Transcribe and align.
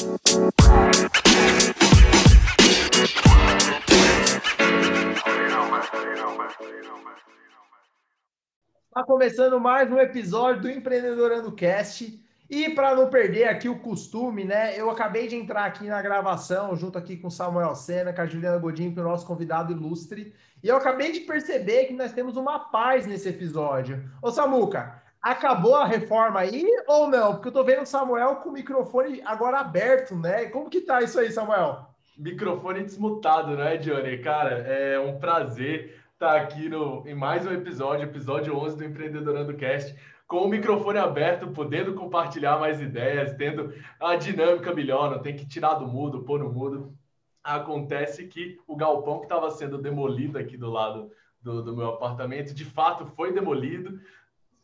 Está 0.00 0.14
começando 9.04 9.60
mais 9.60 9.92
um 9.92 9.98
episódio 9.98 10.62
do 10.62 10.70
Empreendedorando 10.70 11.52
Cast. 11.52 12.18
E 12.48 12.70
para 12.70 12.96
não 12.96 13.10
perder 13.10 13.44
aqui 13.44 13.68
o 13.68 13.78
costume, 13.78 14.42
né? 14.42 14.74
Eu 14.74 14.88
acabei 14.88 15.28
de 15.28 15.36
entrar 15.36 15.66
aqui 15.66 15.86
na 15.86 16.00
gravação, 16.00 16.74
junto 16.74 16.96
aqui 16.96 17.18
com 17.18 17.28
o 17.28 17.30
Samuel 17.30 17.74
Sena, 17.74 18.14
com 18.14 18.22
a 18.22 18.26
Juliana 18.26 18.56
Godinho, 18.56 18.94
é 18.96 19.00
o 19.02 19.04
nosso 19.04 19.26
convidado 19.26 19.70
ilustre. 19.70 20.32
E 20.62 20.68
eu 20.68 20.78
acabei 20.78 21.12
de 21.12 21.20
perceber 21.20 21.84
que 21.84 21.92
nós 21.92 22.12
temos 22.12 22.38
uma 22.38 22.58
paz 22.70 23.06
nesse 23.06 23.28
episódio. 23.28 24.02
Ô, 24.22 24.30
Samuca, 24.30 25.02
acabou 25.22 25.74
a 25.74 25.84
reforma 25.84 26.40
aí 26.40 26.66
ou 26.86 27.08
não? 27.08 27.34
Porque 27.34 27.48
eu 27.48 27.52
tô 27.52 27.64
vendo 27.64 27.82
o 27.82 27.86
Samuel 27.86 28.36
com 28.36 28.48
o 28.48 28.52
microfone 28.52 29.20
agora 29.24 29.58
aberto, 29.58 30.14
né? 30.14 30.46
Como 30.46 30.70
que 30.70 30.80
tá 30.80 31.02
isso 31.02 31.18
aí, 31.18 31.30
Samuel? 31.30 31.86
Microfone 32.16 32.82
desmutado, 32.82 33.56
né, 33.56 33.76
Johnny? 33.76 34.18
Cara, 34.18 34.58
é 34.58 34.98
um 34.98 35.18
prazer 35.18 36.00
estar 36.12 36.36
aqui 36.36 36.68
no, 36.68 37.02
em 37.06 37.14
mais 37.14 37.46
um 37.46 37.52
episódio, 37.52 38.04
episódio 38.04 38.54
11 38.54 38.76
do 38.76 38.84
Empreendedorando 38.84 39.54
Cast, 39.54 39.94
com 40.26 40.38
o 40.38 40.48
microfone 40.48 40.98
aberto, 40.98 41.48
podendo 41.48 41.94
compartilhar 41.94 42.58
mais 42.58 42.80
ideias, 42.80 43.34
tendo 43.34 43.72
a 43.98 44.16
dinâmica 44.16 44.74
melhor, 44.74 45.10
não 45.10 45.18
tem 45.20 45.34
que 45.34 45.48
tirar 45.48 45.74
do 45.74 45.86
mudo, 45.86 46.22
pôr 46.22 46.38
no 46.38 46.52
mudo. 46.52 46.94
Acontece 47.42 48.26
que 48.26 48.58
o 48.66 48.76
galpão 48.76 49.18
que 49.18 49.24
estava 49.24 49.50
sendo 49.50 49.78
demolido 49.78 50.38
aqui 50.38 50.58
do 50.58 50.70
lado 50.70 51.10
do, 51.40 51.62
do 51.62 51.74
meu 51.74 51.88
apartamento, 51.88 52.54
de 52.54 52.64
fato 52.64 53.06
foi 53.16 53.32
demolido, 53.32 53.98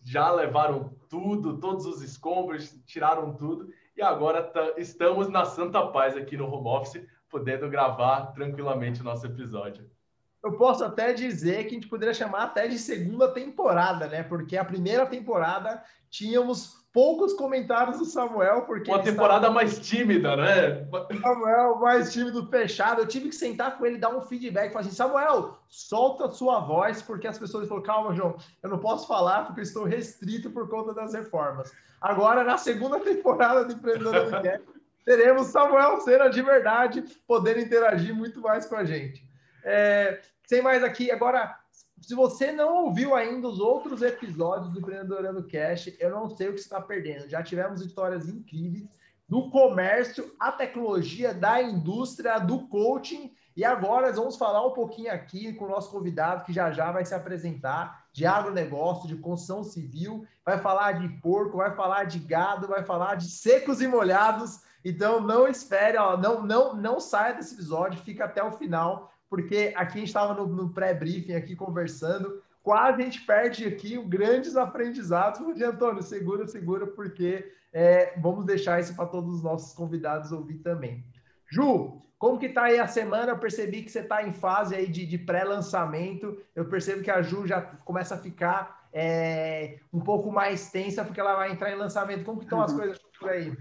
já 0.07 0.31
levaram 0.31 0.95
tudo, 1.09 1.59
todos 1.59 1.85
os 1.85 2.01
escombros, 2.01 2.81
tiraram 2.87 3.35
tudo, 3.35 3.69
e 3.97 4.01
agora 4.01 4.41
tá, 4.41 4.75
estamos 4.77 5.29
na 5.29 5.45
santa 5.45 5.85
paz 5.89 6.17
aqui 6.17 6.37
no 6.37 6.47
home 6.47 6.69
office, 6.69 7.05
podendo 7.29 7.69
gravar 7.69 8.27
tranquilamente 8.27 9.01
o 9.01 9.05
nosso 9.05 9.27
episódio 9.27 9.91
eu 10.47 10.53
posso 10.53 10.85
até 10.85 11.13
dizer 11.13 11.65
que 11.65 11.71
a 11.71 11.75
gente 11.75 11.89
poderia 11.89 12.15
chamar 12.15 12.45
até 12.45 12.69
de 12.69 12.79
segunda 12.79 13.29
temporada, 13.29 14.07
né? 14.07 14.23
Porque 14.23 14.57
a 14.57 14.65
primeira 14.65 15.05
temporada 15.07 15.83
tínhamos 16.11 16.87
poucos 16.93 17.35
comentários 17.35 17.99
do 17.99 18.07
Samuel, 18.07 18.63
porque 18.63 18.91
uma 18.91 19.03
temporada 19.03 19.49
estava... 19.49 19.55
mais 19.55 19.79
tímida, 19.79 20.35
né? 20.35 20.87
Samuel 21.21 21.77
mais 21.77 22.13
tímido, 22.13 22.49
fechado. 22.49 23.03
Eu 23.03 23.07
tive 23.07 23.29
que 23.29 23.35
sentar 23.35 23.77
com 23.77 23.85
ele, 23.85 23.99
dar 23.99 24.17
um 24.17 24.23
feedback, 24.23 24.73
falar 24.73 24.87
assim, 24.87 24.95
Samuel, 24.95 25.59
solta 25.69 26.25
a 26.25 26.31
sua 26.31 26.61
voz, 26.61 27.03
porque 27.03 27.27
as 27.27 27.39
pessoas 27.39 27.69
falaram, 27.69 27.87
calma, 27.87 28.15
João, 28.15 28.37
eu 28.63 28.71
não 28.71 28.79
posso 28.79 29.07
falar 29.07 29.45
porque 29.45 29.61
estou 29.61 29.85
restrito 29.85 30.51
por 30.51 30.71
conta 30.71 30.95
das 30.95 31.13
reformas. 31.13 31.71
Agora, 32.01 32.45
na 32.45 32.57
segunda 32.57 32.99
temporada 32.99 33.65
do 33.65 33.75
Empreendedor 33.75 34.31
do 34.31 34.41
teremos 35.05 35.49
Samuel 35.49 36.01
Cena 36.01 36.31
de 36.31 36.41
verdade, 36.41 37.05
podendo 37.27 37.61
interagir 37.61 38.15
muito 38.15 38.41
mais 38.41 38.65
com 38.65 38.75
a 38.75 38.85
gente. 38.85 39.23
É, 39.63 40.21
sem 40.47 40.63
mais 40.63 40.83
aqui, 40.85 41.11
agora, 41.11 41.59
se 42.01 42.15
você 42.15 42.53
não 42.53 42.85
ouviu 42.85 43.15
ainda 43.15 43.49
os 43.49 43.59
outros 43.59 44.01
episódios 44.01 44.73
do 44.73 44.79
Empreendedorando 44.79 45.47
Cash, 45.47 45.93
eu 45.99 46.11
não 46.11 46.31
sei 46.31 46.49
o 46.49 46.53
que 46.53 46.59
você 46.59 46.65
está 46.65 46.81
perdendo. 46.81 47.29
Já 47.29 47.43
tivemos 47.43 47.81
histórias 47.81 48.29
incríveis 48.29 48.89
do 49.29 49.51
comércio, 49.51 50.33
a 50.39 50.53
tecnologia, 50.53 51.35
da 51.35 51.61
indústria, 51.61 52.39
do 52.39 52.69
coaching. 52.69 53.33
E 53.57 53.65
agora 53.65 54.09
nós 54.09 54.17
vamos 54.17 54.37
falar 54.37 54.65
um 54.65 54.73
pouquinho 54.73 55.13
aqui 55.13 55.53
com 55.55 55.65
o 55.65 55.69
nosso 55.69 55.91
convidado, 55.91 56.45
que 56.45 56.53
já 56.53 56.71
já 56.71 56.93
vai 56.93 57.05
se 57.05 57.15
apresentar, 57.15 58.07
de 58.13 58.25
agronegócio, 58.25 59.09
de 59.09 59.17
construção 59.17 59.65
civil, 59.65 60.25
vai 60.45 60.59
falar 60.59 60.93
de 60.93 61.09
porco, 61.21 61.57
vai 61.57 61.75
falar 61.75 62.05
de 62.05 62.19
gado, 62.19 62.69
vai 62.69 62.85
falar 62.85 63.17
de 63.17 63.29
secos 63.29 63.81
e 63.81 63.89
molhados. 63.89 64.61
Então 64.85 65.21
não 65.21 65.49
espere, 65.49 65.99
ó, 65.99 66.17
não, 66.17 66.43
não, 66.43 66.77
não 66.77 67.01
saia 67.01 67.35
desse 67.35 67.55
episódio, 67.55 68.03
fica 68.03 68.27
até 68.27 68.43
o 68.43 68.53
final, 68.53 69.11
porque 69.29 69.73
aqui 69.77 69.99
a 69.99 70.01
gente 70.01 70.09
estava 70.09 70.35
no, 70.35 70.47
no 70.47 70.71
pré-briefing 70.71 71.35
aqui 71.35 71.57
conversando, 71.57 72.43
quase 72.63 73.03
a 73.03 73.05
gente 73.05 73.21
perde 73.23 73.65
aqui 73.65 73.97
grandes 74.05 74.57
aprendizados. 74.57 75.39
Falei, 75.39 75.65
Antônio, 75.65 76.03
segura, 76.03 76.47
segura, 76.47 76.87
porque 76.87 77.53
é, 77.73 78.19
vamos 78.19 78.45
deixar 78.45 78.81
isso 78.81 78.95
para 78.95 79.07
todos 79.07 79.37
os 79.37 79.43
nossos 79.43 79.73
convidados 79.73 80.33
ouvir 80.33 80.59
também. 80.59 81.05
Ju, 81.51 82.03
como 82.19 82.39
que 82.39 82.49
tá 82.49 82.65
aí 82.65 82.79
a 82.79 82.87
semana? 82.87 83.33
Eu 83.33 83.39
percebi 83.39 83.83
que 83.83 83.91
você 83.91 84.01
está 84.01 84.27
em 84.27 84.33
fase 84.33 84.75
aí 84.75 84.87
de, 84.87 85.05
de 85.05 85.19
pré-lançamento. 85.19 86.41
Eu 86.55 86.65
percebo 86.65 87.03
que 87.03 87.11
a 87.11 87.21
Ju 87.21 87.47
já 87.47 87.61
começa 87.61 88.15
a 88.15 88.19
ficar 88.19 88.89
é, 88.93 89.79
um 89.93 90.01
pouco 90.01 90.33
mais 90.33 90.71
tensa, 90.71 91.05
porque 91.05 91.21
ela 91.21 91.37
vai 91.37 91.53
entrar 91.53 91.71
em 91.71 91.77
lançamento. 91.77 92.25
Como 92.25 92.39
que 92.39 92.47
estão 92.47 92.63
as 92.63 92.73
uhum. 92.73 92.79
coisas 92.79 92.99
por 93.19 93.29
aí? 93.29 93.57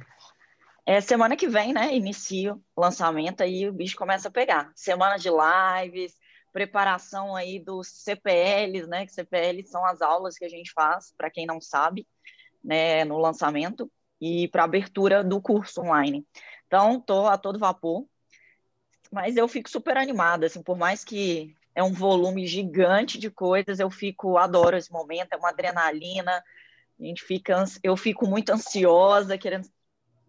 É, 0.86 1.02
semana 1.02 1.36
que 1.36 1.48
vem, 1.48 1.74
né? 1.74 1.96
Inicio 1.96 2.64
o 2.76 2.82
lançamento 2.82 3.42
aí 3.42 3.68
o 3.68 3.74
bicho 3.74 3.98
começa 3.98 4.28
a 4.28 4.32
pegar. 4.32 4.72
Semana 4.76 5.18
de 5.18 5.30
lives, 5.30 6.14
preparação 6.54 7.36
aí 7.36 7.60
dos 7.60 7.88
CPLs, 7.88 8.88
né? 8.88 9.06
Que 9.06 9.12
CPLs 9.12 9.70
são 9.70 9.84
as 9.86 10.02
aulas 10.02 10.38
que 10.38 10.46
a 10.46 10.50
gente 10.50 10.72
faz, 10.74 11.12
para 11.18 11.32
quem 11.32 11.48
não 11.48 11.60
sabe, 11.60 12.08
né? 12.64 13.04
No 13.04 13.18
lançamento 13.18 13.92
e 14.22 14.48
para 14.50 14.64
abertura 14.64 15.24
do 15.24 15.42
curso 15.42 15.82
online. 15.82 16.26
Então, 16.68 17.00
tô 17.00 17.26
a 17.26 17.38
todo 17.38 17.60
vapor, 17.60 18.06
mas 19.12 19.38
eu 19.38 19.48
fico 19.48 19.70
super 19.70 19.98
animada, 19.98 20.46
assim, 20.46 20.62
por 20.62 20.78
mais 20.78 21.04
que 21.04 21.56
é 21.74 21.84
um 21.84 21.94
volume 21.94 22.48
gigante 22.48 23.18
de 23.18 23.30
coisas, 23.30 23.80
eu 23.80 23.90
fico, 23.90 24.38
adoro 24.38 24.78
esse 24.78 24.92
momento, 24.92 25.34
é 25.34 25.38
uma 25.38 25.50
adrenalina, 25.50 26.44
a 27.00 27.04
gente 27.04 27.24
fica, 27.24 27.64
eu 27.84 27.98
fico 27.98 28.26
muito 28.28 28.52
ansiosa, 28.52 29.38
querendo 29.38 29.68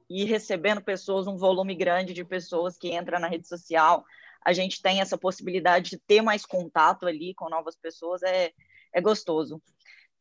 e 0.09 0.25
recebendo 0.25 0.81
pessoas, 0.83 1.27
um 1.27 1.37
volume 1.37 1.75
grande 1.75 2.13
de 2.13 2.25
pessoas 2.25 2.77
que 2.79 2.91
entra 2.91 3.19
na 3.19 3.29
rede 3.29 3.49
social, 3.49 4.05
a 4.45 4.53
gente 4.53 4.81
tem 4.81 5.01
essa 5.01 5.19
possibilidade 5.19 5.91
de 5.91 5.99
ter 5.99 6.23
mais 6.23 6.47
contato 6.47 7.07
ali 7.07 7.35
com 7.35 7.49
novas 7.49 7.77
pessoas, 7.77 8.23
é, 8.23 8.53
é 8.93 9.01
gostoso. 9.01 9.61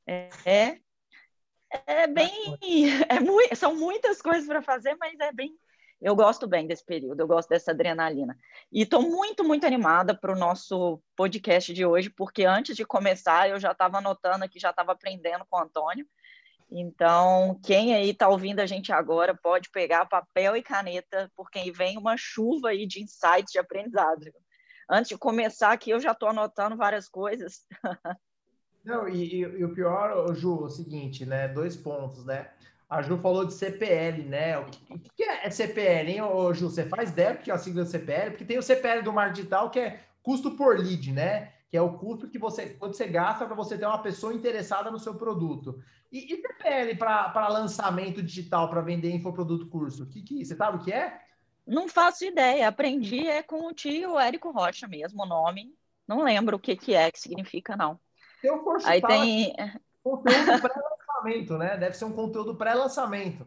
É, 0.07 0.79
é, 1.85 2.07
bem. 2.07 2.57
É 3.09 3.19
muito, 3.19 3.55
são 3.55 3.75
muitas 3.75 4.21
coisas 4.21 4.47
para 4.47 4.61
fazer, 4.61 4.95
mas 4.99 5.19
é 5.19 5.31
bem. 5.31 5.55
Eu 6.01 6.15
gosto 6.15 6.45
bem 6.45 6.67
desse 6.67 6.85
período, 6.85 7.19
eu 7.19 7.27
gosto 7.27 7.49
dessa 7.49 7.71
adrenalina. 7.71 8.37
E 8.71 8.81
estou 8.81 9.01
muito, 9.01 9.43
muito 9.43 9.65
animada 9.65 10.13
para 10.13 10.33
o 10.33 10.37
nosso 10.37 11.01
podcast 11.15 11.73
de 11.73 11.85
hoje, 11.85 12.09
porque 12.09 12.43
antes 12.45 12.75
de 12.75 12.85
começar 12.85 13.49
eu 13.49 13.59
já 13.59 13.71
estava 13.71 13.99
anotando 13.99 14.43
aqui, 14.43 14.59
já 14.59 14.71
estava 14.71 14.91
aprendendo 14.91 15.45
com 15.49 15.57
o 15.57 15.61
Antônio. 15.61 16.05
Então, 16.69 17.59
quem 17.63 17.93
aí 17.93 18.09
está 18.09 18.27
ouvindo 18.27 18.59
a 18.59 18.65
gente 18.65 18.91
agora 18.91 19.35
pode 19.35 19.69
pegar 19.69 20.05
papel 20.05 20.55
e 20.55 20.63
caneta, 20.63 21.31
porque 21.35 21.71
vem 21.71 21.97
uma 21.97 22.17
chuva 22.17 22.69
aí 22.69 22.87
de 22.87 23.01
insights 23.01 23.51
de 23.51 23.59
aprendizado. 23.59 24.25
Antes 24.89 25.09
de 25.09 25.17
começar 25.17 25.71
aqui, 25.71 25.91
eu 25.91 25.99
já 25.99 26.11
estou 26.11 26.29
anotando 26.29 26.75
várias 26.75 27.07
coisas. 27.07 27.65
Não, 28.83 29.09
e, 29.09 29.39
e, 29.39 29.63
o 29.63 29.73
pior, 29.73 30.33
Ju, 30.35 30.61
é 30.61 30.65
o 30.65 30.69
seguinte, 30.69 31.25
né? 31.25 31.47
Dois 31.47 31.75
pontos, 31.75 32.23
né? 32.23 32.51
A 32.87 33.01
Ju 33.01 33.17
falou 33.17 33.43
de 33.43 33.53
CPL, 33.53 34.23
né? 34.23 34.59
O 34.59 34.65
que, 34.65 35.09
que 35.15 35.23
é 35.23 35.49
CPL, 35.49 36.11
hein, 36.11 36.21
ô, 36.21 36.53
Ju? 36.53 36.69
Você 36.69 36.85
faz 36.85 37.09
ideia 37.09 37.35
que 37.35 37.49
é 37.49 37.53
a 37.53 37.57
sigla 37.57 37.83
CPL? 37.83 38.31
Porque 38.31 38.45
tem 38.45 38.59
o 38.59 38.63
CPL 38.63 39.01
do 39.01 39.11
marketing 39.11 39.41
digital, 39.41 39.71
que 39.71 39.79
é 39.79 39.99
custo 40.21 40.51
por 40.51 40.77
lead, 40.77 41.11
né? 41.11 41.54
Que 41.75 41.77
é 41.77 41.81
o 41.81 41.97
custo 41.97 42.29
que 42.29 42.39
você, 42.39 42.69
quando 42.69 42.93
você 42.93 43.05
gasta 43.05 43.45
para 43.45 43.53
você 43.53 43.77
ter 43.77 43.85
uma 43.85 44.01
pessoa 44.01 44.33
interessada 44.33 44.89
no 44.89 44.97
seu 44.97 45.15
produto. 45.15 45.77
E, 46.09 46.33
e 46.33 46.41
CPL 46.41 46.95
para 46.95 47.49
lançamento 47.49 48.23
digital, 48.23 48.69
para 48.69 48.79
vender 48.79 49.11
infoproduto 49.11 49.67
curso? 49.67 50.05
Que, 50.05 50.21
que, 50.21 50.45
você 50.45 50.55
sabe 50.55 50.77
o 50.77 50.79
que 50.79 50.93
é? 50.93 51.19
Não 51.67 51.89
faço 51.89 52.23
ideia. 52.23 52.69
Aprendi 52.69 53.27
é 53.27 53.43
com 53.43 53.67
o 53.67 53.73
tio 53.73 54.17
Érico 54.17 54.51
Rocha 54.51 54.87
mesmo, 54.87 55.23
o 55.23 55.25
nome. 55.25 55.75
Não 56.07 56.23
lembro 56.23 56.55
o 56.55 56.59
que, 56.59 56.77
que 56.77 56.95
é, 56.95 57.11
que 57.11 57.19
significa, 57.19 57.75
não. 57.75 57.99
Se 58.39 58.47
eu 58.47 58.63
for 58.63 58.77
Aí 58.85 59.01
tem... 59.01 59.53
conteúdo 60.01 60.61
pré-lançamento, 60.61 61.57
né? 61.57 61.75
Deve 61.75 61.97
ser 61.97 62.05
um 62.05 62.13
conteúdo 62.13 62.55
pré-lançamento. 62.55 63.45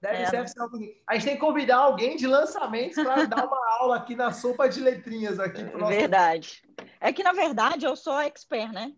Deve, 0.00 0.22
é, 0.22 0.46
ser 0.46 0.64
A 1.06 1.14
gente 1.14 1.24
tem 1.24 1.34
que 1.34 1.40
convidar 1.40 1.76
alguém 1.76 2.16
de 2.16 2.26
lançamentos 2.26 2.94
para 3.02 3.24
dar 3.26 3.46
uma 3.46 3.78
aula 3.78 3.96
aqui 3.96 4.16
na 4.16 4.32
sopa 4.32 4.68
de 4.68 4.80
letrinhas 4.80 5.38
aqui. 5.38 5.62
Pro 5.62 5.78
nosso... 5.78 5.92
Verdade. 5.92 6.62
É 6.98 7.12
que, 7.12 7.22
na 7.22 7.32
verdade, 7.32 7.84
eu 7.84 7.94
sou 7.94 8.18
expert, 8.18 8.72
né? 8.72 8.94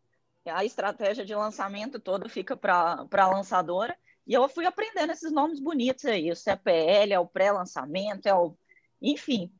A 0.46 0.64
estratégia 0.64 1.24
de 1.24 1.34
lançamento 1.34 1.98
toda 1.98 2.28
fica 2.28 2.56
para 2.56 3.06
a 3.10 3.28
lançadora. 3.28 3.96
E 4.26 4.32
eu 4.32 4.48
fui 4.48 4.64
aprendendo 4.64 5.12
esses 5.12 5.32
nomes 5.32 5.58
bonitos 5.58 6.04
aí. 6.04 6.30
O 6.30 6.36
CPL 6.36 7.12
é 7.12 7.18
o 7.18 7.26
pré-lançamento, 7.26 8.26
é 8.26 8.34
o. 8.34 8.56
Enfim, 9.00 9.52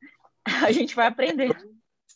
a 0.65 0.71
gente 0.71 0.95
vai 0.95 1.07
aprender. 1.07 1.55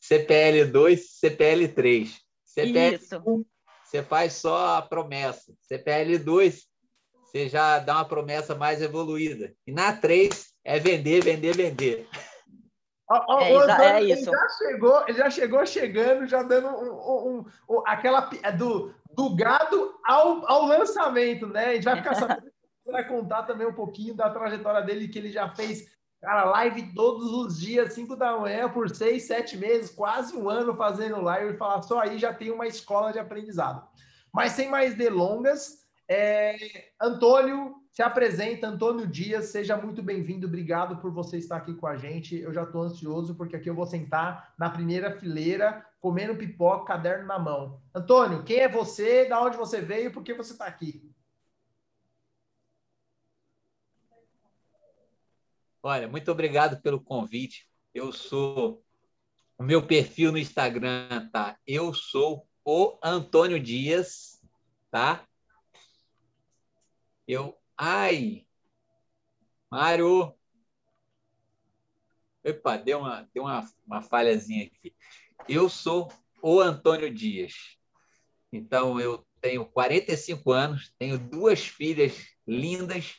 CPL2, 0.10 1.01
CPL3. 1.22 2.16
CPL1, 2.57 3.46
você 3.84 4.01
faz 4.04 4.34
só 4.34 4.78
a 4.78 4.81
promessa. 4.81 5.54
CPL2, 5.69 6.63
você 7.38 7.50
já 7.50 7.80
dá 7.80 7.95
uma 7.95 8.06
promessa 8.06 8.56
mais 8.56 8.81
evoluída. 8.81 9.54
E 9.66 9.72
na 9.72 9.94
3 9.94 10.54
é 10.63 10.80
vender, 10.80 11.24
vender, 11.24 11.56
vender. 11.56 12.07
é, 13.12 13.54
Antônio, 13.56 13.81
é 13.81 14.04
isso. 14.04 14.30
Ele 14.30 14.38
já, 14.38 14.50
chegou, 14.50 15.04
ele 15.07 15.18
já 15.18 15.30
chegou 15.30 15.66
chegando, 15.66 16.28
já 16.28 16.44
dando 16.44 16.68
um, 16.68 17.39
um, 17.39 17.45
um, 17.69 17.84
aquela 17.86 18.30
é 18.44 18.51
do, 18.51 18.94
do 19.16 19.36
gado 19.36 19.95
ao, 20.06 20.50
ao 20.51 20.66
lançamento, 20.66 21.48
né? 21.48 21.68
A 21.68 21.74
gente 21.75 21.86
vai 21.86 21.98
ficar 21.98 22.16
sabendo, 22.16 22.51
vai 22.86 23.07
contar 23.07 23.44
também 23.44 23.68
um 23.68 23.74
pouquinho 23.74 24.16
da 24.16 24.30
trajetória 24.30 24.81
dele, 24.81 25.07
que 25.07 25.19
ele 25.19 25.31
já 25.31 25.50
fez 25.50 25.95
Cara, 26.19 26.45
live 26.45 26.94
todos 26.95 27.31
os 27.31 27.60
dias, 27.60 27.94
5 27.94 28.16
da 28.16 28.36
manhã, 28.38 28.68
por 28.68 28.89
6, 28.89 29.24
7 29.24 29.56
meses, 29.56 29.92
quase 29.92 30.36
um 30.36 30.50
ano 30.50 30.75
fazendo 30.75 31.22
live. 31.22 31.54
E 31.54 31.57
falar 31.57 31.84
só 31.84 32.00
aí 32.00 32.18
já 32.18 32.34
tem 32.34 32.50
uma 32.50 32.66
escola 32.66 33.13
de 33.13 33.19
aprendizado. 33.19 33.88
Mas 34.34 34.54
sem 34.54 34.68
mais 34.68 34.95
delongas, 34.95 35.87
é... 36.07 36.92
Antônio, 37.00 37.75
se 37.92 38.01
apresenta, 38.01 38.68
Antônio 38.68 39.07
Dias, 39.07 39.45
seja 39.45 39.75
muito 39.75 40.04
bem-vindo, 40.04 40.45
obrigado 40.48 40.98
por 40.98 41.12
você 41.12 41.38
estar 41.38 41.57
aqui 41.57 41.74
com 41.74 41.88
a 41.88 41.98
gente. 41.98 42.38
Eu 42.38 42.54
já 42.54 42.63
estou 42.63 42.83
ansioso, 42.83 43.36
porque 43.36 43.56
aqui 43.56 43.69
eu 43.69 43.75
vou 43.75 43.86
sentar 43.86 44.54
na 44.57 44.69
primeira 44.69 45.12
fileira, 45.19 45.86
comendo 46.00 46.36
pipoca, 46.36 46.86
caderno 46.86 47.25
na 47.25 47.39
mão. 47.39 47.81
Antônio, 47.94 48.44
quem 48.44 48.59
é 48.59 48.69
você, 48.69 49.25
da 49.25 49.42
onde 49.42 49.57
você 49.57 49.81
veio, 49.81 50.12
por 50.12 50.24
que 50.24 50.33
você 50.33 50.54
está 50.54 50.65
aqui? 50.65 51.12
Olha, 55.81 56.07
muito 56.07 56.31
obrigado 56.31 56.81
pelo 56.81 57.01
convite. 57.01 57.68
Eu 57.94 58.12
sou. 58.12 58.83
O 59.57 59.63
meu 59.63 59.88
perfil 59.88 60.31
no 60.31 60.38
Instagram 60.38 61.30
tá. 61.31 61.57
Eu 61.65 61.94
sou 61.94 62.48
o 62.63 63.00
Antônio 63.01 63.60
Dias, 63.60 64.44
tá? 64.92 65.25
Eu 67.27 67.57
Ai! 67.77 68.47
Mário! 69.69 70.33
Epa, 72.44 72.77
deu 72.77 73.00
uma, 73.00 73.29
deu 73.33 73.44
uma, 73.44 73.69
uma 73.85 74.01
falhazinha 74.01 74.65
aqui. 74.65 74.95
Eu 75.47 75.69
sou 75.69 76.12
o 76.41 76.59
Antônio 76.59 77.13
Dias. 77.13 77.77
Então, 78.51 79.00
eu 79.00 79.27
tenho 79.41 79.65
45 79.65 80.51
anos, 80.51 80.91
tenho 80.97 81.19
duas 81.19 81.68
filhas 81.68 82.13
lindas. 82.47 83.18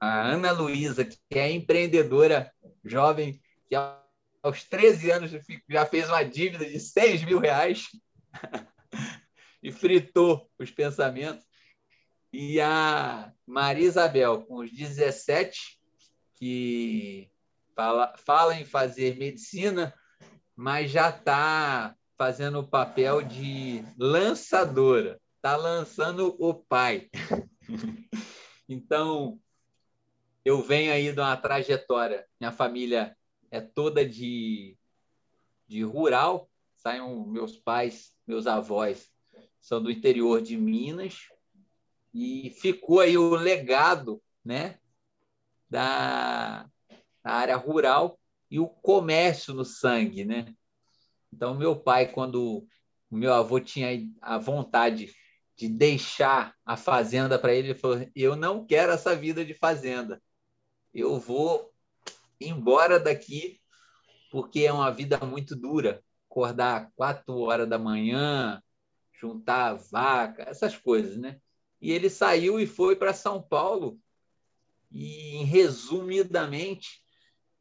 A 0.00 0.22
Ana 0.22 0.52
Luísa, 0.52 1.04
que 1.04 1.18
é 1.32 1.50
empreendedora 1.50 2.50
jovem, 2.82 3.40
que 3.68 3.74
aos 4.42 4.64
13 4.64 5.10
anos 5.10 5.30
já 5.68 5.84
fez 5.84 6.08
uma 6.08 6.22
dívida 6.22 6.64
de 6.64 6.80
6 6.80 7.24
mil 7.24 7.38
reais 7.38 7.88
e 9.62 9.70
fritou 9.72 10.50
os 10.58 10.70
pensamentos. 10.70 11.44
E 12.36 12.60
a 12.60 13.32
Maria 13.46 13.86
Isabel, 13.86 14.42
com 14.42 14.56
os 14.56 14.72
17, 14.72 15.78
que 16.34 17.30
fala, 17.76 18.12
fala 18.16 18.56
em 18.56 18.64
fazer 18.64 19.16
medicina, 19.16 19.94
mas 20.56 20.90
já 20.90 21.10
está 21.10 21.94
fazendo 22.18 22.58
o 22.58 22.68
papel 22.68 23.22
de 23.22 23.84
lançadora, 23.96 25.20
está 25.36 25.54
lançando 25.54 26.34
o 26.40 26.52
pai. 26.52 27.08
então, 28.68 29.38
eu 30.44 30.60
venho 30.60 30.92
aí 30.92 31.12
de 31.12 31.20
uma 31.20 31.36
trajetória. 31.36 32.26
Minha 32.40 32.50
família 32.50 33.16
é 33.48 33.60
toda 33.60 34.04
de, 34.04 34.76
de 35.68 35.84
rural, 35.84 36.50
saem 36.78 37.00
meus 37.28 37.56
pais, 37.56 38.12
meus 38.26 38.48
avós 38.48 39.14
são 39.64 39.82
do 39.82 39.90
interior 39.90 40.42
de 40.42 40.58
Minas, 40.58 41.28
e 42.14 42.50
ficou 42.50 43.00
aí 43.00 43.18
o 43.18 43.34
legado 43.34 44.22
né, 44.44 44.78
da, 45.68 46.70
da 47.22 47.32
área 47.32 47.56
rural 47.56 48.18
e 48.48 48.60
o 48.60 48.68
comércio 48.68 49.52
no 49.52 49.64
sangue. 49.64 50.24
Né? 50.24 50.54
Então, 51.32 51.54
meu 51.54 51.74
pai, 51.74 52.06
quando 52.12 52.64
o 53.10 53.16
meu 53.16 53.34
avô 53.34 53.58
tinha 53.58 53.88
a 54.22 54.38
vontade 54.38 55.12
de 55.56 55.68
deixar 55.68 56.54
a 56.64 56.76
fazenda 56.76 57.38
para 57.38 57.52
ele, 57.52 57.70
ele 57.70 57.78
falou: 57.78 58.08
Eu 58.14 58.36
não 58.36 58.64
quero 58.64 58.92
essa 58.92 59.14
vida 59.14 59.44
de 59.44 59.54
fazenda. 59.54 60.22
Eu 60.92 61.18
vou 61.18 61.72
embora 62.40 63.00
daqui 63.00 63.60
porque 64.30 64.60
é 64.60 64.72
uma 64.72 64.90
vida 64.90 65.18
muito 65.18 65.54
dura. 65.56 66.02
Acordar 66.28 66.90
quatro 66.96 67.38
horas 67.38 67.68
da 67.68 67.78
manhã, 67.78 68.60
juntar 69.12 69.74
vaca, 69.74 70.42
essas 70.42 70.76
coisas, 70.76 71.16
né? 71.16 71.40
E 71.84 71.92
ele 71.92 72.08
saiu 72.08 72.58
e 72.58 72.66
foi 72.66 72.96
para 72.96 73.12
São 73.12 73.42
Paulo 73.42 74.00
e, 74.90 75.44
resumidamente, 75.44 77.02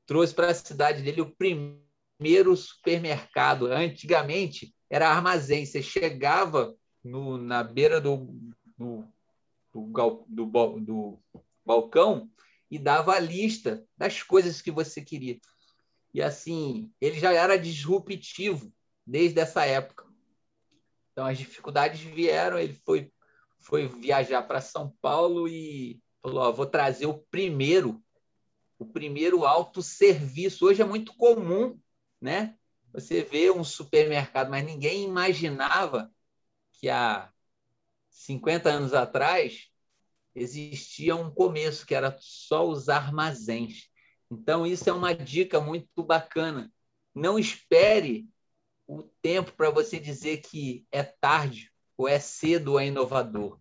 trouxe 0.06 0.34
para 0.34 0.50
a 0.50 0.54
cidade 0.54 1.02
dele 1.02 1.20
o 1.20 1.36
primeiro 1.36 2.56
supermercado. 2.56 3.66
Antigamente 3.66 4.74
era 4.90 5.10
armazém, 5.10 5.66
você 5.66 5.82
chegava 5.82 6.74
no, 7.04 7.38
na 7.38 7.66
beira 7.66 8.00
do, 8.00 8.34
do, 8.78 9.06
do, 9.74 10.26
do, 10.30 10.80
do 10.80 11.20
balcão 11.66 12.32
e 12.72 12.80
dava 12.80 13.16
a 13.16 13.20
lista 13.20 13.86
das 13.98 14.24
coisas 14.24 14.62
que 14.62 14.72
você 14.72 15.02
queria. 15.02 15.38
E 16.14 16.22
assim, 16.22 16.90
ele 17.02 17.20
já 17.20 17.34
era 17.34 17.60
disruptivo 17.60 18.72
desde 19.06 19.42
essa 19.42 19.66
época. 19.66 20.06
Então 21.12 21.26
as 21.26 21.38
dificuldades 21.38 22.00
vieram, 22.00 22.58
ele 22.58 22.80
foi 22.86 23.12
foi 23.64 23.88
viajar 23.88 24.44
para 24.44 24.62
São 24.62 24.90
Paulo 25.02 25.48
e 25.48 26.02
falou: 26.22 26.44
ó, 26.44 26.52
vou 26.52 26.66
trazer 26.66 27.06
o 27.06 27.18
primeiro, 27.30 28.04
o 28.78 28.86
primeiro 28.86 29.46
autosserviço. 29.46 30.66
Hoje 30.66 30.82
é 30.82 30.86
muito 30.86 31.16
comum, 31.16 31.80
né? 32.22 32.56
Você 32.92 33.24
vê 33.24 33.50
um 33.50 33.64
supermercado, 33.64 34.50
mas 34.50 34.64
ninguém 34.64 35.04
imaginava 35.04 36.12
que 36.74 36.90
há 36.90 37.32
50 38.10 38.70
anos 38.70 38.94
atrás 38.94 39.70
existia 40.36 41.16
um 41.16 41.32
começo 41.32 41.86
que 41.86 41.96
era 41.96 42.16
só 42.20 42.68
os 42.68 42.90
armazéns. 42.90 43.90
Então, 44.30 44.66
isso 44.66 44.90
é 44.90 44.94
uma 44.94 45.14
dica 45.14 45.60
muito 45.60 46.04
bacana. 46.04 46.72
Não 47.14 47.38
espere 47.38 48.28
o 48.88 49.04
tempo 49.22 49.52
para 49.54 49.70
você 49.70 50.00
dizer 50.00 50.38
que 50.42 50.86
é 50.92 51.04
tarde 51.04 51.73
ou 51.98 52.08
é 52.08 52.20
cedo 52.20 52.74
ou 52.74 52.80
é 52.80 52.88
inovador. 52.88 53.60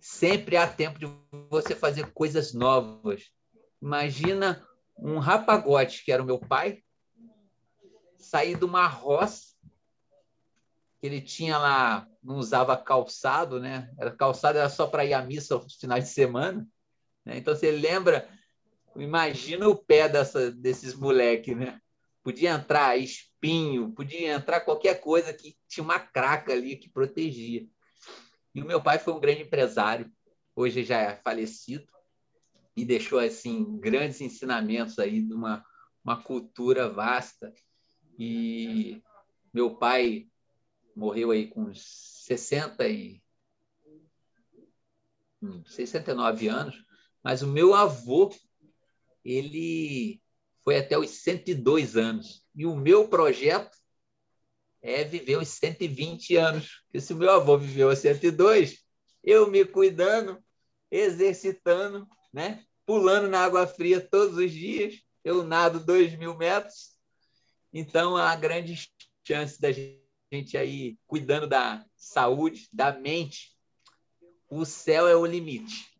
Sempre 0.00 0.56
há 0.56 0.66
tempo 0.66 0.98
de 0.98 1.06
você 1.50 1.74
fazer 1.74 2.12
coisas 2.12 2.52
novas. 2.52 3.30
Imagina 3.80 4.66
um 4.98 5.18
rapagote, 5.18 6.04
que 6.04 6.12
era 6.12 6.22
o 6.22 6.26
meu 6.26 6.38
pai, 6.38 6.82
sair 8.18 8.56
de 8.56 8.64
uma 8.64 8.86
roça, 8.86 9.54
que 11.00 11.06
ele 11.06 11.20
tinha 11.20 11.58
lá, 11.58 12.08
não 12.22 12.36
usava 12.36 12.76
calçado, 12.76 13.60
né? 13.60 13.92
Era 13.98 14.10
calçado 14.10 14.58
era 14.58 14.68
só 14.68 14.86
para 14.86 15.04
ir 15.04 15.12
à 15.12 15.22
missa 15.22 15.54
aos 15.54 15.74
finais 15.74 16.04
de 16.04 16.10
semana. 16.10 16.66
Né? 17.24 17.36
Então 17.38 17.54
você 17.54 17.70
lembra, 17.70 18.28
imagina 18.96 19.68
o 19.68 19.76
pé 19.76 20.08
dessa, 20.08 20.50
desses 20.50 20.94
moleques, 20.94 21.56
né? 21.56 21.80
Podia 22.24 22.52
entrar 22.52 22.96
espinho, 22.96 23.92
podia 23.92 24.32
entrar 24.32 24.62
qualquer 24.62 24.98
coisa 24.98 25.32
que 25.32 25.54
tinha 25.68 25.84
uma 25.84 26.00
craca 26.00 26.52
ali 26.54 26.74
que 26.74 26.88
protegia. 26.88 27.68
E 28.54 28.62
o 28.62 28.64
meu 28.64 28.82
pai 28.82 28.98
foi 28.98 29.12
um 29.12 29.20
grande 29.20 29.42
empresário, 29.42 30.10
hoje 30.56 30.82
já 30.84 30.98
é 30.98 31.16
falecido, 31.16 31.86
e 32.74 32.82
deixou 32.82 33.18
assim 33.18 33.78
grandes 33.78 34.22
ensinamentos 34.22 34.98
aí 34.98 35.20
de 35.20 35.34
uma, 35.34 35.62
uma 36.02 36.22
cultura 36.22 36.88
vasta. 36.88 37.52
E 38.18 39.02
meu 39.52 39.76
pai 39.76 40.26
morreu 40.96 41.30
aí 41.30 41.46
com 41.46 41.74
60 41.74 42.88
e 42.88 43.22
69 45.66 46.48
anos, 46.48 46.74
mas 47.22 47.42
o 47.42 47.46
meu 47.46 47.74
avô 47.74 48.34
ele 49.22 50.23
foi 50.64 50.78
até 50.78 50.98
os 50.98 51.10
102 51.10 51.96
anos. 51.96 52.42
E 52.54 52.64
o 52.64 52.74
meu 52.74 53.06
projeto 53.06 53.76
é 54.82 55.04
viver 55.04 55.36
os 55.36 55.48
120 55.48 56.36
anos. 56.36 56.82
Porque 56.84 57.00
se 57.00 57.12
o 57.12 57.16
meu 57.16 57.30
avô 57.30 57.58
viveu 57.58 57.88
os 57.88 57.98
102, 57.98 58.78
eu 59.22 59.50
me 59.50 59.64
cuidando, 59.64 60.42
exercitando, 60.90 62.08
né? 62.32 62.64
pulando 62.86 63.28
na 63.28 63.44
água 63.44 63.66
fria 63.66 64.00
todos 64.00 64.36
os 64.36 64.50
dias, 64.50 65.00
eu 65.22 65.42
nado 65.42 65.80
2 65.80 66.16
mil 66.16 66.36
metros. 66.36 66.94
Então, 67.72 68.16
há 68.16 68.34
grande 68.36 68.90
chance 69.26 69.60
da 69.60 69.68
gente 69.72 70.56
aí 70.56 70.98
cuidando 71.06 71.46
da 71.46 71.84
saúde, 71.96 72.68
da 72.72 72.92
mente. 72.92 73.56
O 74.48 74.64
céu 74.64 75.08
é 75.08 75.16
o 75.16 75.26
limite. 75.26 75.92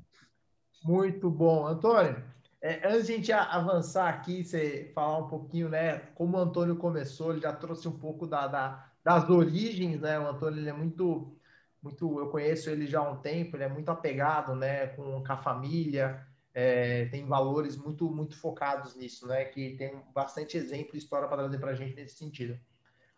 Muito 0.85 1.30
bom. 1.30 1.66
Antônio, 1.66 2.23
é, 2.64 2.80
antes 2.88 3.06
de 3.06 3.12
a 3.12 3.16
gente 3.16 3.33
avançar 3.33 4.09
aqui, 4.09 4.42
você 4.42 4.90
falar 4.94 5.18
um 5.18 5.28
pouquinho, 5.28 5.68
né? 5.68 5.99
Como 6.14 6.38
o 6.38 6.40
Antônio 6.40 6.76
começou, 6.76 7.30
ele 7.33 7.42
já 7.42 7.52
trouxe 7.52 7.87
um 7.87 7.99
pouco 7.99 8.26
da, 8.26 8.47
da 8.47 8.90
das 9.04 9.28
origens, 9.28 10.00
né? 10.00 10.18
O 10.18 10.26
Antônio 10.26 10.61
ele 10.61 10.71
é 10.71 10.73
muito, 10.73 11.37
muito, 11.83 12.18
eu 12.18 12.30
conheço 12.30 12.71
ele 12.71 12.87
já 12.87 13.00
há 13.00 13.11
um 13.11 13.21
tempo, 13.21 13.54
ele 13.54 13.64
é 13.64 13.68
muito 13.68 13.90
apegado, 13.90 14.56
né? 14.56 14.87
Com, 14.87 15.23
com 15.23 15.33
a 15.33 15.37
família, 15.37 16.26
é, 16.54 17.04
tem 17.06 17.26
valores 17.26 17.76
muito, 17.76 18.11
muito 18.11 18.35
focados 18.40 18.97
nisso, 18.97 19.26
né? 19.26 19.44
Que 19.44 19.76
tem 19.76 20.02
bastante 20.14 20.56
exemplo 20.56 20.94
e 20.94 20.99
história 20.99 21.28
para 21.28 21.37
trazer 21.37 21.59
para 21.59 21.73
a 21.73 21.75
gente 21.75 21.94
nesse 21.94 22.16
sentido. 22.16 22.59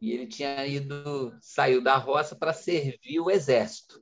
e 0.00 0.12
ele 0.12 0.28
tinha 0.28 0.64
ido, 0.64 1.36
saiu 1.40 1.82
da 1.82 1.96
roça 1.96 2.36
para 2.36 2.52
servir 2.52 3.18
o 3.18 3.32
exército. 3.32 4.00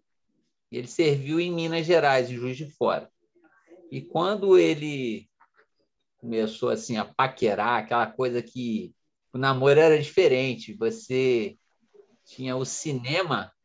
Ele 0.71 0.87
serviu 0.87 1.41
em 1.41 1.51
Minas 1.51 1.87
Gerais, 1.87 2.31
em 2.31 2.35
Juiz 2.35 2.59
de 2.59 2.69
Fora. 2.69 3.11
E 3.91 4.03
quando 4.03 4.59
ele 4.59 5.27
começou 6.19 6.69
assim 6.69 6.99
a 6.99 7.05
paquerar, 7.07 7.83
aquela 7.83 8.07
coisa 8.07 8.43
que 8.43 8.95
o 9.33 9.39
namoro 9.39 9.81
era 9.81 9.99
diferente, 9.99 10.75
você 10.75 11.57
tinha 12.27 12.57
o 12.57 12.65
cinema, 12.67 13.56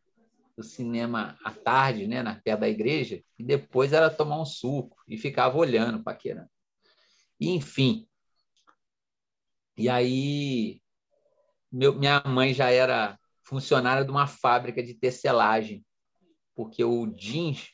o 0.62 0.63
cinema 0.63 1.38
à 1.44 1.51
tarde, 1.51 2.08
né, 2.08 2.24
na 2.24 2.36
pé 2.36 2.56
da 2.56 2.70
igreja, 2.70 3.22
e 3.38 3.44
depois 3.44 3.94
era 3.94 4.10
tomar 4.10 4.41
um 4.41 4.46
suco 4.46 4.98
e 5.08 5.18
ficava 5.18 5.58
olhando, 5.58 6.03
paquerando. 6.03 6.50
E, 7.39 7.50
enfim. 7.50 8.08
E 9.77 9.89
aí 9.89 10.82
meu, 11.72 11.98
minha 11.98 12.22
mãe 12.25 12.53
já 12.53 12.70
era 12.70 13.18
funcionária 13.44 14.03
de 14.03 14.12
uma 14.12 14.27
fábrica 14.27 14.84
de 14.84 14.94
tecelagem, 14.94 15.86
porque 16.53 16.84
o 16.84 17.08
jeans 17.08 17.70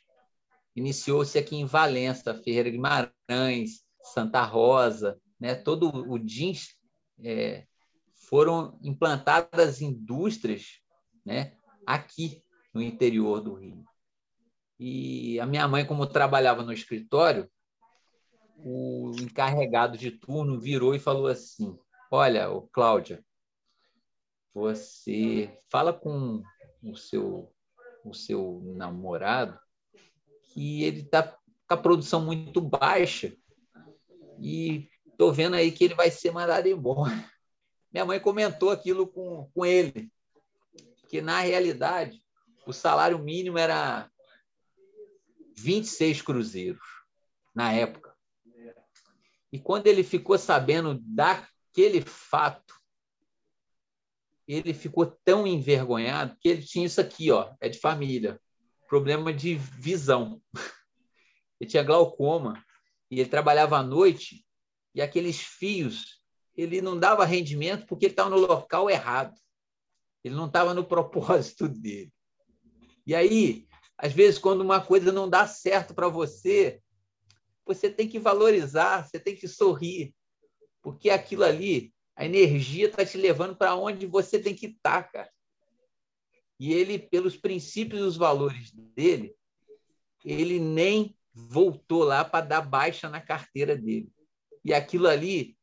iniciou-se 0.76 1.38
aqui 1.38 1.56
em 1.56 1.66
Valença, 1.66 2.36
Ferreira 2.36 2.70
Guimarães, 2.70 3.84
Santa 4.14 4.44
Rosa, 4.44 5.20
né? 5.40 5.56
Todo 5.56 5.90
o 5.90 6.20
jeans 6.20 6.76
é, 7.24 7.66
foram 8.14 8.80
implantadas 8.84 9.82
indústrias, 9.82 10.80
né? 11.26 11.56
Aqui 11.86 12.44
no 12.78 12.82
interior 12.84 13.42
do 13.42 13.56
Rio. 13.56 13.84
E 14.80 15.40
a 15.40 15.48
minha 15.48 15.68
mãe, 15.68 15.84
como 15.84 16.06
trabalhava 16.06 16.62
no 16.62 16.72
escritório, 16.72 17.50
o 18.56 19.12
encarregado 19.20 19.98
de 19.98 20.12
turno 20.12 20.60
virou 20.60 20.94
e 20.94 21.00
falou 21.00 21.26
assim: 21.26 21.76
Olha, 22.12 22.48
Cláudia, 22.72 23.26
você 24.54 25.60
fala 25.70 25.92
com 25.92 26.44
o 26.84 26.96
seu 26.96 27.52
o 28.06 28.14
seu 28.14 28.62
namorado 28.78 29.60
que 30.54 30.84
ele 30.84 31.02
está 31.02 31.24
com 31.24 31.74
a 31.74 31.76
produção 31.76 32.24
muito 32.24 32.62
baixa 32.62 33.36
e 34.40 34.88
estou 35.06 35.34
vendo 35.34 35.56
aí 35.56 35.72
que 35.72 35.84
ele 35.84 35.94
vai 35.94 36.10
ser 36.10 36.32
mandado 36.32 36.68
embora. 36.68 37.30
Minha 37.92 38.06
mãe 38.06 38.20
comentou 38.20 38.70
aquilo 38.70 39.08
com, 39.08 39.50
com 39.54 39.66
ele, 39.66 40.10
que 41.10 41.22
na 41.22 41.42
realidade 41.42 42.24
o 42.68 42.74
salário 42.74 43.18
mínimo 43.18 43.58
era 43.58 44.12
26 45.56 46.22
cruzeiros 46.22 46.86
na 47.56 47.72
época. 47.72 48.14
E 49.52 49.58
quando 49.58 49.88
ele 49.88 50.04
ficou 50.04 50.38
sabendo 50.38 51.00
daquele 51.02 52.02
fato, 52.02 52.76
ele 54.46 54.74
ficou 54.74 55.06
tão 55.06 55.48
envergonhado 55.48 56.36
que 56.42 56.50
ele 56.50 56.62
tinha 56.62 56.86
isso 56.86 57.00
aqui, 57.00 57.32
ó, 57.32 57.54
é 57.62 57.70
de 57.70 57.80
família, 57.80 58.40
problema 58.88 59.34
de 59.34 59.56
visão. 59.56 60.42
Ele 61.60 61.68
tinha 61.68 61.82
glaucoma 61.82 62.64
e 63.10 63.20
ele 63.20 63.28
trabalhava 63.28 63.80
à 63.80 63.84
noite 63.84 64.46
e 64.94 65.02
aqueles 65.02 65.40
fios, 65.42 66.22
ele 66.56 66.82
não 66.82 66.96
dava 67.00 67.26
rendimento 67.26 67.88
porque 67.88 68.06
ele 68.06 68.14
estava 68.14 68.30
no 68.30 68.38
local 68.38 68.88
errado. 68.88 69.36
Ele 70.24 70.36
não 70.36 70.46
estava 70.46 70.76
no 70.76 70.86
propósito 70.86 71.68
dele. 71.68 72.14
E 73.08 73.16
aí, 73.16 73.66
às 73.98 74.12
vezes, 74.12 74.38
quando 74.38 74.60
uma 74.60 74.82
coisa 74.82 75.14
não 75.14 75.30
dá 75.30 75.48
certo 75.48 75.96
para 75.96 76.10
você, 76.10 76.82
você 77.66 77.90
tem 77.90 78.06
que 78.06 78.20
valorizar, 78.20 79.08
você 79.08 79.18
tem 79.18 79.34
que 79.34 79.48
sorrir, 79.48 80.14
porque 80.82 81.10
aquilo 81.10 81.46
ali 81.46 81.94
a 82.18 82.26
energia 82.26 82.88
está 82.88 83.06
te 83.06 83.18
levando 83.18 83.56
para 83.56 83.76
onde 83.76 84.06
você 84.06 84.38
tem 84.38 84.54
que 84.54 84.66
estar, 84.68 85.04
tá, 85.04 85.10
cara. 85.10 85.32
E 86.60 86.74
ele, 86.74 87.00
pelos 87.00 87.38
princípios 87.38 88.02
e 88.02 88.04
os 88.04 88.18
valores 88.18 88.72
dele, 88.72 89.34
ele 90.26 90.60
nem 90.60 91.16
voltou 91.34 92.04
lá 92.04 92.26
para 92.26 92.46
dar 92.46 92.62
baixa 92.62 93.08
na 93.08 93.22
carteira 93.22 93.78
dele. 93.78 94.12
E 94.66 94.74
aquilo 94.74 95.08
ali 95.08 95.56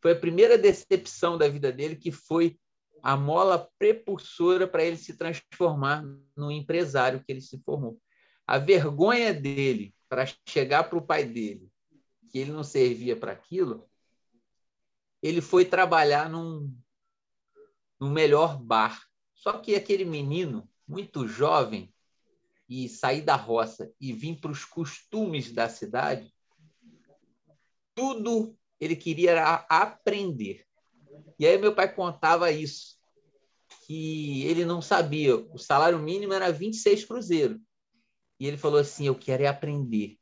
foi 0.00 0.12
a 0.12 0.18
primeira 0.18 0.56
decepção 0.56 1.36
da 1.36 1.48
vida 1.48 1.70
dele, 1.70 1.96
que 1.96 2.12
foi 2.12 2.58
a 3.02 3.16
mola 3.16 3.70
prepulsora 3.78 4.66
para 4.66 4.84
ele 4.84 4.96
se 4.96 5.16
transformar 5.16 6.04
no 6.36 6.50
empresário 6.50 7.22
que 7.24 7.32
ele 7.32 7.40
se 7.40 7.58
formou. 7.60 8.00
A 8.46 8.58
vergonha 8.58 9.32
dele 9.32 9.94
para 10.08 10.24
chegar 10.46 10.84
para 10.84 10.98
o 10.98 11.06
pai 11.06 11.24
dele, 11.24 11.70
que 12.30 12.38
ele 12.38 12.52
não 12.52 12.64
servia 12.64 13.16
para 13.16 13.32
aquilo, 13.32 13.88
ele 15.22 15.40
foi 15.40 15.64
trabalhar 15.64 16.28
num, 16.30 16.74
num 18.00 18.10
melhor 18.10 18.56
bar. 18.62 19.02
Só 19.34 19.58
que 19.58 19.74
aquele 19.74 20.04
menino, 20.04 20.68
muito 20.86 21.26
jovem, 21.26 21.92
e 22.68 22.88
sair 22.88 23.22
da 23.22 23.34
roça 23.34 23.92
e 23.98 24.12
vir 24.12 24.38
para 24.40 24.50
os 24.50 24.64
costumes 24.64 25.52
da 25.52 25.68
cidade, 25.68 26.32
tudo 27.94 28.56
ele 28.78 28.94
queria 28.94 29.42
aprender. 29.68 30.67
E 31.38 31.46
aí 31.46 31.56
meu 31.58 31.74
pai 31.74 31.92
contava 31.92 32.50
isso, 32.50 32.98
que 33.86 34.44
ele 34.44 34.64
não 34.64 34.82
sabia, 34.82 35.36
o 35.36 35.58
salário 35.58 35.98
mínimo 35.98 36.32
era 36.32 36.50
26 36.50 37.04
cruzeiros. 37.04 37.58
E 38.40 38.46
ele 38.46 38.56
falou 38.56 38.80
assim, 38.80 39.06
eu 39.06 39.14
quero 39.14 39.42
é 39.42 39.46
aprender. 39.46 40.16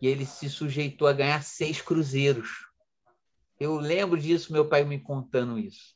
E 0.00 0.06
ele 0.06 0.24
se 0.24 0.48
sujeitou 0.48 1.06
a 1.06 1.12
ganhar 1.12 1.42
seis 1.42 1.80
cruzeiros. 1.80 2.48
Eu 3.58 3.76
lembro 3.76 4.18
disso, 4.18 4.52
meu 4.52 4.68
pai 4.68 4.84
me 4.84 4.98
contando 4.98 5.58
isso. 5.58 5.94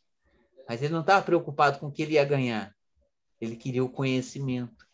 Mas 0.68 0.82
ele 0.82 0.92
não 0.92 1.00
estava 1.00 1.24
preocupado 1.24 1.78
com 1.78 1.86
o 1.86 1.92
que 1.92 2.02
ele 2.02 2.14
ia 2.14 2.24
ganhar. 2.24 2.74
Ele 3.40 3.56
queria 3.56 3.84
o 3.84 3.88
conhecimento. 3.88 4.86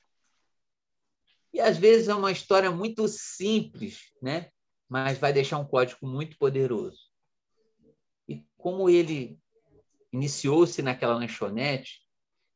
E 1.52 1.61
às 1.61 1.76
vezes 1.76 2.09
é 2.09 2.14
uma 2.14 2.31
história 2.31 2.71
muito 2.71 3.09
simples, 3.09 4.12
né? 4.23 4.50
mas 4.90 5.19
vai 5.19 5.33
deixar 5.33 5.57
um 5.59 5.64
código 5.64 6.05
muito 6.05 6.37
poderoso. 6.37 6.99
E 8.29 8.45
como 8.59 8.90
ele 8.90 9.40
iniciou-se 10.12 10.83
naquela 10.83 11.14
lanchonete, 11.14 12.00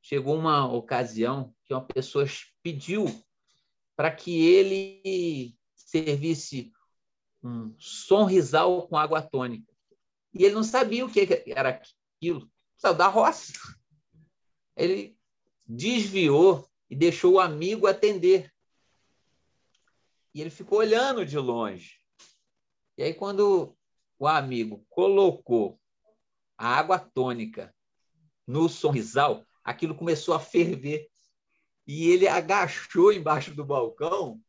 chegou 0.03 0.37
uma 0.37 0.71
ocasião 0.71 1.55
que 1.65 1.73
uma 1.73 1.85
pessoa 1.85 2.27
pediu 2.63 3.07
para 3.97 4.11
que 4.11 4.45
ele 4.45 5.57
servisse 5.75 6.73
um 7.43 7.75
sonrisal 7.79 8.89
com 8.89 8.97
água 8.97 9.23
tônica. 9.23 9.73
E 10.33 10.45
ele 10.45 10.55
não 10.55 10.65
sabia 10.65 11.05
o 11.05 11.11
que 11.11 11.45
era 11.47 11.69
aquilo. 11.71 12.51
Saiu 12.77 12.95
da 12.95 13.07
roça. 13.07 13.53
Ele 14.77 15.17
desviou 15.65 16.69
e 16.91 16.97
deixou 16.97 17.35
o 17.35 17.41
amigo 17.41 17.87
atender. 17.87 18.53
E 20.35 20.41
ele 20.41 20.51
ficou 20.51 20.79
olhando 20.79 21.25
de 21.25 21.39
longe. 21.39 22.01
E 22.99 23.03
aí, 23.03 23.15
quando 23.15 23.77
o 24.19 24.27
amigo 24.27 24.85
colocou 24.89 25.81
a 26.57 26.69
água 26.69 26.99
tônica 26.99 27.75
no 28.47 28.69
sorrisal, 28.69 29.45
aquilo 29.63 29.95
começou 29.95 30.35
a 30.35 30.41
ferver. 30.41 31.09
e 31.87 32.09
ele 32.09 32.27
agachou 32.27 33.13
embaixo 33.13 33.55
do 33.55 33.65
balcão 33.65 34.41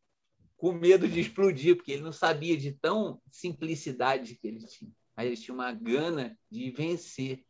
com 0.55 0.71
medo 0.71 1.07
de 1.07 1.19
explodir, 1.19 1.75
porque 1.75 1.91
ele 1.91 2.01
não 2.01 2.13
sabia 2.13 2.55
de 2.55 2.71
tão 2.71 3.21
simplicidade 3.29 4.35
que 4.35 4.47
ele 4.47 4.65
tinha. 4.65 4.91
Mas 5.15 5.27
ele 5.27 5.37
tinha 5.37 5.53
uma 5.53 5.71
gana 5.73 6.37
de 6.49 6.71
vencer. 6.71 7.43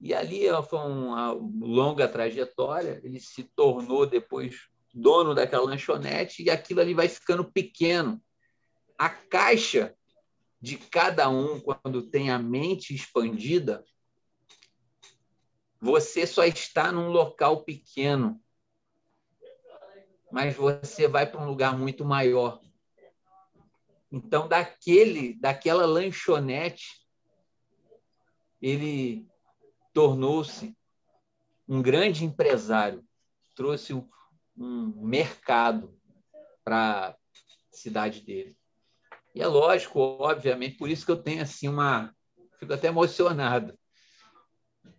E 0.00 0.12
ali 0.12 0.42
foi 0.68 0.78
uma 0.80 1.30
longa 1.32 2.08
trajetória. 2.08 3.00
Ele 3.02 3.20
se 3.20 3.44
tornou 3.44 4.06
depois 4.06 4.68
dono 4.92 5.34
daquela 5.34 5.64
lanchonete 5.64 6.42
e 6.42 6.50
aquilo 6.50 6.80
ali 6.80 6.94
vai 6.94 7.08
ficando 7.08 7.50
pequeno. 7.50 8.20
A 8.98 9.08
caixa 9.08 9.95
de 10.66 10.76
cada 10.76 11.28
um, 11.28 11.60
quando 11.60 12.02
tem 12.02 12.28
a 12.28 12.40
mente 12.40 12.92
expandida, 12.92 13.84
você 15.80 16.26
só 16.26 16.44
está 16.44 16.90
num 16.90 17.08
local 17.08 17.62
pequeno, 17.62 18.42
mas 20.28 20.56
você 20.56 21.06
vai 21.06 21.24
para 21.24 21.40
um 21.40 21.46
lugar 21.46 21.78
muito 21.78 22.04
maior. 22.04 22.60
Então, 24.10 24.48
daquele, 24.48 25.34
daquela 25.34 25.86
lanchonete, 25.86 27.06
ele 28.60 29.24
tornou-se 29.94 30.76
um 31.68 31.80
grande 31.80 32.24
empresário, 32.24 33.06
trouxe 33.54 33.94
um, 33.94 34.10
um 34.56 35.06
mercado 35.06 35.96
para 36.64 37.10
a 37.10 37.16
cidade 37.70 38.22
dele. 38.22 38.58
E 39.36 39.42
é 39.42 39.46
lógico, 39.46 40.00
obviamente, 40.00 40.78
por 40.78 40.88
isso 40.88 41.04
que 41.04 41.12
eu 41.12 41.22
tenho 41.22 41.42
assim 41.42 41.68
uma. 41.68 42.10
Fico 42.58 42.72
até 42.72 42.88
emocionado. 42.88 43.78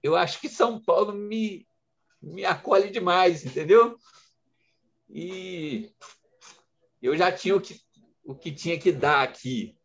Eu 0.03 0.15
acho 0.15 0.39
que 0.39 0.47
São 0.47 0.79
Paulo 0.79 1.11
me, 1.11 1.67
me 2.21 2.45
acolhe 2.45 2.91
demais, 2.91 3.43
entendeu? 3.43 3.97
E 5.09 5.91
eu 7.01 7.17
já 7.17 7.31
tinha 7.31 7.55
o 7.55 7.59
que, 7.59 7.81
o 8.23 8.35
que 8.35 8.51
tinha 8.51 8.79
que 8.79 8.91
dar 8.91 9.23
aqui. 9.23 9.75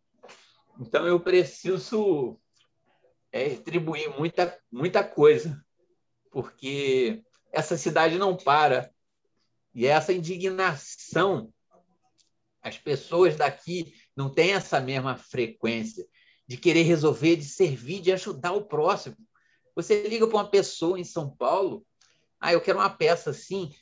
Então 0.79 1.07
eu 1.07 1.19
preciso 1.19 2.39
é, 3.33 3.45
retribuir 3.45 4.11
muita, 4.19 4.55
muita 4.71 5.03
coisa, 5.03 5.65
porque 6.31 7.25
essa 7.51 7.79
cidade 7.79 8.19
não 8.19 8.37
para. 8.37 8.93
E 9.75 9.87
essa 9.87 10.13
indignação, 10.13 11.51
as 12.61 12.77
pessoas 12.77 13.35
daqui 13.35 13.95
não 14.17 14.31
têm 14.31 14.53
essa 14.53 14.81
mesma 14.81 15.17
frequência 15.17 16.07
de 16.47 16.57
querer 16.57 16.83
resolver, 16.83 17.37
de 17.37 17.45
servir, 17.45 18.01
de 18.01 18.13
ajudar 18.13 18.53
o 18.53 18.67
próximo. 18.67 19.17
Você 19.75 20.07
liga 20.07 20.27
para 20.27 20.37
uma 20.37 20.51
pessoa 20.51 20.99
em 20.99 21.05
São 21.05 21.31
Paulo, 21.31 21.87
ah, 22.41 22.53
eu 22.53 22.61
quero 22.61 22.79
uma 22.79 22.91
peça 22.91 23.31
assim, 23.31 23.73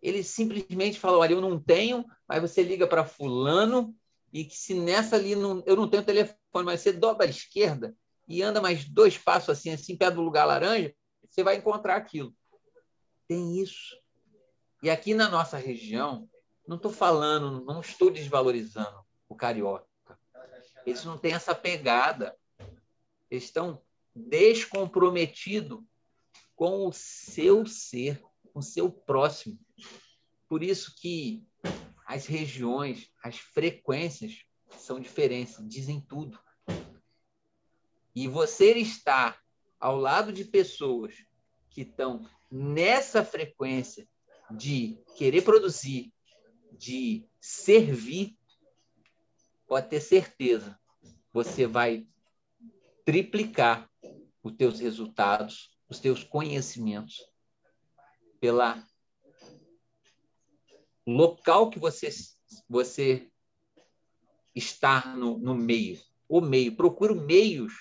ele 0.00 0.22
simplesmente 0.22 1.00
fala, 1.00 1.18
olha, 1.18 1.32
eu 1.32 1.40
não 1.40 1.58
tenho, 1.58 2.04
aí 2.28 2.38
você 2.38 2.62
liga 2.62 2.86
para 2.86 3.04
fulano, 3.04 3.94
e 4.32 4.44
que 4.44 4.56
se 4.56 4.74
nessa 4.74 5.16
ali 5.16 5.34
não, 5.34 5.62
eu 5.66 5.76
não 5.76 5.88
tenho 5.88 6.04
telefone, 6.04 6.36
mas 6.52 6.80
você 6.80 6.92
dobra 6.92 7.26
à 7.26 7.30
esquerda 7.30 7.96
e 8.28 8.42
anda 8.42 8.60
mais 8.60 8.84
dois 8.84 9.16
passos 9.16 9.50
assim, 9.50 9.70
assim, 9.70 9.96
perto 9.96 10.16
do 10.16 10.22
lugar 10.22 10.44
laranja, 10.44 10.94
você 11.28 11.42
vai 11.42 11.56
encontrar 11.56 11.96
aquilo. 11.96 12.34
Tem 13.26 13.60
isso. 13.60 13.96
E 14.82 14.90
aqui 14.90 15.14
na 15.14 15.28
nossa 15.28 15.56
região, 15.56 16.28
não 16.66 16.76
estou 16.76 16.92
falando, 16.92 17.64
não 17.64 17.80
estou 17.80 18.10
desvalorizando 18.10 19.03
o 19.34 19.36
carioca. 19.36 19.86
Eles 20.86 21.04
não 21.04 21.18
têm 21.18 21.34
essa 21.34 21.54
pegada. 21.54 22.36
Eles 23.30 23.44
estão 23.44 23.82
descomprometidos 24.14 25.82
com 26.54 26.86
o 26.86 26.92
seu 26.92 27.66
ser, 27.66 28.22
com 28.52 28.60
o 28.60 28.62
seu 28.62 28.90
próximo. 28.90 29.58
Por 30.48 30.62
isso 30.62 30.94
que 30.96 31.44
as 32.06 32.26
regiões, 32.26 33.10
as 33.22 33.38
frequências 33.38 34.44
são 34.78 35.00
diferentes, 35.00 35.56
dizem 35.66 36.00
tudo. 36.00 36.38
E 38.14 38.28
você 38.28 38.72
está 38.74 39.38
ao 39.80 39.96
lado 39.96 40.32
de 40.32 40.44
pessoas 40.44 41.14
que 41.70 41.80
estão 41.80 42.24
nessa 42.50 43.24
frequência 43.24 44.08
de 44.50 44.98
querer 45.16 45.42
produzir, 45.42 46.12
de 46.72 47.26
servir, 47.40 48.38
pode 49.66 49.88
ter 49.88 50.00
certeza, 50.00 50.78
você 51.32 51.66
vai 51.66 52.06
triplicar 53.04 53.90
os 54.42 54.52
teus 54.52 54.80
resultados, 54.80 55.76
os 55.88 55.98
teus 55.98 56.22
conhecimentos 56.22 57.28
pela 58.40 58.82
local 61.06 61.70
que 61.70 61.78
você 61.78 62.08
você 62.68 63.30
está 64.54 65.14
no, 65.16 65.38
no 65.38 65.54
meio, 65.54 66.00
o 66.28 66.40
meio, 66.40 66.76
procura 66.76 67.14
meios 67.14 67.72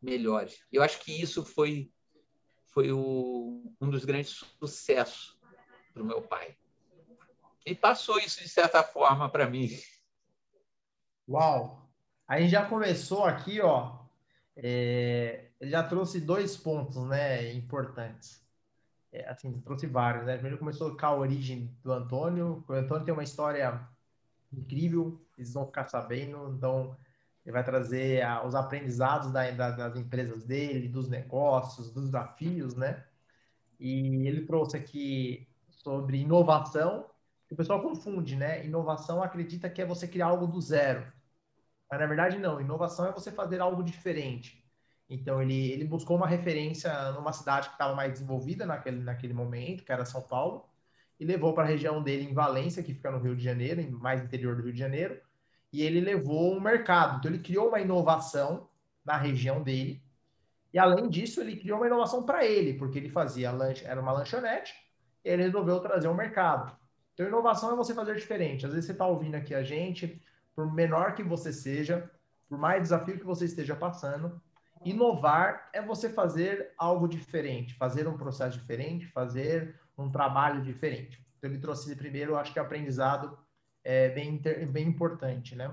melhores. 0.00 0.64
Eu 0.72 0.82
acho 0.82 1.00
que 1.00 1.12
isso 1.20 1.44
foi 1.44 1.90
foi 2.72 2.92
o, 2.92 3.72
um 3.80 3.88
dos 3.88 4.04
grandes 4.04 4.44
sucessos 4.58 5.38
para 5.92 6.02
o 6.02 6.06
meu 6.06 6.20
pai. 6.20 6.56
E 7.64 7.74
passou 7.74 8.18
isso 8.18 8.42
de 8.42 8.48
certa 8.48 8.82
forma 8.82 9.30
para 9.30 9.48
mim. 9.48 9.70
Uau! 11.28 11.88
A 12.26 12.40
gente 12.40 12.50
já 12.50 12.66
começou 12.68 13.24
aqui, 13.24 13.60
ó. 13.60 13.98
É, 14.56 15.50
ele 15.60 15.70
já 15.70 15.82
trouxe 15.82 16.20
dois 16.20 16.56
pontos, 16.56 16.96
né, 17.08 17.52
importantes. 17.54 18.44
É, 19.12 19.28
assim, 19.28 19.60
trouxe 19.60 19.86
vários, 19.86 20.26
né? 20.26 20.34
Primeiro 20.34 20.58
começou 20.58 20.96
com 20.96 21.06
a 21.06 21.14
origem 21.14 21.76
do 21.82 21.92
Antônio. 21.92 22.64
O 22.68 22.72
Antônio 22.72 23.04
tem 23.04 23.14
uma 23.14 23.24
história 23.24 23.88
incrível, 24.52 25.20
eles 25.38 25.54
vão 25.54 25.66
ficar 25.66 25.84
sabendo. 25.86 26.54
Então, 26.56 26.96
ele 27.44 27.52
vai 27.52 27.64
trazer 27.64 28.22
a, 28.22 28.44
os 28.46 28.54
aprendizados 28.54 29.32
da, 29.32 29.50
da, 29.52 29.70
das 29.70 29.96
empresas 29.96 30.44
dele, 30.44 30.88
dos 30.88 31.08
negócios, 31.08 31.92
dos 31.92 32.06
desafios, 32.06 32.74
né? 32.76 33.04
E 33.80 34.26
ele 34.26 34.46
trouxe 34.46 34.76
aqui 34.76 35.48
sobre 35.70 36.18
inovação. 36.18 37.10
O 37.50 37.56
pessoal 37.56 37.82
confunde, 37.82 38.36
né? 38.36 38.64
Inovação 38.66 39.22
acredita 39.22 39.70
que 39.70 39.82
é 39.82 39.86
você 39.86 40.08
criar 40.08 40.26
algo 40.28 40.46
do 40.46 40.60
zero. 40.60 41.15
Mas 41.90 42.00
na 42.00 42.06
verdade 42.06 42.38
não, 42.38 42.60
inovação 42.60 43.06
é 43.06 43.12
você 43.12 43.30
fazer 43.30 43.60
algo 43.60 43.82
diferente. 43.82 44.64
Então 45.08 45.40
ele, 45.40 45.70
ele 45.70 45.84
buscou 45.84 46.16
uma 46.16 46.26
referência 46.26 47.12
numa 47.12 47.32
cidade 47.32 47.68
que 47.68 47.74
estava 47.74 47.94
mais 47.94 48.12
desenvolvida 48.12 48.66
naquele, 48.66 49.02
naquele 49.02 49.32
momento, 49.32 49.84
que 49.84 49.92
era 49.92 50.04
São 50.04 50.22
Paulo, 50.22 50.68
e 51.18 51.24
levou 51.24 51.54
para 51.54 51.64
a 51.64 51.66
região 51.66 52.02
dele 52.02 52.24
em 52.24 52.34
Valência, 52.34 52.82
que 52.82 52.92
fica 52.92 53.10
no 53.10 53.18
Rio 53.18 53.36
de 53.36 53.42
Janeiro, 53.42 53.90
mais 53.98 54.22
interior 54.22 54.56
do 54.56 54.62
Rio 54.62 54.72
de 54.72 54.78
Janeiro, 54.78 55.20
e 55.72 55.82
ele 55.82 56.00
levou 56.00 56.54
um 56.54 56.60
mercado. 56.60 57.18
Então 57.18 57.30
ele 57.30 57.42
criou 57.42 57.68
uma 57.68 57.80
inovação 57.80 58.68
na 59.04 59.16
região 59.16 59.62
dele. 59.62 60.02
E 60.72 60.78
além 60.78 61.08
disso, 61.08 61.40
ele 61.40 61.56
criou 61.56 61.78
uma 61.78 61.86
inovação 61.86 62.24
para 62.24 62.44
ele, 62.44 62.74
porque 62.74 62.98
ele 62.98 63.08
fazia 63.08 63.50
lanche, 63.50 63.84
era 63.84 64.00
uma 64.00 64.12
lanchonete, 64.12 64.74
e 65.24 65.28
ele 65.30 65.44
resolveu 65.44 65.80
trazer 65.80 66.08
um 66.08 66.14
mercado. 66.14 66.76
Então 67.14 67.26
inovação 67.26 67.72
é 67.72 67.76
você 67.76 67.94
fazer 67.94 68.14
diferente. 68.16 68.66
Às 68.66 68.72
vezes 68.72 68.86
você 68.86 68.92
está 68.92 69.06
ouvindo 69.06 69.36
aqui 69.36 69.54
a 69.54 69.62
gente, 69.62 70.20
por 70.56 70.72
menor 70.72 71.14
que 71.14 71.22
você 71.22 71.52
seja, 71.52 72.10
por 72.48 72.58
mais 72.58 72.82
desafio 72.82 73.18
que 73.18 73.24
você 73.24 73.44
esteja 73.44 73.76
passando, 73.76 74.40
inovar 74.82 75.68
é 75.72 75.82
você 75.82 76.08
fazer 76.08 76.72
algo 76.78 77.06
diferente, 77.06 77.74
fazer 77.74 78.08
um 78.08 78.16
processo 78.16 78.58
diferente, 78.58 79.06
fazer 79.08 79.78
um 79.98 80.10
trabalho 80.10 80.62
diferente. 80.62 81.24
Então, 81.36 81.50
ele 81.50 81.58
trouxe 81.58 81.94
primeiro, 81.94 82.36
acho 82.36 82.52
que 82.52 82.58
aprendizado 82.58 83.38
é 83.84 84.08
bem, 84.08 84.40
bem 84.70 84.88
importante, 84.88 85.54
né? 85.54 85.70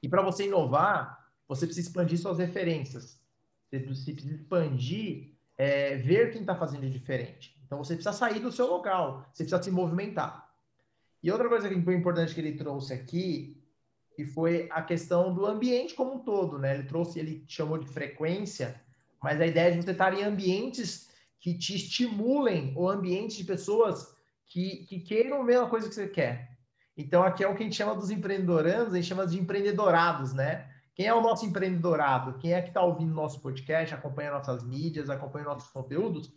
E 0.00 0.08
para 0.08 0.22
você 0.22 0.46
inovar, 0.46 1.28
você 1.48 1.66
precisa 1.66 1.88
expandir 1.88 2.18
suas 2.18 2.38
referências. 2.38 3.20
Você 3.68 3.80
precisa 3.80 4.34
expandir, 4.34 5.34
é, 5.56 5.96
ver 5.96 6.30
quem 6.30 6.42
está 6.42 6.54
fazendo 6.54 6.88
diferente. 6.88 7.60
Então, 7.66 7.78
você 7.78 7.94
precisa 7.94 8.16
sair 8.16 8.38
do 8.38 8.52
seu 8.52 8.66
local, 8.66 9.26
você 9.32 9.42
precisa 9.42 9.62
se 9.62 9.70
movimentar. 9.70 10.48
E 11.22 11.30
outra 11.32 11.48
coisa 11.48 11.68
que 11.68 11.82
foi 11.82 11.94
importante 11.96 12.32
que 12.32 12.40
ele 12.40 12.52
trouxe 12.52 12.94
aqui 12.94 13.57
que 14.18 14.26
foi 14.26 14.66
a 14.72 14.82
questão 14.82 15.32
do 15.32 15.46
ambiente 15.46 15.94
como 15.94 16.14
um 16.14 16.18
todo, 16.18 16.58
né? 16.58 16.74
Ele 16.74 16.82
trouxe, 16.82 17.20
ele 17.20 17.44
chamou 17.46 17.78
de 17.78 17.86
frequência, 17.86 18.82
mas 19.22 19.40
a 19.40 19.46
ideia 19.46 19.70
de 19.70 19.80
você 19.80 19.92
estar 19.92 20.12
em 20.12 20.24
ambientes 20.24 21.08
que 21.38 21.56
te 21.56 21.76
estimulem, 21.76 22.72
ou 22.74 22.90
ambientes 22.90 23.36
de 23.36 23.44
pessoas 23.44 24.12
que, 24.44 24.84
que 24.86 24.98
queiram 24.98 25.40
a 25.40 25.44
mesma 25.44 25.68
coisa 25.68 25.88
que 25.88 25.94
você 25.94 26.08
quer. 26.08 26.58
Então, 26.96 27.22
aqui 27.22 27.44
é 27.44 27.48
o 27.48 27.54
que 27.54 27.62
a 27.62 27.64
gente 27.64 27.76
chama 27.76 27.94
dos 27.94 28.10
empreendedorandos, 28.10 28.92
a 28.92 28.96
gente 28.96 29.06
chama 29.06 29.24
de 29.24 29.38
empreendedorados, 29.38 30.34
né? 30.34 30.68
Quem 30.96 31.06
é 31.06 31.14
o 31.14 31.22
nosso 31.22 31.46
empreendedorado? 31.46 32.40
Quem 32.40 32.54
é 32.54 32.60
que 32.60 32.70
está 32.70 32.82
ouvindo 32.82 33.14
nosso 33.14 33.40
podcast, 33.40 33.94
acompanha 33.94 34.32
nossas 34.32 34.64
mídias, 34.64 35.08
acompanha 35.08 35.44
nossos 35.44 35.70
conteúdos? 35.70 36.28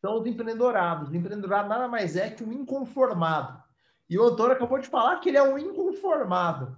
São 0.00 0.20
os 0.20 0.24
empreendedorados. 0.24 1.10
O 1.10 1.16
empreendedorado 1.16 1.68
nada 1.68 1.88
mais 1.88 2.14
é 2.14 2.30
que 2.30 2.44
um 2.44 2.52
inconformado. 2.52 3.60
E 4.08 4.16
o 4.16 4.22
Antônio 4.22 4.52
acabou 4.52 4.78
de 4.78 4.86
falar 4.86 5.18
que 5.18 5.30
ele 5.30 5.38
é 5.38 5.42
um 5.42 5.58
inconformado 5.58 6.76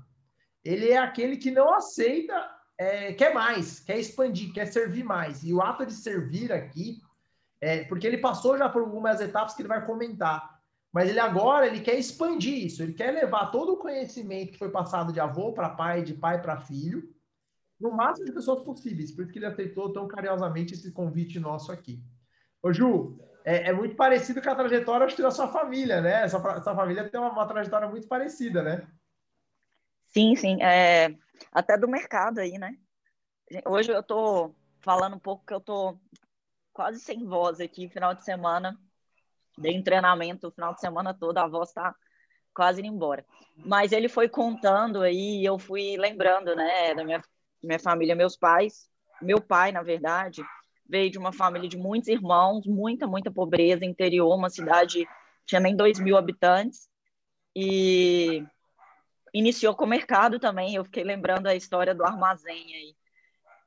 ele 0.65 0.91
é 0.91 0.99
aquele 0.99 1.37
que 1.37 1.51
não 1.51 1.73
aceita, 1.75 2.35
é, 2.79 3.13
quer 3.13 3.33
mais, 3.35 3.81
quer 3.81 3.99
expandir, 3.99 4.53
quer 4.53 4.67
servir 4.67 5.05
mais. 5.05 5.43
E 5.43 5.53
o 5.53 5.61
ato 5.61 5.87
de 5.87 5.93
servir 5.93 6.53
aqui, 6.53 7.01
É, 7.63 7.85
porque 7.85 8.07
ele 8.07 8.17
passou 8.17 8.57
já 8.57 8.71
por 8.71 8.81
algumas 8.81 9.21
etapas 9.21 9.55
que 9.55 9.61
ele 9.61 9.69
vai 9.69 9.85
comentar. 9.85 10.59
Mas 10.93 11.11
ele 11.11 11.21
agora 11.21 11.67
ele 11.67 11.81
quer 11.81 11.99
expandir 11.99 12.65
isso, 12.65 12.83
ele 12.83 12.95
quer 12.95 13.11
levar 13.13 13.51
todo 13.51 13.75
o 13.75 13.77
conhecimento 13.77 14.53
que 14.53 14.59
foi 14.59 14.71
passado 14.71 15.13
de 15.13 15.21
avô 15.21 15.53
para 15.53 15.69
pai, 15.69 16.03
de 16.03 16.15
pai 16.15 16.41
para 16.41 16.57
filho, 16.57 17.09
no 17.79 17.93
máximo 17.93 18.27
de 18.27 18.33
pessoas 18.33 18.63
possíveis. 18.65 19.13
Por 19.13 19.23
isso 19.23 19.33
que 19.33 19.39
ele 19.39 19.47
aceitou 19.47 19.93
tão 19.93 20.09
carinhosamente 20.09 20.75
esse 20.75 20.91
convite 20.91 21.39
nosso 21.39 21.71
aqui. 21.71 22.03
Ô 22.63 22.73
Ju, 22.73 23.19
é, 23.45 23.71
é 23.71 23.73
muito 23.73 23.95
parecido 23.95 24.43
com 24.43 24.51
a 24.51 24.55
trajetória 24.55 25.07
acho 25.07 25.21
da 25.23 25.31
sua 25.31 25.49
família, 25.49 26.01
né? 26.01 26.25
Essa, 26.25 26.37
essa 26.57 26.75
família 26.75 27.09
tem 27.09 27.21
uma, 27.21 27.31
uma, 27.31 27.47
trajetória 27.47 27.89
muito 27.89 28.07
parecida, 28.07 28.63
né? 28.63 28.87
Sim, 30.11 30.35
sim. 30.37 30.63
É, 30.63 31.15
até 31.53 31.77
do 31.79 31.89
mercado 31.89 32.39
aí, 32.39 32.59
né? 32.59 32.77
Hoje 33.67 33.91
eu 33.93 34.03
tô 34.03 34.55
falando 34.81 35.17
um 35.17 35.21
pouco 35.21 35.45
que 35.45 35.55
eu 35.55 35.61
tô 35.61 35.99
quase 36.73 37.01
sem 37.01 37.25
voz 37.27 37.61
aqui, 37.61 37.89
final 37.89 38.15
de 38.15 38.25
semana 38.25 38.79
dei 39.59 39.79
um 39.79 39.83
treinamento 39.83 40.49
o 40.49 40.51
final 40.51 40.75
de 40.75 40.81
semana 40.81 41.15
todo, 41.15 41.39
a 41.39 41.47
voz 41.47 41.69
está 41.69 41.95
quase 42.55 42.81
indo 42.81 42.89
embora. 42.95 43.25
Mas 43.57 43.93
ele 43.93 44.09
foi 44.09 44.29
contando 44.29 45.03
aí, 45.03 45.45
eu 45.45 45.59
fui 45.59 45.97
lembrando, 45.97 46.57
né, 46.57 46.95
da 46.95 47.05
minha, 47.05 47.23
minha 47.63 47.79
família, 47.79 48.15
meus 48.15 48.37
pais. 48.37 48.89
Meu 49.21 49.41
pai, 49.41 49.71
na 49.71 49.83
verdade, 49.83 50.43
veio 50.89 51.11
de 51.11 51.19
uma 51.19 51.33
família 51.33 51.69
de 51.69 51.77
muitos 51.77 52.09
irmãos, 52.09 52.67
muita, 52.67 53.07
muita 53.07 53.31
pobreza, 53.31 53.85
interior, 53.85 54.35
uma 54.35 54.51
cidade 54.51 55.07
tinha 55.47 55.61
nem 55.61 55.77
dois 55.77 55.99
mil 55.99 56.17
habitantes. 56.17 56.89
E 57.55 58.45
iniciou 59.33 59.75
com 59.75 59.85
o 59.85 59.89
mercado 59.89 60.39
também. 60.39 60.75
Eu 60.75 60.85
fiquei 60.85 61.05
lembrando 61.05 61.47
a 61.47 61.55
história 61.55 61.95
do 61.95 62.05
armazém 62.05 62.75
aí. 62.75 62.97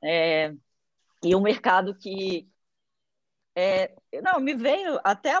É, 0.02 0.54
e 1.22 1.34
o 1.34 1.40
mercado 1.40 1.94
que 1.96 2.48
é, 3.56 3.94
não, 4.22 4.40
me 4.40 4.52
veio 4.54 4.98
até, 5.04 5.32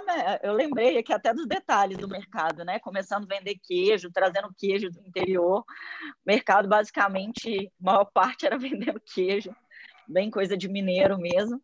eu 0.42 0.52
lembrei 0.52 0.96
aqui 0.98 1.12
até 1.12 1.34
dos 1.34 1.48
detalhes 1.48 1.98
do 1.98 2.08
mercado, 2.08 2.64
né? 2.64 2.78
Começando 2.78 3.24
a 3.24 3.36
vender 3.36 3.56
queijo, 3.56 4.10
trazendo 4.12 4.54
queijo 4.56 4.88
do 4.90 5.00
interior. 5.00 5.60
O 5.62 5.64
mercado, 6.24 6.68
basicamente, 6.68 7.72
a 7.80 7.84
maior 7.84 8.04
parte 8.04 8.46
era 8.46 8.56
vendendo 8.58 9.00
queijo, 9.00 9.54
bem 10.06 10.30
coisa 10.30 10.56
de 10.56 10.68
mineiro 10.68 11.18
mesmo. 11.18 11.60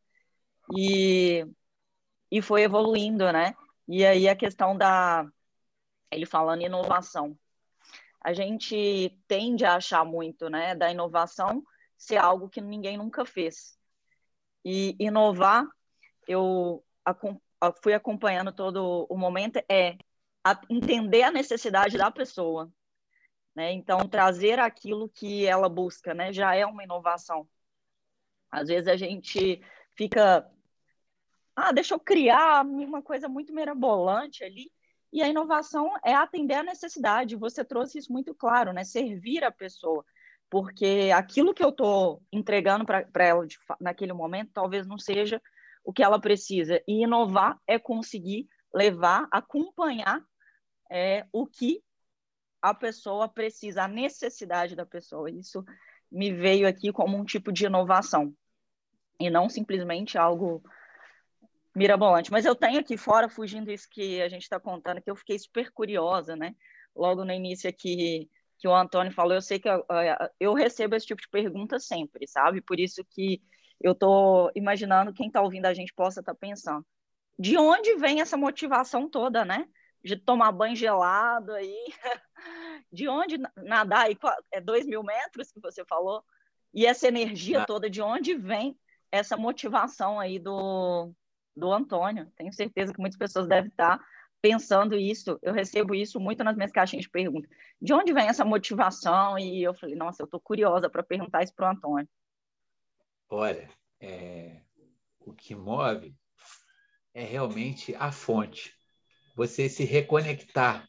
E, 0.76 1.46
e 2.30 2.42
foi 2.42 2.62
evoluindo, 2.62 3.30
né? 3.32 3.54
E 3.88 4.04
aí 4.04 4.28
a 4.28 4.36
questão 4.36 4.76
da. 4.76 5.26
Ele 6.10 6.26
falando 6.26 6.62
inovação. 6.62 7.38
A 8.20 8.32
gente 8.32 9.18
tende 9.26 9.64
a 9.64 9.76
achar 9.76 10.04
muito, 10.04 10.48
né, 10.50 10.74
da 10.74 10.90
inovação 10.90 11.62
ser 11.96 12.16
algo 12.16 12.48
que 12.48 12.60
ninguém 12.60 12.96
nunca 12.96 13.24
fez. 13.24 13.78
E 14.64 14.94
inovar 14.98 15.66
eu 16.26 16.84
fui 17.82 17.94
acompanhando 17.94 18.52
todo 18.52 19.06
o 19.08 19.16
momento 19.16 19.58
é 19.68 19.96
entender 20.68 21.22
a 21.22 21.30
necessidade 21.30 21.98
da 21.98 22.10
pessoa, 22.10 22.72
né? 23.54 23.72
Então 23.72 24.08
trazer 24.08 24.58
aquilo 24.58 25.08
que 25.08 25.46
ela 25.46 25.68
busca, 25.68 26.14
né? 26.14 26.32
Já 26.32 26.54
é 26.54 26.64
uma 26.64 26.84
inovação. 26.84 27.48
Às 28.50 28.68
vezes 28.68 28.88
a 28.88 28.96
gente 28.96 29.60
fica, 29.94 30.50
ah, 31.54 31.72
deixa 31.72 31.94
eu 31.94 32.00
criar 32.00 32.64
uma 32.64 33.02
coisa 33.02 33.28
muito 33.28 33.52
mirabolante 33.52 34.44
ali. 34.44 34.72
E 35.12 35.22
a 35.22 35.28
inovação 35.28 35.90
é 36.04 36.14
atender 36.14 36.54
a 36.54 36.62
necessidade. 36.62 37.36
Você 37.36 37.64
trouxe 37.64 37.98
isso 37.98 38.12
muito 38.12 38.34
claro, 38.34 38.72
né? 38.72 38.84
Servir 38.84 39.44
a 39.44 39.50
pessoa 39.50 40.04
porque 40.50 41.10
aquilo 41.14 41.54
que 41.54 41.62
eu 41.62 41.68
estou 41.68 42.20
entregando 42.32 42.84
para 42.84 43.24
ela 43.24 43.46
de, 43.46 43.56
naquele 43.80 44.12
momento 44.12 44.50
talvez 44.52 44.84
não 44.84 44.98
seja 44.98 45.40
o 45.84 45.92
que 45.92 46.02
ela 46.02 46.20
precisa. 46.20 46.82
E 46.88 47.04
inovar 47.04 47.56
é 47.66 47.78
conseguir 47.78 48.48
levar, 48.74 49.28
acompanhar 49.30 50.20
é, 50.90 51.24
o 51.32 51.46
que 51.46 51.80
a 52.60 52.74
pessoa 52.74 53.28
precisa, 53.28 53.84
a 53.84 53.88
necessidade 53.88 54.74
da 54.74 54.84
pessoa. 54.84 55.30
Isso 55.30 55.64
me 56.10 56.32
veio 56.32 56.66
aqui 56.66 56.92
como 56.92 57.16
um 57.16 57.24
tipo 57.24 57.52
de 57.52 57.66
inovação 57.66 58.34
e 59.20 59.30
não 59.30 59.48
simplesmente 59.48 60.18
algo 60.18 60.62
mirabolante. 61.74 62.30
Mas 62.30 62.44
eu 62.44 62.54
tenho 62.54 62.80
aqui 62.80 62.96
fora, 62.96 63.28
fugindo 63.28 63.70
isso 63.70 63.88
que 63.90 64.20
a 64.20 64.28
gente 64.28 64.42
está 64.42 64.58
contando, 64.58 65.00
que 65.00 65.10
eu 65.10 65.16
fiquei 65.16 65.38
super 65.38 65.70
curiosa, 65.70 66.36
né? 66.36 66.54
Logo 66.94 67.24
no 67.24 67.32
início 67.32 67.68
aqui 67.68 68.28
que 68.58 68.68
o 68.68 68.74
Antônio 68.74 69.10
falou, 69.12 69.32
eu 69.32 69.40
sei 69.40 69.58
que 69.58 69.68
eu, 69.68 69.82
eu 70.38 70.52
recebo 70.52 70.94
esse 70.94 71.06
tipo 71.06 71.22
de 71.22 71.28
pergunta 71.30 71.80
sempre, 71.80 72.26
sabe? 72.26 72.60
Por 72.60 72.78
isso 72.78 73.02
que 73.08 73.42
eu 73.80 73.92
estou 73.92 74.50
imaginando 74.54 75.14
quem 75.14 75.28
está 75.28 75.40
ouvindo 75.40 75.64
a 75.64 75.72
gente 75.72 75.94
possa 75.94 76.20
estar 76.20 76.34
tá 76.34 76.38
pensando. 76.38 76.84
De 77.38 77.56
onde 77.56 77.96
vem 77.96 78.20
essa 78.20 78.36
motivação 78.36 79.08
toda, 79.08 79.46
né? 79.46 79.66
De 80.04 80.14
tomar 80.14 80.52
banho 80.52 80.76
gelado 80.76 81.52
aí, 81.52 81.74
de 82.92 83.08
onde 83.08 83.38
nadar 83.56 84.06
aí, 84.06 84.18
é 84.52 84.60
dois 84.60 84.86
mil 84.86 85.02
metros 85.02 85.50
que 85.50 85.60
você 85.60 85.82
falou, 85.86 86.22
e 86.74 86.84
essa 86.84 87.08
energia 87.08 87.62
ah. 87.62 87.66
toda, 87.66 87.88
de 87.88 88.02
onde 88.02 88.34
vem 88.34 88.78
essa 89.10 89.38
motivação 89.38 90.20
aí 90.20 90.38
do, 90.38 91.10
do 91.60 91.72
Antônio? 91.72 92.26
Tenho 92.36 92.52
certeza 92.52 92.92
que 92.92 93.00
muitas 93.00 93.18
pessoas 93.18 93.46
devem 93.46 93.70
estar 93.70 94.00
pensando 94.40 94.96
isso. 94.96 95.38
Eu 95.42 95.52
recebo 95.52 95.94
isso 95.94 96.18
muito 96.18 96.42
nas 96.42 96.56
minhas 96.56 96.72
caixinhas 96.72 97.04
de 97.04 97.10
perguntas. 97.10 97.50
De 97.80 97.92
onde 97.92 98.12
vem 98.12 98.26
essa 98.26 98.44
motivação? 98.44 99.38
E 99.38 99.62
eu 99.62 99.74
falei, 99.74 99.94
nossa, 99.94 100.22
eu 100.22 100.24
estou 100.24 100.40
curiosa 100.40 100.88
para 100.88 101.02
perguntar 101.02 101.42
isso 101.42 101.54
para 101.54 101.68
o 101.68 101.72
Antônio. 101.72 102.08
Olha, 103.28 103.68
é, 104.00 104.62
o 105.20 105.32
que 105.32 105.54
move 105.54 106.14
é 107.12 107.22
realmente 107.22 107.94
a 107.94 108.10
fonte. 108.10 108.74
Você 109.36 109.68
se 109.68 109.84
reconectar 109.84 110.88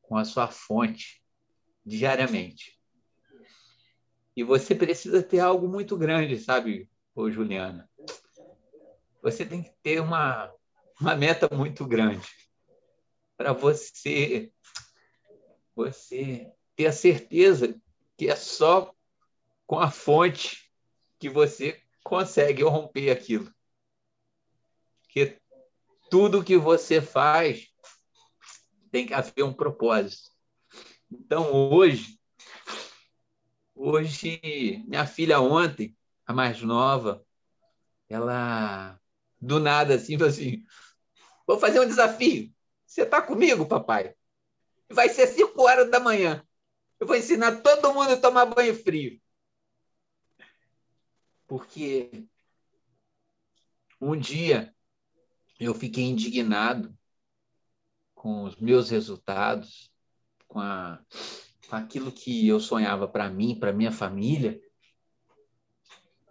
com 0.00 0.16
a 0.16 0.24
sua 0.24 0.48
fonte 0.48 1.22
diariamente. 1.84 2.78
E 4.36 4.42
você 4.42 4.74
precisa 4.74 5.22
ter 5.22 5.40
algo 5.40 5.68
muito 5.68 5.96
grande, 5.96 6.38
sabe, 6.38 6.88
ô 7.14 7.30
Juliana? 7.30 7.89
Você 9.22 9.44
tem 9.44 9.62
que 9.62 9.72
ter 9.82 10.00
uma, 10.00 10.52
uma 11.00 11.14
meta 11.14 11.48
muito 11.54 11.86
grande 11.86 12.26
para 13.36 13.52
você 13.52 14.52
você 15.74 16.52
ter 16.76 16.86
a 16.86 16.92
certeza 16.92 17.74
que 18.16 18.28
é 18.28 18.36
só 18.36 18.94
com 19.66 19.78
a 19.78 19.90
fonte 19.90 20.70
que 21.18 21.28
você 21.28 21.82
consegue 22.04 22.62
romper 22.62 23.10
aquilo. 23.10 23.50
Porque 25.02 25.40
tudo 26.10 26.44
que 26.44 26.56
você 26.56 27.00
faz 27.00 27.68
tem 28.90 29.06
que 29.06 29.14
haver 29.14 29.42
um 29.42 29.52
propósito. 29.52 30.30
Então, 31.10 31.52
hoje, 31.52 32.18
hoje, 33.74 34.84
minha 34.86 35.06
filha 35.06 35.40
ontem, 35.40 35.96
a 36.26 36.32
mais 36.32 36.60
nova, 36.62 37.24
ela 38.08 39.00
do 39.40 39.58
nada 39.58 39.94
assim, 39.94 40.18
falou 40.18 40.30
assim: 40.30 40.64
vou 41.46 41.58
fazer 41.58 41.80
um 41.80 41.86
desafio. 41.86 42.52
Você 42.86 43.02
está 43.02 43.22
comigo, 43.22 43.66
papai? 43.66 44.14
Vai 44.88 45.08
ser 45.08 45.26
cinco 45.28 45.62
horas 45.62 45.90
da 45.90 46.00
manhã. 46.00 46.44
Eu 46.98 47.06
vou 47.06 47.16
ensinar 47.16 47.62
todo 47.62 47.94
mundo 47.94 48.12
a 48.12 48.16
tomar 48.16 48.46
banho 48.46 48.74
frio 48.74 49.20
porque 51.50 52.28
um 54.00 54.16
dia 54.16 54.72
eu 55.58 55.74
fiquei 55.74 56.04
indignado 56.04 56.96
com 58.14 58.44
os 58.44 58.54
meus 58.54 58.88
resultados, 58.88 59.92
com, 60.46 60.60
a, 60.60 61.04
com 61.68 61.74
aquilo 61.74 62.12
que 62.12 62.46
eu 62.46 62.60
sonhava 62.60 63.08
para 63.08 63.28
mim, 63.28 63.58
para 63.58 63.72
minha 63.72 63.90
família, 63.90 64.60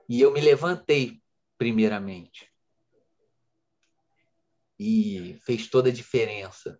e 0.07 0.21
eu 0.21 0.31
me 0.31 0.39
levantei, 0.39 1.21
primeiramente. 1.57 2.49
E 4.79 5.37
fez 5.43 5.67
toda 5.67 5.89
a 5.89 5.93
diferença 5.93 6.79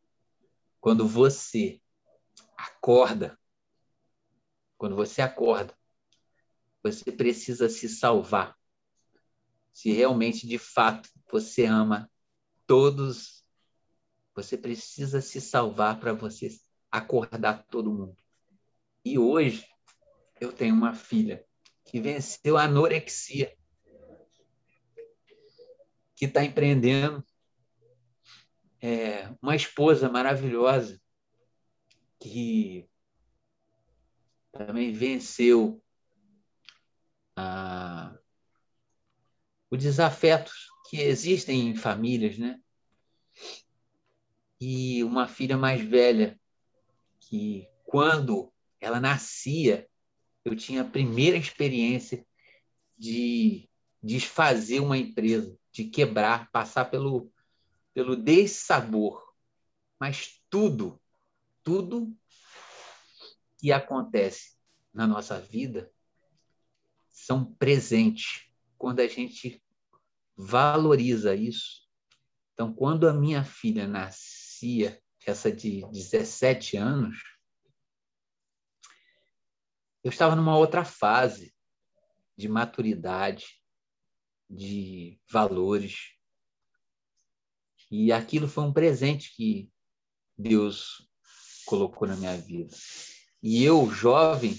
quando 0.80 1.08
você 1.08 1.82
acorda, 2.58 3.38
quando 4.78 4.96
você 4.96 5.22
acorda 5.22 5.78
você 6.84 7.12
precisa 7.12 7.70
se 7.70 7.88
salvar. 7.90 8.58
Se 9.72 9.92
realmente, 9.92 10.48
de 10.48 10.58
fato, 10.58 11.10
você 11.32 11.66
ama 11.66 12.10
todos, 12.66 13.46
você 14.36 14.58
precisa 14.58 15.22
se 15.22 15.40
salvar 15.40 16.00
para 16.00 16.14
você 16.14 16.50
acordar 16.92 17.66
todo 17.68 17.92
mundo. 17.92 18.18
E 19.04 19.18
hoje, 19.18 19.66
eu 20.40 20.52
tenho 20.52 20.76
uma 20.76 20.94
filha 20.94 21.46
que 21.86 22.00
venceu 22.00 22.58
a 22.58 22.64
anorexia, 22.64 23.56
que 26.16 26.26
está 26.26 26.44
empreendendo, 26.44 27.24
é, 28.82 29.30
uma 29.42 29.56
esposa 29.56 30.10
maravilhosa 30.10 31.00
que 32.20 32.88
também 34.52 34.92
venceu 34.92 35.82
o 39.72 39.78
desafeto 39.78 40.52
que 40.90 41.00
existem 41.00 41.70
em 41.70 41.76
famílias, 41.76 42.38
né? 42.38 42.60
E 44.60 45.04
uma 45.04 45.28
filha 45.28 45.58
mais 45.58 45.82
velha 45.82 46.40
que 47.20 47.68
quando 47.86 48.52
ela 48.82 49.00
nascia, 49.00 49.88
eu 50.44 50.56
tinha 50.56 50.82
a 50.82 50.90
primeira 50.90 51.38
experiência 51.38 52.26
de 52.98 53.70
desfazer 54.02 54.82
uma 54.82 54.98
empresa, 54.98 55.58
de 55.72 55.86
quebrar, 55.86 56.50
passar 56.52 56.86
pelo 56.86 57.32
pelo 58.00 58.16
dessabor. 58.16 59.36
Mas 60.00 60.42
tudo, 60.50 61.02
tudo 61.62 62.18
que 63.58 63.74
acontece 63.74 64.58
na 64.94 65.06
nossa 65.06 65.38
vida 65.38 65.92
são 67.10 67.54
presentes 67.56 68.50
quando 68.78 69.02
a 69.02 69.08
gente 69.08 69.62
valoriza 70.34 71.36
isso. 71.36 71.90
Então, 72.54 72.74
quando 72.74 73.06
a 73.06 73.12
minha 73.12 73.44
filha 73.44 73.86
nascia, 73.86 75.04
essa 75.26 75.52
de 75.52 75.86
17 75.92 76.78
anos, 76.78 77.18
eu 80.02 80.10
estava 80.10 80.38
numa 80.38 80.58
outra 80.58 80.86
fase 80.86 81.54
de 82.38 82.48
maturidade, 82.48 83.62
de 84.50 85.20
valores. 85.30 86.18
E 87.92 88.12
aquilo 88.12 88.48
foi 88.48 88.64
um 88.64 88.74
presente 88.74 89.34
que 89.36 89.70
Deus 90.38 91.08
colocou 91.66 92.08
na 92.08 92.16
minha 92.16 92.38
vida. 92.38 92.76
E 93.42 93.64
eu, 93.64 93.90
jovem, 93.90 94.58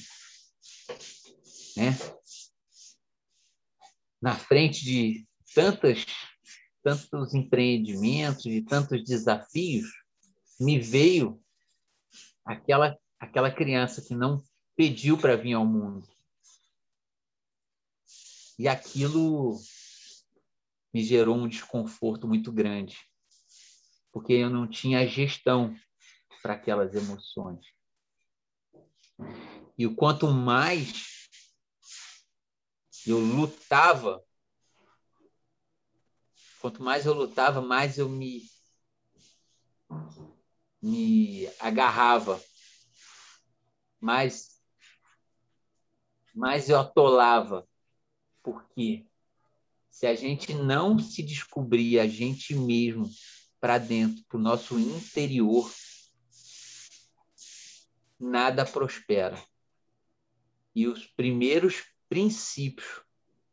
né, 1.77 1.97
na 4.21 4.37
frente 4.37 4.85
de 4.85 5.27
tantas, 5.55 6.05
tantos 6.83 7.35
empreendimentos, 7.35 8.43
de 8.43 8.63
tantos 8.63 9.05
desafios, 9.05 9.89
me 10.59 10.79
veio 10.79 11.43
aquela, 12.45 12.99
aquela 13.19 13.51
criança 13.51 14.03
que 14.03 14.15
não 14.15 14.43
pediu 14.77 15.17
para 15.17 15.37
vir 15.37 15.55
ao 15.55 15.65
mundo. 15.65 16.09
E 18.59 18.69
aquilo 18.69 19.59
me 20.93 21.03
gerou 21.03 21.37
um 21.37 21.49
desconforto 21.49 22.29
muito 22.29 22.53
grande, 22.53 22.99
porque 24.13 24.33
eu 24.33 24.51
não 24.51 24.67
tinha 24.67 25.07
gestão 25.07 25.75
para 26.43 26.55
aquelas 26.55 26.95
emoções. 26.95 27.65
E 29.77 29.87
o 29.87 29.95
quanto 29.95 30.29
mais 30.29 31.29
eu 33.07 33.19
lutava, 33.19 34.23
quanto 36.61 36.83
mais 36.83 37.07
eu 37.07 37.15
lutava, 37.15 37.61
mais 37.61 37.99
eu 37.99 38.09
me 38.09 38.43
me 40.83 41.47
agarrava, 41.59 42.43
mais 44.01 44.61
mais 46.35 46.71
eu 46.71 46.79
atolava, 46.79 47.69
porque 48.43 49.07
se 49.91 50.07
a 50.07 50.15
gente 50.15 50.55
não 50.55 50.99
se 50.99 51.23
descobrir 51.23 51.99
a 51.99 52.07
gente 52.07 52.55
mesmo 52.55 53.11
para 53.61 53.79
dentro, 53.79 54.25
para 54.25 54.39
o 54.39 54.41
nosso 54.41 54.79
interior, 54.79 55.71
nada 58.19 58.65
prospera. 58.65 59.41
E 60.75 60.87
os 60.87 61.07
primeiros 61.07 61.85
princípios 62.09 63.03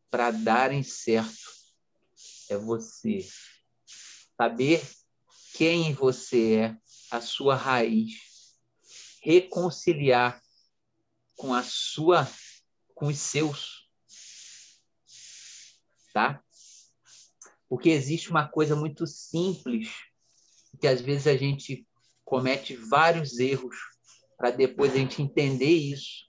para 0.09 0.31
darem 0.31 0.83
certo 0.83 1.51
é 2.49 2.57
você 2.57 3.27
saber 4.37 4.87
quem 5.53 5.93
você 5.93 6.55
é, 6.55 6.77
a 7.11 7.19
sua 7.19 7.55
raiz, 7.55 8.55
reconciliar 9.21 10.41
com 11.35 11.53
a 11.53 11.63
sua 11.63 12.27
com 12.93 13.07
os 13.07 13.19
seus. 13.19 13.87
Tá? 16.13 16.43
Porque 17.69 17.89
existe 17.89 18.29
uma 18.29 18.47
coisa 18.47 18.75
muito 18.75 19.05
simples 19.05 19.89
que 20.79 20.87
às 20.87 21.01
vezes 21.01 21.27
a 21.27 21.35
gente 21.35 21.87
comete 22.23 22.75
vários 22.75 23.39
erros 23.39 23.75
para 24.37 24.51
depois 24.51 24.93
a 24.93 24.97
gente 24.97 25.21
entender 25.21 25.71
isso 25.71 26.27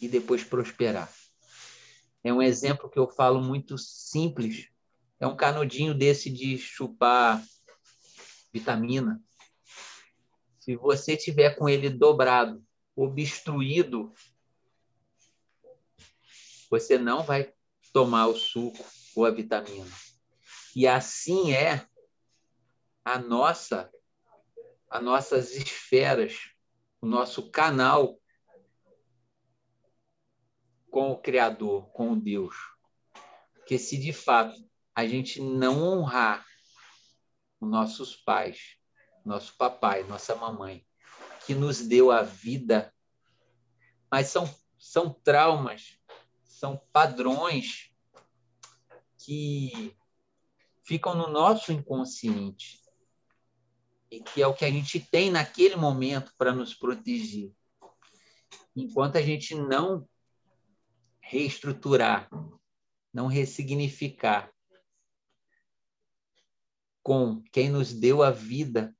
e 0.00 0.08
depois 0.08 0.42
prosperar. 0.42 1.12
É 2.24 2.32
um 2.32 2.42
exemplo 2.42 2.88
que 2.88 2.98
eu 2.98 3.08
falo 3.08 3.42
muito 3.42 3.76
simples. 3.78 4.68
É 5.18 5.26
um 5.26 5.36
canudinho 5.36 5.94
desse 5.94 6.30
de 6.30 6.56
chupar 6.58 7.42
vitamina. 8.52 9.22
Se 10.58 10.76
você 10.76 11.16
tiver 11.16 11.56
com 11.56 11.68
ele 11.68 11.88
dobrado, 11.88 12.62
obstruído, 12.94 14.12
você 16.70 16.98
não 16.98 17.22
vai 17.22 17.52
tomar 17.92 18.26
o 18.26 18.36
suco 18.36 18.84
ou 19.16 19.24
a 19.24 19.30
vitamina. 19.30 19.90
E 20.74 20.86
assim 20.86 21.52
é 21.52 21.86
a 23.04 23.18
nossa 23.18 23.90
as 24.90 25.02
nossas 25.02 25.54
esferas, 25.54 26.50
o 27.00 27.06
nosso 27.06 27.50
canal 27.50 28.20
com 30.90 31.12
o 31.12 31.18
Criador, 31.18 31.88
com 31.92 32.12
o 32.12 32.20
Deus. 32.20 32.56
Porque 33.54 33.78
se 33.78 33.96
de 33.96 34.12
fato 34.12 34.60
a 34.94 35.06
gente 35.06 35.40
não 35.40 35.80
honrar 35.80 36.44
os 37.60 37.70
nossos 37.70 38.16
pais, 38.16 38.76
nosso 39.24 39.56
papai, 39.56 40.02
nossa 40.02 40.34
mamãe, 40.34 40.84
que 41.46 41.54
nos 41.54 41.86
deu 41.86 42.10
a 42.10 42.22
vida, 42.22 42.92
mas 44.10 44.26
são, 44.26 44.52
são 44.76 45.12
traumas, 45.12 45.98
são 46.42 46.76
padrões 46.92 47.94
que 49.18 49.96
ficam 50.90 51.14
no 51.14 51.28
nosso 51.28 51.70
inconsciente 51.70 52.80
e 54.10 54.20
que 54.20 54.42
é 54.42 54.46
o 54.48 54.52
que 54.52 54.64
a 54.64 54.70
gente 54.72 54.98
tem 54.98 55.30
naquele 55.30 55.76
momento 55.76 56.34
para 56.36 56.52
nos 56.52 56.74
proteger. 56.74 57.52
Enquanto 58.74 59.14
a 59.14 59.22
gente 59.22 59.54
não 59.54 60.04
reestruturar, 61.20 62.28
não 63.14 63.28
ressignificar 63.28 64.52
com 67.04 67.40
quem 67.52 67.70
nos 67.70 67.92
deu 67.92 68.20
a 68.20 68.32
vida, 68.32 68.92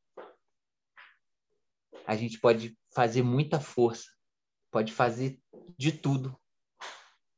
a 2.07 2.15
gente 2.15 2.39
pode 2.39 2.79
fazer 2.95 3.25
muita 3.25 3.59
força, 3.59 4.09
pode 4.71 4.93
fazer 4.93 5.41
de 5.77 5.91
tudo 5.91 6.41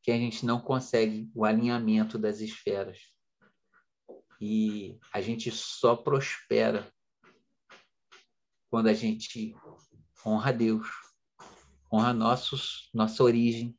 que 0.02 0.12
a 0.12 0.16
gente 0.18 0.44
não 0.44 0.60
consegue 0.60 1.30
o 1.34 1.42
alinhamento 1.42 2.18
das 2.18 2.40
esferas. 2.40 3.12
E 4.44 4.98
a 5.12 5.20
gente 5.20 5.52
só 5.52 5.94
prospera 5.94 6.92
quando 8.68 8.88
a 8.88 8.92
gente 8.92 9.54
honra 10.26 10.52
Deus, 10.52 10.88
honra 11.92 12.12
nossos, 12.12 12.90
nossa 12.92 13.22
origem, 13.22 13.78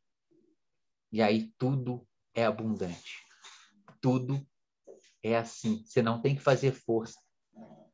e 1.11 1.21
aí 1.21 1.51
tudo 1.57 2.07
é 2.33 2.45
abundante. 2.45 3.21
Tudo 3.99 4.41
é 5.21 5.35
assim. 5.35 5.83
Você 5.85 6.01
não 6.01 6.21
tem 6.21 6.33
que 6.33 6.41
fazer 6.41 6.71
força. 6.71 7.19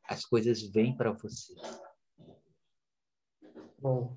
As 0.03 0.23
coisas 0.23 0.61
vêm 0.71 0.95
para 0.95 1.11
você. 1.11 1.55
Bom, 3.79 4.15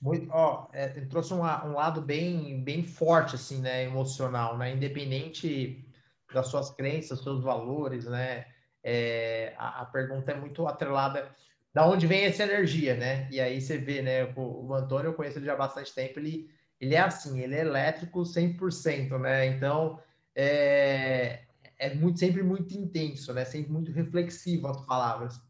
muito, 0.00 0.28
ó, 0.32 0.68
é, 0.72 0.88
trouxe 1.02 1.32
um, 1.34 1.42
um, 1.42 1.74
lado 1.74 2.02
bem, 2.02 2.64
bem 2.64 2.82
forte, 2.82 3.36
assim, 3.36 3.60
né, 3.60 3.84
emocional, 3.84 4.58
né, 4.58 4.74
independente 4.74 5.88
das 6.32 6.48
suas 6.48 6.70
crenças, 6.70 7.22
seus 7.22 7.42
valores, 7.42 8.06
né, 8.06 8.46
é, 8.82 9.54
a, 9.56 9.82
a, 9.82 9.84
pergunta 9.86 10.32
é 10.32 10.34
muito 10.34 10.66
atrelada 10.66 11.30
da 11.72 11.86
onde 11.86 12.06
vem 12.06 12.24
essa 12.24 12.42
energia, 12.42 12.96
né, 12.96 13.28
e 13.30 13.40
aí 13.40 13.60
você 13.60 13.78
vê, 13.78 14.02
né, 14.02 14.24
o, 14.36 14.66
o 14.66 14.74
Antônio, 14.74 15.10
eu 15.10 15.14
conheço 15.14 15.38
ele 15.38 15.46
já 15.46 15.54
há 15.54 15.56
bastante 15.56 15.94
tempo, 15.94 16.18
ele 16.18 16.50
ele 16.82 16.96
é 16.96 17.00
assim, 17.00 17.38
ele 17.38 17.54
é 17.54 17.60
elétrico 17.60 18.22
100%, 18.22 19.16
né? 19.20 19.46
Então, 19.46 20.00
é, 20.34 21.44
é 21.78 21.94
muito, 21.94 22.18
sempre 22.18 22.42
muito 22.42 22.76
intenso, 22.76 23.32
né? 23.32 23.44
Sempre 23.44 23.70
muito 23.70 23.92
reflexivo 23.92 24.66
as 24.66 24.80
palavras. 24.84 25.40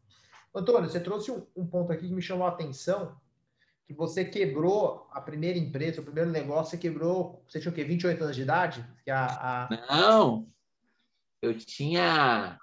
Antônio, 0.54 0.90
você 0.90 1.00
trouxe 1.00 1.30
um, 1.30 1.46
um, 1.56 1.66
ponto 1.66 1.90
aqui 1.90 2.06
que 2.06 2.12
me 2.12 2.20
chamou 2.20 2.46
a 2.46 2.50
atenção, 2.50 3.16
que 3.86 3.94
você 3.94 4.26
quebrou 4.26 5.08
a 5.10 5.22
primeira 5.22 5.58
empresa, 5.58 6.02
o 6.02 6.04
primeiro 6.04 6.28
negócio, 6.28 6.72
você 6.72 6.76
quebrou, 6.76 7.42
você 7.48 7.58
tinha 7.58 7.72
o 7.72 7.74
quê? 7.74 7.82
28 7.82 8.24
anos 8.24 8.36
de 8.36 8.42
idade? 8.42 8.86
Que 9.02 9.10
a, 9.10 9.24
a... 9.24 9.68
Não, 9.88 10.46
eu 11.42 11.58
tinha, 11.58 12.56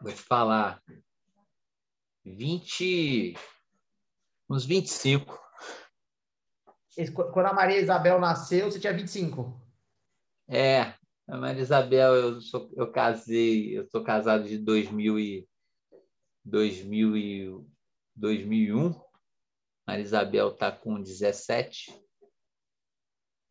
vou 0.00 0.10
te 0.10 0.22
falar, 0.22 0.82
20, 2.24 3.34
uns 4.48 4.64
25. 4.64 5.38
Quando 7.32 7.46
a 7.46 7.52
Maria 7.52 7.78
Isabel 7.78 8.18
nasceu, 8.18 8.70
você 8.70 8.80
tinha 8.80 8.96
25. 8.96 9.60
É, 10.48 10.94
A 11.28 11.36
Maria 11.36 11.62
Isabel, 11.62 12.14
eu, 12.14 12.40
sou, 12.40 12.70
eu 12.74 12.90
casei, 12.90 13.78
eu 13.78 13.86
sou 13.88 14.02
casado 14.02 14.48
de 14.48 14.58
2000 14.58 15.18
e, 15.18 15.48
2000 16.44 17.16
e, 17.16 17.66
2001. 18.16 19.00
Maria 19.86 20.04
Isabel 20.04 20.48
está 20.48 20.72
com 20.72 21.00
17. 21.00 21.92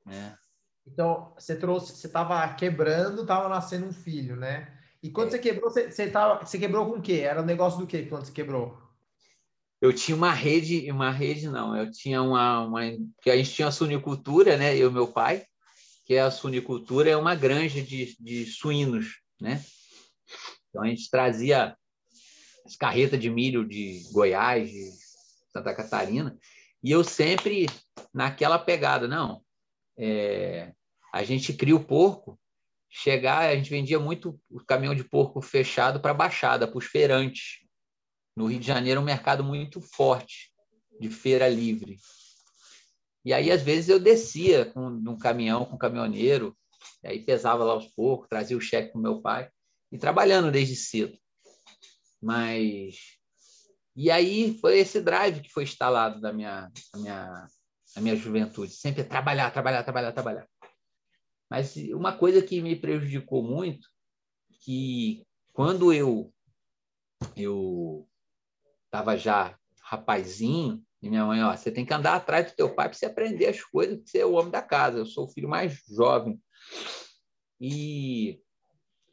Né? 0.05 0.37
Então, 0.85 1.33
você 1.37 1.55
trouxe, 1.55 1.95
você 1.95 2.07
estava 2.07 2.47
quebrando, 2.53 3.21
estava 3.21 3.47
nascendo 3.47 3.85
um 3.85 3.93
filho, 3.93 4.35
né? 4.35 4.77
E 5.03 5.09
quando 5.09 5.29
é. 5.29 5.31
você 5.31 5.39
quebrou, 5.39 5.69
você, 5.69 5.91
você, 5.91 6.09
tava, 6.09 6.45
você 6.45 6.57
quebrou 6.59 6.85
com 6.85 6.99
o 6.99 7.01
quê? 7.01 7.21
Era 7.23 7.41
um 7.41 7.45
negócio 7.45 7.79
do 7.79 7.87
quê 7.87 8.03
quando 8.03 8.25
você 8.25 8.31
quebrou? 8.31 8.77
Eu 9.81 9.91
tinha 9.91 10.15
uma 10.15 10.31
rede, 10.31 10.91
uma 10.91 11.09
rede 11.09 11.49
não, 11.49 11.75
eu 11.75 11.89
tinha 11.89 12.21
uma, 12.21 12.65
uma 12.65 12.81
que 13.21 13.31
a 13.31 13.35
gente 13.35 13.51
tinha 13.51 13.67
a 13.67 13.71
sunicultura, 13.71 14.55
né? 14.55 14.77
Eu 14.77 14.91
e 14.91 14.93
meu 14.93 15.07
pai, 15.07 15.43
que 16.05 16.13
é 16.13 16.21
a 16.21 16.29
sunicultura 16.29 17.09
é 17.09 17.17
uma 17.17 17.33
granja 17.33 17.81
de, 17.81 18.15
de 18.19 18.45
suínos, 18.45 19.21
né? 19.39 19.63
Então 20.69 20.83
a 20.83 20.87
gente 20.87 21.09
trazia 21.09 21.75
as 22.63 22.75
carretas 22.75 23.19
de 23.19 23.29
milho 23.29 23.67
de 23.67 24.03
Goiás, 24.11 24.69
de 24.69 24.91
Santa 25.51 25.73
Catarina, 25.73 26.37
e 26.83 26.91
eu 26.91 27.03
sempre 27.03 27.67
naquela 28.13 28.59
pegada, 28.59 29.07
não, 29.07 29.41
é, 29.97 30.73
a 31.13 31.23
gente 31.23 31.53
cria 31.53 31.75
o 31.75 31.83
porco, 31.83 32.39
chegar, 32.89 33.49
a 33.49 33.55
gente 33.55 33.69
vendia 33.69 33.99
muito 33.99 34.39
o 34.49 34.59
caminhão 34.59 34.93
de 34.93 35.03
porco 35.03 35.41
fechado 35.41 35.99
para 35.99 36.13
Baixada, 36.13 36.67
para 36.67 36.77
os 36.77 36.85
feirantes. 36.85 37.59
No 38.35 38.45
Rio 38.45 38.59
de 38.59 38.67
Janeiro, 38.67 39.01
um 39.01 39.03
mercado 39.03 39.43
muito 39.43 39.81
forte 39.81 40.51
de 40.99 41.09
feira 41.09 41.47
livre. 41.47 41.97
E 43.23 43.33
aí, 43.33 43.51
às 43.51 43.61
vezes, 43.61 43.89
eu 43.89 43.99
descia 43.99 44.65
com, 44.65 44.89
num 44.89 45.17
caminhão 45.17 45.65
com 45.65 45.75
um 45.75 45.79
caminhoneiro, 45.79 46.57
aí 47.03 47.23
pesava 47.23 47.63
lá 47.63 47.75
os 47.75 47.87
porcos, 47.87 48.27
trazia 48.29 48.57
o 48.57 48.61
cheque 48.61 48.91
para 48.91 49.01
meu 49.01 49.21
pai, 49.21 49.49
e 49.91 49.97
trabalhando 49.97 50.51
desde 50.51 50.75
cedo. 50.75 51.17
Mas. 52.21 52.95
E 53.95 54.09
aí 54.09 54.57
foi 54.59 54.79
esse 54.79 55.01
drive 55.01 55.41
que 55.41 55.51
foi 55.51 55.63
instalado 55.63 56.21
da 56.21 56.31
minha, 56.31 56.71
minha, 56.95 57.47
da 57.95 58.01
minha 58.01 58.15
juventude. 58.15 58.73
Sempre 58.73 59.03
trabalhar, 59.03 59.51
trabalhar, 59.51 59.83
trabalhar, 59.83 60.11
trabalhar. 60.11 60.47
Mas 61.49 61.75
uma 61.93 62.15
coisa 62.15 62.41
que 62.41 62.61
me 62.61 62.75
prejudicou 62.75 63.43
muito, 63.43 63.87
que 64.63 65.25
quando 65.51 65.91
eu 65.91 66.33
eu 67.35 68.07
estava 68.85 69.17
já 69.17 69.57
rapazinho, 69.81 70.83
e 71.01 71.09
minha 71.09 71.25
mãe, 71.25 71.43
ó, 71.43 71.55
você 71.55 71.71
tem 71.71 71.85
que 71.85 71.93
andar 71.93 72.15
atrás 72.15 72.51
do 72.51 72.55
teu 72.55 72.73
pai 72.73 72.87
para 72.87 72.97
você 72.97 73.07
aprender 73.07 73.47
as 73.47 73.63
coisas, 73.63 73.97
porque 73.97 74.11
você 74.11 74.19
é 74.19 74.25
o 74.25 74.33
homem 74.33 74.51
da 74.51 74.61
casa. 74.61 74.99
Eu 74.99 75.05
sou 75.05 75.25
o 75.25 75.29
filho 75.29 75.49
mais 75.49 75.81
jovem. 75.89 76.39
E, 77.59 78.39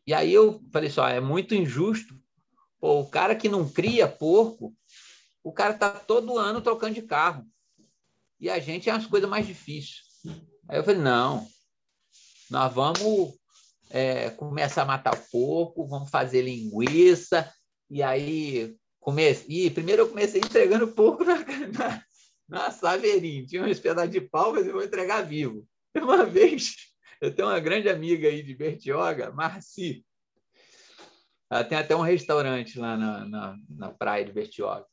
e 0.06 0.12
aí 0.12 0.32
eu 0.32 0.62
falei 0.70 0.90
só, 0.90 1.08
é 1.08 1.20
muito 1.20 1.54
injusto. 1.54 2.14
Pô, 2.78 3.00
o 3.00 3.08
cara 3.08 3.34
que 3.34 3.48
não 3.48 3.68
cria 3.68 4.06
porco, 4.06 4.74
o 5.42 5.52
cara 5.52 5.74
está 5.74 5.90
todo 5.90 6.38
ano 6.38 6.60
trocando 6.60 6.94
de 6.94 7.02
carro. 7.02 7.46
E 8.40 8.48
a 8.48 8.58
gente 8.58 8.88
é 8.88 8.92
as 8.92 9.06
coisas 9.06 9.28
mais 9.28 9.46
difíceis. 9.46 10.02
Aí 10.68 10.78
eu 10.78 10.84
falei, 10.84 11.00
não, 11.00 11.46
nós 12.50 12.72
vamos 12.72 13.34
é, 13.90 14.30
começar 14.30 14.82
a 14.82 14.86
matar 14.86 15.16
porco, 15.30 15.86
vamos 15.86 16.10
fazer 16.10 16.42
linguiça, 16.42 17.52
e 17.90 18.02
aí 18.02 18.76
comecei. 19.00 19.66
E 19.66 19.70
primeiro 19.70 20.02
eu 20.02 20.08
comecei 20.08 20.40
entregando 20.40 20.88
porco 20.88 21.24
na, 21.24 21.36
na, 21.38 22.02
na. 22.48 22.98
Tinha 23.46 23.64
um 23.64 23.74
pedaço 23.74 24.08
de 24.08 24.20
pau, 24.20 24.52
mas 24.52 24.66
eu 24.66 24.74
vou 24.74 24.84
entregar 24.84 25.22
vivo. 25.22 25.66
Uma 25.96 26.24
vez, 26.24 26.74
eu 27.20 27.34
tenho 27.34 27.48
uma 27.48 27.58
grande 27.58 27.88
amiga 27.88 28.28
aí 28.28 28.42
de 28.42 28.54
Bertioga, 28.54 29.32
Marci. 29.32 30.04
Ela 31.50 31.64
tem 31.64 31.78
até 31.78 31.96
um 31.96 32.02
restaurante 32.02 32.78
lá 32.78 32.96
na, 32.96 33.24
na, 33.24 33.56
na 33.68 33.90
praia 33.90 34.24
de 34.24 34.32
Bertioga. 34.32 34.86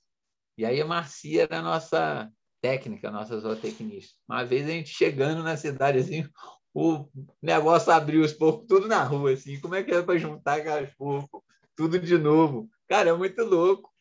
E 0.58 0.65
aí 0.65 0.81
a 0.81 0.86
Marci 0.86 1.38
era 1.38 1.60
a 1.60 1.62
nossa 1.62 2.31
técnica, 2.65 3.12
nossa 3.12 3.39
zootecnista. 3.39 4.15
Uma 4.28 4.43
vez 4.43 4.65
a 4.67 4.71
gente 4.71 4.89
chegando 4.89 5.43
na 5.43 5.56
cidade 5.56 5.99
assim, 5.99 6.28
o 6.73 7.08
negócio 7.39 7.91
abriu 7.91 8.23
os 8.23 8.34
porcos 8.34 8.65
tudo 8.67 8.88
na 8.88 9.04
rua, 9.04 9.34
assim. 9.34 9.60
Como 9.60 9.75
é 9.75 9.84
que 9.84 9.91
é 9.91 10.01
para 10.01 10.17
juntar 10.17 10.56
aquelas 10.56 10.91
porcos? 10.95 11.43
Tudo 11.75 11.99
de 11.99 12.17
novo. 12.17 12.67
Cara, 12.88 13.12
é 13.12 13.13
muito 13.13 13.43
louco. 13.43 13.93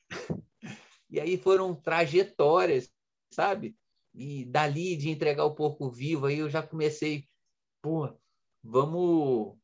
E 1.11 1.20
aí 1.20 1.37
foram 1.37 1.74
trajetórias, 1.74 2.88
sabe? 3.31 3.77
E 4.14 4.46
dali 4.46 4.96
de 4.96 5.11
entregar 5.11 5.44
o 5.44 5.55
porco 5.55 5.90
vivo, 5.90 6.24
aí 6.24 6.38
eu 6.38 6.48
já 6.48 6.62
comecei, 6.62 7.29
pô, 7.83 8.09
vamos. 8.62 9.59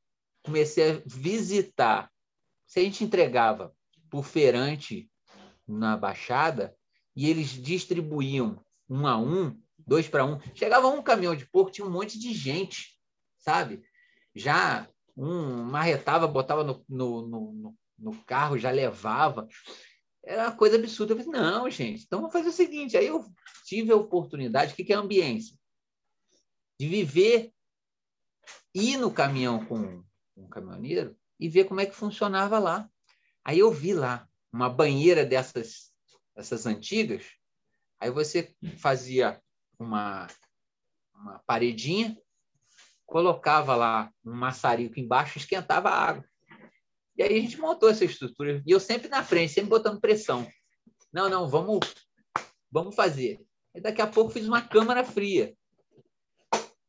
Comecei 0.45 0.91
a 0.91 1.03
visitar. 1.07 2.11
Se 2.67 2.81
a 2.81 2.83
gente 2.83 3.03
entregava 3.03 3.75
por 4.11 4.25
feirante 4.25 5.11
na 5.67 5.97
Baixada 5.97 6.77
e 7.17 7.31
eles 7.31 7.49
distribuíam 7.49 8.63
um 8.91 9.07
a 9.07 9.17
um, 9.17 9.57
dois 9.79 10.09
para 10.09 10.25
um, 10.25 10.39
chegava 10.55 10.89
um 10.89 11.03
caminhão 11.03 11.35
de 11.35 11.47
porco, 11.47 11.71
tinha 11.71 11.87
um 11.87 11.91
monte 11.91 12.19
de 12.19 12.35
gente 12.35 13.01
sabe? 13.41 13.83
Já 14.35 14.89
um 15.17 15.65
marretava, 15.65 16.29
botava 16.29 16.63
no, 16.63 16.85
no, 16.89 17.27
no, 17.27 17.77
no 17.99 18.25
carro, 18.25 18.59
já 18.59 18.71
levava. 18.71 19.49
Era 20.23 20.49
uma 20.49 20.57
coisa 20.57 20.77
absurda. 20.77 21.15
Eu 21.15 21.19
falei, 21.19 21.41
não, 21.41 21.71
gente, 21.71 22.05
então 22.05 22.21
vamos 22.21 22.33
fazer 22.33 22.49
o 22.51 22.53
seguinte. 22.53 22.97
Aí 22.97 23.07
eu 23.07 23.25
tive 23.65 23.93
a 23.93 23.97
oportunidade, 23.97 24.73
o 24.73 24.77
que 24.77 24.93
é 24.93 24.97
ambiência? 24.97 25.57
De 26.79 26.87
viver, 26.87 27.53
ir 28.75 28.97
no 28.97 29.11
caminhão 29.11 29.65
com 29.67 30.05
um 30.37 30.49
caminhoneiro 30.49 31.17
e 31.39 31.49
ver 31.49 31.65
como 31.65 31.81
é 31.81 31.87
que 31.87 31.95
funcionava 31.95 32.59
lá. 32.59 32.89
Aí 33.45 33.59
eu 33.59 33.71
vi 33.73 33.93
lá 33.93 34.29
uma 34.53 34.69
banheira 34.69 35.25
dessas, 35.25 35.93
dessas 36.35 36.67
antigas. 36.67 37.25
Aí 38.01 38.11
você 38.11 38.57
fazia 38.79 39.39
uma, 39.79 40.27
uma 41.15 41.39
paredinha, 41.47 42.17
colocava 43.05 43.77
lá 43.77 44.11
um 44.25 44.33
maçarico 44.33 44.99
embaixo, 44.99 45.37
esquentava 45.37 45.91
a 45.91 46.09
água. 46.09 46.25
E 47.15 47.23
aí 47.23 47.37
a 47.37 47.41
gente 47.41 47.59
montou 47.59 47.91
essa 47.91 48.05
estrutura. 48.07 48.63
E 48.67 48.71
eu 48.71 48.81
sempre 48.81 49.09
na 49.09 49.23
frente, 49.23 49.53
sempre 49.53 49.69
botando 49.69 50.01
pressão. 50.01 50.51
Não, 51.13 51.29
não, 51.29 51.47
vamos, 51.47 51.81
vamos 52.71 52.95
fazer. 52.95 53.45
E 53.75 53.81
daqui 53.83 54.01
a 54.01 54.07
pouco 54.07 54.31
fiz 54.31 54.49
uma 54.49 54.63
câmara 54.63 55.05
fria. 55.05 55.55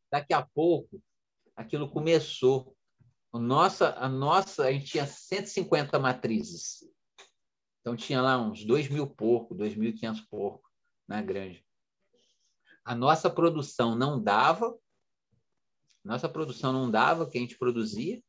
Daqui 0.10 0.34
a 0.34 0.48
pouco, 0.54 1.02
aquilo 1.58 1.92
começou. 1.92 2.74
A 3.34 3.40
nossa, 3.40 3.94
a 3.98 4.08
nossa, 4.08 4.64
a 4.64 4.72
gente 4.72 4.92
tinha 4.92 5.06
150 5.06 6.00
matrizes. 6.00 6.86
Então 7.82 7.98
tinha 7.98 8.22
lá 8.22 8.38
uns 8.40 8.64
2 8.64 8.90
mil 8.90 9.08
porcos, 9.08 9.58
2.500 9.58 10.26
porcos 10.30 10.71
na 11.08 11.22
granja. 11.22 11.62
A 12.84 12.96
nossa 12.96 13.30
produção 13.30 13.96
não 13.96 14.22
dava 14.22 14.78
nossa 16.04 16.28
produção 16.28 16.74
não 16.74 16.90
dava 16.90 17.24
o 17.24 17.30
que 17.30 17.38
a 17.38 17.42
gente 17.42 17.58
produzia, 17.58 18.22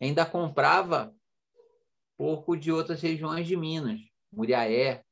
ainda 0.00 0.26
comprava 0.26 1.14
porco 2.16 2.56
de 2.56 2.72
outras 2.72 3.00
regiões 3.00 3.46
de 3.46 3.56
Minas, 3.56 4.00
Muriaé, 4.32 5.04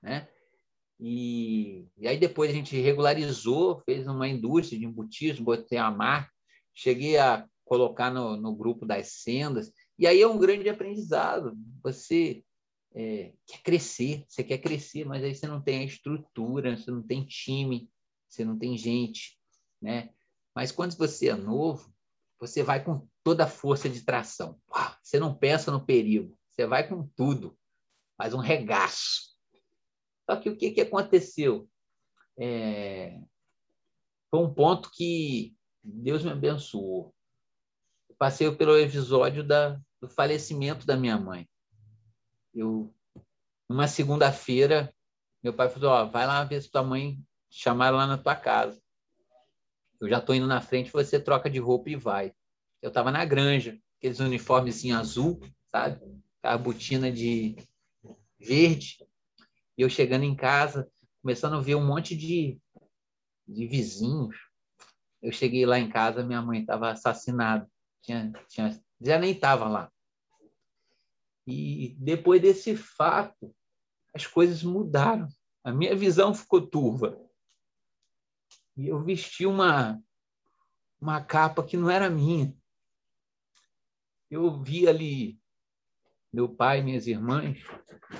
né? 0.00 0.28
E, 0.98 1.88
e 1.98 2.06
aí 2.06 2.16
depois 2.16 2.50
a 2.50 2.54
gente 2.54 2.80
regularizou, 2.80 3.80
fez 3.80 4.06
uma 4.06 4.28
indústria 4.28 4.78
de 4.78 4.86
embutismo, 4.86 5.44
botei 5.44 5.78
a 5.78 5.90
marca, 5.90 6.32
cheguei 6.72 7.18
a 7.18 7.46
colocar 7.64 8.10
no, 8.10 8.36
no 8.36 8.54
grupo 8.54 8.86
das 8.86 9.08
sendas, 9.08 9.72
e 9.98 10.06
aí 10.06 10.22
é 10.22 10.28
um 10.28 10.38
grande 10.38 10.68
aprendizado. 10.68 11.54
Você 11.82 12.44
é, 12.94 13.32
quer 13.46 13.62
crescer, 13.62 14.24
você 14.28 14.44
quer 14.44 14.58
crescer, 14.58 15.04
mas 15.04 15.22
aí 15.24 15.34
você 15.34 15.46
não 15.46 15.60
tem 15.60 15.80
a 15.80 15.84
estrutura, 15.84 16.76
você 16.76 16.90
não 16.90 17.02
tem 17.02 17.24
time, 17.24 17.90
você 18.28 18.44
não 18.44 18.58
tem 18.58 18.76
gente, 18.76 19.38
né? 19.80 20.10
Mas 20.54 20.70
quando 20.70 20.96
você 20.96 21.28
é 21.28 21.34
novo, 21.34 21.92
você 22.38 22.62
vai 22.62 22.84
com 22.84 23.06
toda 23.22 23.44
a 23.44 23.48
força 23.48 23.88
de 23.88 24.02
tração. 24.04 24.60
Você 25.02 25.18
não 25.18 25.34
pensa 25.34 25.70
no 25.70 25.84
perigo, 25.84 26.36
você 26.50 26.66
vai 26.66 26.86
com 26.86 27.06
tudo, 27.16 27.56
faz 28.16 28.34
um 28.34 28.38
regaço. 28.38 29.32
Só 30.28 30.36
que 30.36 30.48
o 30.48 30.56
que, 30.56 30.70
que 30.70 30.80
aconteceu? 30.80 31.68
É... 32.38 33.20
Foi 34.30 34.40
um 34.40 34.52
ponto 34.52 34.90
que 34.90 35.54
Deus 35.82 36.22
me 36.22 36.30
abençoou. 36.30 37.14
Passei 38.18 38.50
pelo 38.54 38.78
episódio 38.78 39.42
da, 39.42 39.80
do 40.00 40.08
falecimento 40.08 40.86
da 40.86 40.96
minha 40.96 41.18
mãe. 41.18 41.48
Eu, 42.54 42.94
numa 43.68 43.88
segunda-feira, 43.88 44.94
meu 45.42 45.54
pai 45.54 45.68
falou: 45.68 45.90
ó, 45.90 46.04
vai 46.04 46.26
lá 46.26 46.44
ver 46.44 46.62
se 46.62 46.70
tua 46.70 46.82
mãe 46.82 47.18
chamaram 47.50 47.96
lá 47.96 48.06
na 48.06 48.18
tua 48.18 48.36
casa. 48.36 48.80
Eu 50.00 50.08
já 50.08 50.18
estou 50.18 50.34
indo 50.34 50.46
na 50.46 50.60
frente, 50.60 50.90
você 50.90 51.20
troca 51.20 51.48
de 51.48 51.58
roupa 51.58 51.90
e 51.90 51.96
vai. 51.96 52.34
Eu 52.80 52.88
estava 52.88 53.10
na 53.10 53.24
granja, 53.24 53.78
aqueles 53.98 54.18
uniformes 54.18 54.84
azul, 54.90 55.40
sabe? 55.70 56.00
A 56.42 56.58
botina 56.58 57.10
de 57.10 57.56
verde. 58.38 58.98
E 59.78 59.82
eu 59.82 59.88
chegando 59.88 60.24
em 60.24 60.34
casa, 60.34 60.90
começando 61.22 61.54
a 61.54 61.60
ver 61.60 61.76
um 61.76 61.86
monte 61.86 62.16
de, 62.16 62.60
de 63.46 63.66
vizinhos. 63.68 64.36
Eu 65.22 65.30
cheguei 65.30 65.64
lá 65.64 65.78
em 65.78 65.88
casa, 65.88 66.24
minha 66.24 66.42
mãe 66.42 66.60
estava 66.60 66.90
assassinada. 66.90 67.70
tinha, 68.02 68.32
tinha, 68.48 68.82
já 69.00 69.18
nem 69.18 69.30
estava 69.30 69.68
lá. 69.68 69.90
E 71.46 71.96
depois 71.98 72.40
desse 72.40 72.76
fato, 72.76 73.54
as 74.14 74.26
coisas 74.26 74.62
mudaram. 74.62 75.28
A 75.64 75.72
minha 75.72 75.96
visão 75.96 76.34
ficou 76.34 76.66
turva. 76.66 77.18
E 78.76 78.88
eu 78.88 79.02
vesti 79.02 79.46
uma, 79.46 80.02
uma 81.00 81.22
capa 81.22 81.64
que 81.64 81.76
não 81.76 81.90
era 81.90 82.08
minha. 82.08 82.54
Eu 84.30 84.62
vi 84.62 84.88
ali 84.88 85.42
meu 86.32 86.48
pai, 86.48 86.82
minhas 86.82 87.06
irmãs, 87.06 87.58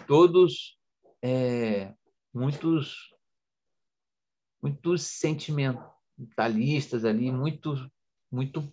todos 0.07 0.79
é, 1.23 1.95
muitos 2.33 3.11
muitos 4.61 5.03
sentimentalistas 5.03 7.05
ali, 7.05 7.33
muito 7.33 7.75
muito 8.31 8.73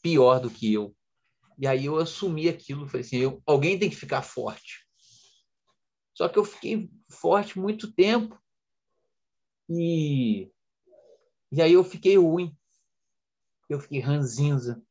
pior 0.00 0.38
do 0.38 0.48
que 0.48 0.72
eu. 0.72 0.94
E 1.58 1.66
aí 1.66 1.86
eu 1.86 1.96
assumi 1.96 2.48
aquilo, 2.48 2.86
falei 2.86 3.00
assim, 3.04 3.16
eu, 3.16 3.42
alguém 3.46 3.78
tem 3.78 3.88
que 3.88 3.96
ficar 3.96 4.22
forte. 4.22 4.86
Só 6.14 6.28
que 6.28 6.38
eu 6.38 6.44
fiquei 6.44 6.90
forte 7.10 7.58
muito 7.58 7.92
tempo 7.92 8.40
e 9.68 10.50
e 11.52 11.62
aí 11.62 11.72
eu 11.72 11.84
fiquei 11.84 12.16
ruim. 12.16 12.56
Eu 13.68 13.80
fiquei 13.80 14.00
ranzinza. 14.00 14.82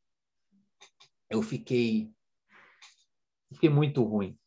Eu 1.29 1.41
fiquei 1.41 2.11
fiquei 3.53 3.69
muito 3.69 4.03
ruim. 4.03 4.37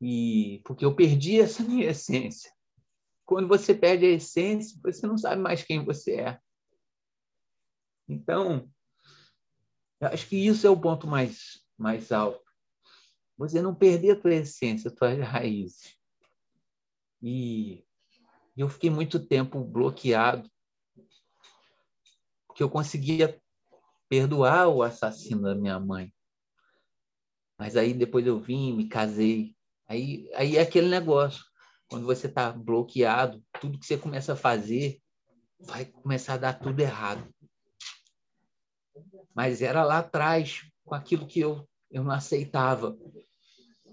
E 0.00 0.60
porque 0.64 0.84
eu 0.84 0.94
perdi 0.94 1.40
essa 1.40 1.62
minha 1.64 1.90
essência. 1.90 2.52
Quando 3.24 3.48
você 3.48 3.74
perde 3.74 4.04
a 4.04 4.10
essência, 4.10 4.78
você 4.82 5.06
não 5.06 5.16
sabe 5.16 5.40
mais 5.40 5.62
quem 5.62 5.84
você 5.84 6.20
é. 6.20 6.40
Então, 8.06 8.70
eu 10.00 10.08
acho 10.08 10.28
que 10.28 10.36
isso 10.36 10.66
é 10.66 10.70
o 10.70 10.80
ponto 10.80 11.06
mais 11.06 11.64
mais 11.76 12.12
alto. 12.12 12.42
Você 13.36 13.60
não 13.60 13.74
perder 13.74 14.12
a 14.12 14.20
tua 14.20 14.34
essência, 14.34 14.88
as 14.88 14.94
tuas 14.94 15.18
raízes. 15.18 15.98
E 17.20 17.84
eu 18.56 18.68
fiquei 18.68 18.90
muito 18.90 19.18
tempo 19.18 19.64
bloqueado, 19.64 20.48
porque 22.46 22.62
eu 22.62 22.70
conseguia 22.70 23.40
perdoar 24.08 24.68
o 24.68 24.82
assassino 24.82 25.42
da 25.42 25.54
minha 25.54 25.80
mãe. 25.80 26.12
Mas 27.58 27.76
aí 27.76 27.92
depois 27.92 28.26
eu 28.26 28.38
vim, 28.38 28.72
me 28.72 28.88
casei. 28.88 29.56
Aí, 29.88 30.30
aí 30.34 30.56
é 30.56 30.60
aquele 30.60 30.88
negócio. 30.88 31.44
Quando 31.88 32.06
você 32.06 32.26
está 32.26 32.52
bloqueado, 32.52 33.42
tudo 33.60 33.78
que 33.78 33.86
você 33.86 33.98
começa 33.98 34.34
a 34.34 34.36
fazer 34.36 35.00
vai 35.58 35.84
começar 35.84 36.34
a 36.34 36.38
dar 36.38 36.52
tudo 36.54 36.80
errado. 36.80 37.33
Mas 39.34 39.62
era 39.62 39.84
lá 39.84 39.98
atrás, 39.98 40.62
com 40.84 40.94
aquilo 40.94 41.26
que 41.26 41.40
eu, 41.40 41.68
eu 41.90 42.04
não 42.04 42.12
aceitava. 42.12 42.96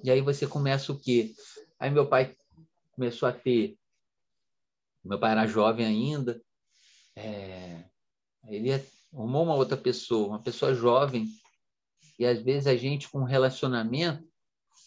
E 0.04 0.12
aí 0.12 0.22
você 0.22 0.46
começa 0.48 0.92
o 0.92 1.00
quê? 1.00 1.34
Aí 1.80 1.90
meu 1.90 2.08
pai 2.08 2.36
começou 2.92 3.28
a 3.28 3.34
ter. 3.34 3.78
Meu 5.04 5.20
pai 5.20 5.32
era 5.32 5.48
jovem 5.48 5.86
ainda. 5.86 6.42
É, 7.16 7.84
ele 8.48 8.72
arrumou 9.14 9.44
uma 9.44 9.56
outra 9.56 9.78
pessoa, 9.78 10.28
uma 10.28 10.42
pessoa 10.42 10.74
jovem, 10.74 11.28
e 12.18 12.26
às 12.26 12.42
vezes 12.42 12.68
a 12.68 12.76
gente, 12.76 13.10
com 13.10 13.24
relacionamento, 13.24 14.24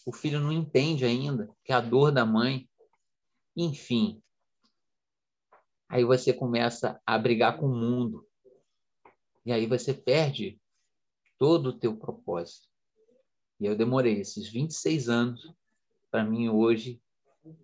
o 0.05 0.13
filho 0.13 0.39
não 0.39 0.51
entende 0.51 1.03
ainda, 1.03 1.49
que 1.63 1.71
é 1.73 1.75
a 1.75 1.81
dor 1.81 2.11
da 2.11 2.25
mãe. 2.25 2.69
Enfim. 3.57 4.21
Aí 5.89 6.03
você 6.03 6.31
começa 6.31 6.99
a 7.05 7.17
brigar 7.17 7.57
com 7.57 7.67
o 7.67 7.75
mundo. 7.75 8.25
E 9.45 9.51
aí 9.51 9.67
você 9.67 9.93
perde 9.93 10.59
todo 11.37 11.67
o 11.67 11.79
teu 11.79 11.95
propósito. 11.95 12.67
E 13.59 13.65
eu 13.65 13.75
demorei 13.75 14.19
esses 14.19 14.49
26 14.49 15.09
anos 15.09 15.53
para 16.09 16.23
mim 16.23 16.49
hoje 16.49 17.01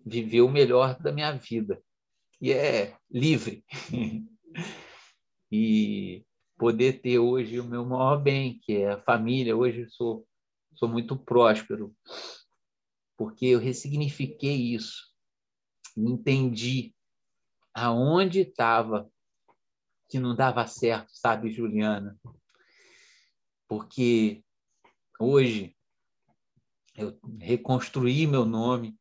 viver 0.06 0.42
o 0.42 0.50
melhor 0.50 0.98
da 1.00 1.10
minha 1.10 1.32
vida, 1.32 1.82
que 2.38 2.52
é 2.52 2.96
livre. 3.10 3.64
e 5.50 6.24
poder 6.56 7.00
ter 7.02 7.18
hoje 7.18 7.60
o 7.60 7.64
meu 7.64 7.84
maior 7.84 8.16
bem, 8.22 8.58
que 8.62 8.76
é 8.76 8.92
a 8.92 9.02
família. 9.02 9.56
Hoje 9.56 9.82
eu 9.82 9.90
sou, 9.90 10.26
sou 10.74 10.88
muito 10.88 11.16
próspero, 11.16 11.94
porque 13.18 13.46
eu 13.46 13.58
ressignifiquei 13.58 14.74
isso, 14.74 15.12
entendi 15.96 16.94
aonde 17.74 18.40
estava 18.40 19.10
que 20.12 20.20
não 20.20 20.36
dava 20.36 20.66
certo, 20.66 21.08
sabe, 21.14 21.50
Juliana? 21.50 22.20
Porque 23.66 24.44
hoje 25.18 25.74
eu 26.94 27.18
reconstruí 27.40 28.26
meu 28.26 28.44
nome, 28.44 28.94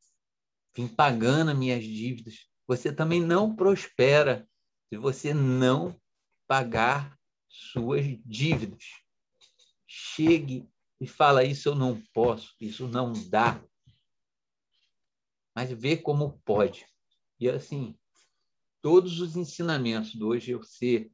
vim 0.74 0.88
pagando 0.88 1.53
minhas 1.53 1.84
dívidas. 1.84 2.47
Você 2.66 2.93
também 2.93 3.20
não 3.20 3.53
prospera 3.53 4.47
se 4.88 4.97
você 4.97 5.34
não 5.34 5.99
pagar 6.47 7.20
suas 7.49 8.05
dívidas. 8.26 8.86
Chegue 9.86 10.66
e 11.01 11.05
fala: 11.05 11.43
Isso 11.43 11.68
eu 11.68 11.76
não 11.76 12.01
posso, 12.14 12.55
isso 12.57 12.88
não 12.88 13.12
dá. 13.30 13.62
Mas 15.53 15.70
vê 15.72 15.97
como 15.97 16.41
pode. 16.45 16.86
E 17.38 17.49
assim, 17.49 17.99
todos 18.82 19.20
os 19.20 19.36
ensinamentos 19.36 20.12
de 20.12 20.24
hoje 20.24 20.52
eu 20.52 20.64
ser 20.64 21.12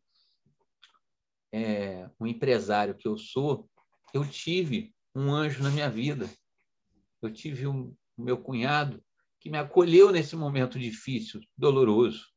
é, 1.52 2.10
um 2.20 2.28
empresário 2.28 2.96
que 2.96 3.08
eu 3.08 3.18
sou, 3.18 3.70
eu 4.14 4.28
tive 4.28 4.94
um 5.16 5.34
anjo 5.34 5.64
na 5.64 5.70
minha 5.70 5.90
vida. 5.90 6.30
Eu 7.22 7.32
tive 7.32 7.68
um, 7.68 7.96
o 8.16 8.24
meu 8.24 8.38
cunhado 8.38 9.04
que 9.40 9.50
me 9.50 9.58
acolheu 9.58 10.12
nesse 10.12 10.36
momento 10.36 10.80
difícil, 10.80 11.42
doloroso. 11.58 12.28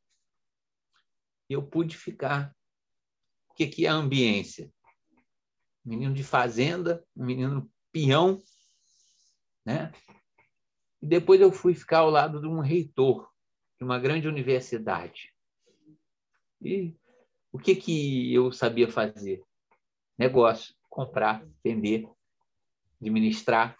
Eu 1.49 1.63
pude 1.63 1.97
ficar 1.97 2.55
que, 3.61 3.67
que 3.67 3.87
é 3.87 3.91
a 3.91 3.95
ambiência? 3.95 4.73
menino 5.85 6.15
de 6.15 6.23
fazenda, 6.25 7.05
um 7.15 7.27
menino 7.27 7.71
peão, 7.93 8.41
né? 9.65 9.93
E 11.03 11.07
depois 11.07 11.41
eu 11.41 11.53
fui 11.53 11.75
ficar 11.75 11.99
ao 11.99 12.11
lado 12.11 12.41
de 12.41 12.47
um 12.47 12.61
reitor 12.61 13.30
de 13.81 13.85
uma 13.85 13.99
grande 13.99 14.29
universidade. 14.29 15.35
E 16.61 16.95
o 17.51 17.59
que 17.59 17.75
que 17.75 18.35
eu 18.35 18.53
sabia 18.53 18.87
fazer? 18.87 19.43
Negócio, 20.19 20.75
comprar, 20.91 21.43
vender, 21.65 22.07
administrar. 23.01 23.75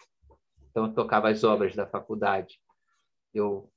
Então 0.71 0.87
eu 0.87 0.93
tocava 0.93 1.29
as 1.29 1.43
obras 1.43 1.75
da 1.75 1.85
faculdade. 1.85 2.59
Eu 3.31 3.71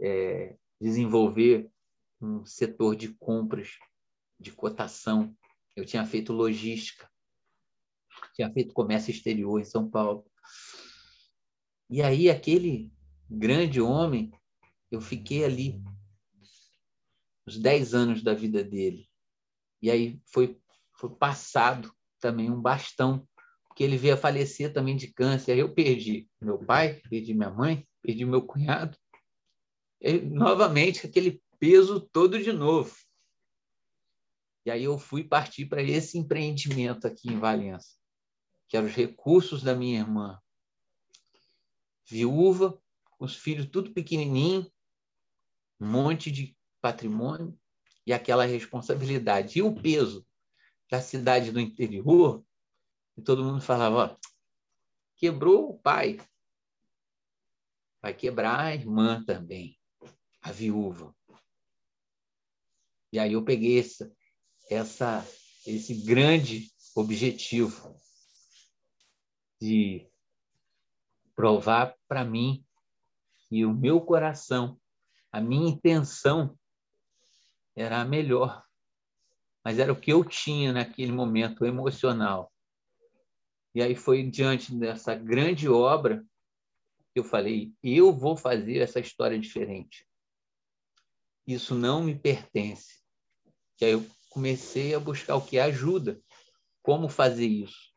é, 0.00 0.56
desenvolver 0.80 1.70
um 2.22 2.42
setor 2.46 2.96
de 2.96 3.12
compras 3.12 3.78
de 4.38 4.50
cotação, 4.52 5.36
eu 5.76 5.84
tinha 5.84 6.06
feito 6.06 6.32
logística, 6.32 7.10
tinha 8.34 8.50
feito 8.50 8.72
comércio 8.72 9.10
exterior 9.10 9.60
em 9.60 9.64
São 9.64 9.90
Paulo. 9.90 10.24
E 11.90 12.00
aí, 12.00 12.30
aquele 12.30 12.90
grande 13.28 13.80
homem, 13.80 14.32
eu 14.90 15.00
fiquei 15.00 15.44
ali 15.44 15.82
os 17.46 17.58
10 17.58 17.94
anos 17.94 18.22
da 18.22 18.34
vida 18.34 18.62
dele. 18.62 19.08
E 19.80 19.90
aí 19.90 20.20
foi, 20.26 20.58
foi 20.92 21.10
passado 21.10 21.92
também 22.18 22.50
um 22.50 22.60
bastão, 22.60 23.26
porque 23.66 23.82
ele 23.82 23.96
veio 23.96 24.14
a 24.14 24.18
falecer 24.18 24.72
também 24.72 24.96
de 24.96 25.08
câncer. 25.08 25.56
Eu 25.56 25.72
perdi 25.72 26.28
meu 26.40 26.58
pai, 26.58 27.00
perdi 27.08 27.34
minha 27.34 27.50
mãe, 27.50 27.86
perdi 28.02 28.24
meu 28.24 28.42
cunhado. 28.42 28.96
E, 30.00 30.20
novamente, 30.20 31.06
aquele 31.06 31.42
peso 31.58 32.00
todo 32.00 32.42
de 32.42 32.52
novo. 32.52 32.94
E 34.64 34.70
aí 34.70 34.84
eu 34.84 34.98
fui 34.98 35.24
partir 35.24 35.66
para 35.66 35.82
esse 35.82 36.18
empreendimento 36.18 37.06
aqui 37.06 37.28
em 37.28 37.38
Valença, 37.38 37.96
que 38.68 38.76
eram 38.76 38.86
os 38.86 38.94
recursos 38.94 39.62
da 39.62 39.74
minha 39.74 40.00
irmã. 40.00 40.38
Viúva, 42.06 42.78
com 43.12 43.24
os 43.24 43.36
filhos 43.36 43.66
tudo 43.66 43.92
pequenininho, 43.92 44.70
um 45.80 45.88
monte 45.88 46.30
de 46.30 46.56
patrimônio 46.80 47.58
e 48.06 48.12
aquela 48.12 48.44
responsabilidade. 48.44 49.58
E 49.58 49.62
o 49.62 49.74
peso 49.74 50.26
da 50.90 51.00
cidade 51.00 51.52
do 51.52 51.60
interior, 51.60 52.44
e 53.16 53.22
todo 53.22 53.44
mundo 53.44 53.60
falava, 53.60 53.96
ó, 53.96 54.16
quebrou 55.16 55.70
o 55.70 55.78
pai, 55.78 56.18
vai 58.02 58.14
quebrar 58.14 58.60
a 58.60 58.74
irmã 58.74 59.22
também, 59.24 59.78
a 60.42 60.50
viúva. 60.50 61.14
E 63.12 63.18
aí 63.18 63.32
eu 63.32 63.44
peguei 63.44 63.80
essa, 63.80 64.16
essa, 64.70 65.26
esse 65.66 65.94
grande 65.94 66.72
objetivo 66.94 68.00
de 69.60 70.08
provar 71.34 71.94
para 72.08 72.24
mim 72.24 72.64
que 73.48 73.64
o 73.64 73.74
meu 73.74 74.00
coração, 74.00 74.79
a 75.32 75.40
minha 75.40 75.70
intenção 75.70 76.58
era 77.76 78.00
a 78.00 78.04
melhor. 78.04 78.64
mas 79.64 79.78
era 79.78 79.92
o 79.92 80.00
que 80.00 80.12
eu 80.12 80.24
tinha 80.24 80.72
naquele 80.72 81.12
momento 81.12 81.64
emocional. 81.66 82.50
E 83.74 83.82
aí 83.82 83.94
foi 83.94 84.28
diante 84.28 84.74
dessa 84.74 85.14
grande 85.14 85.68
obra 85.68 86.24
que 87.12 87.20
eu 87.20 87.24
falei: 87.24 87.72
eu 87.82 88.12
vou 88.12 88.36
fazer 88.36 88.78
essa 88.78 89.00
história 89.00 89.38
diferente. 89.38 90.06
Isso 91.46 91.74
não 91.74 92.02
me 92.02 92.18
pertence. 92.18 93.00
Que 93.76 93.84
aí 93.84 93.92
eu 93.92 94.06
comecei 94.30 94.94
a 94.94 95.00
buscar 95.00 95.36
o 95.36 95.44
que 95.44 95.58
ajuda, 95.58 96.20
como 96.82 97.08
fazer 97.08 97.46
isso, 97.46 97.92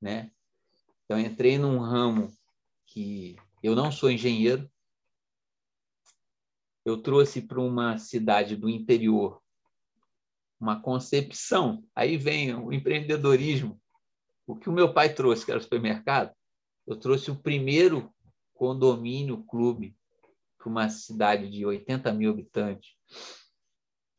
né? 0.00 0.30
Então 1.04 1.18
entrei 1.18 1.58
num 1.58 1.78
ramo 1.78 2.32
que 2.86 3.36
eu 3.62 3.74
não 3.74 3.90
sou 3.90 4.10
engenheiro. 4.10 4.70
Eu 6.84 6.96
trouxe 6.96 7.42
para 7.42 7.60
uma 7.60 7.98
cidade 7.98 8.56
do 8.56 8.68
interior 8.68 9.40
uma 10.60 10.80
concepção. 10.80 11.84
Aí 11.94 12.16
vem 12.16 12.54
o 12.54 12.72
empreendedorismo. 12.72 13.80
O 14.46 14.54
que 14.54 14.68
o 14.68 14.72
meu 14.72 14.92
pai 14.92 15.14
trouxe, 15.14 15.44
que 15.44 15.50
era 15.50 15.60
o 15.60 15.62
supermercado, 15.62 16.34
eu 16.86 16.96
trouxe 16.96 17.30
o 17.30 17.40
primeiro 17.40 18.12
condomínio 18.52 19.42
clube 19.44 19.96
para 20.58 20.68
uma 20.68 20.88
cidade 20.90 21.48
de 21.48 21.64
80 21.64 22.12
mil 22.12 22.30
habitantes. 22.30 22.94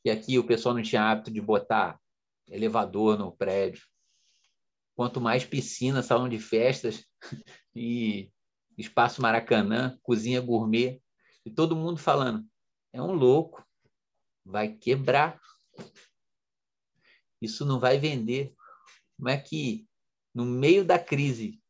E 0.03 0.09
aqui 0.09 0.39
o 0.39 0.43
pessoal 0.43 0.73
não 0.73 0.81
tinha 0.81 1.03
hábito 1.03 1.31
de 1.31 1.39
botar 1.39 1.99
elevador 2.47 3.17
no 3.17 3.31
prédio. 3.31 3.83
Quanto 4.95 5.21
mais 5.21 5.45
piscina, 5.45 6.01
salão 6.01 6.27
de 6.27 6.39
festas 6.39 7.05
e 7.75 8.31
espaço 8.77 9.21
Maracanã, 9.21 9.97
cozinha 10.01 10.41
gourmet, 10.41 11.01
e 11.45 11.51
todo 11.51 11.75
mundo 11.75 11.97
falando: 11.97 12.45
é 12.93 13.01
um 13.01 13.13
louco, 13.13 13.65
vai 14.45 14.73
quebrar. 14.73 15.39
Isso 17.41 17.65
não 17.65 17.79
vai 17.79 17.97
vender. 17.97 18.53
Como 19.17 19.29
é 19.29 19.37
que, 19.37 19.87
no 20.33 20.45
meio 20.45 20.85
da 20.85 20.99
crise 20.99 21.61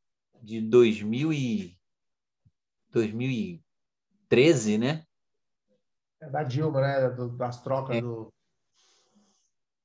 de 0.41 0.61
2000 0.61 1.34
e 1.34 1.78
2013, 2.91 4.78
né? 4.78 5.05
É 6.19 6.30
da 6.30 6.43
Dilma, 6.43 6.82
né? 6.82 7.09
Das 7.38 7.61
trocas 7.61 7.97
é. 7.97 8.01
do. 8.01 8.34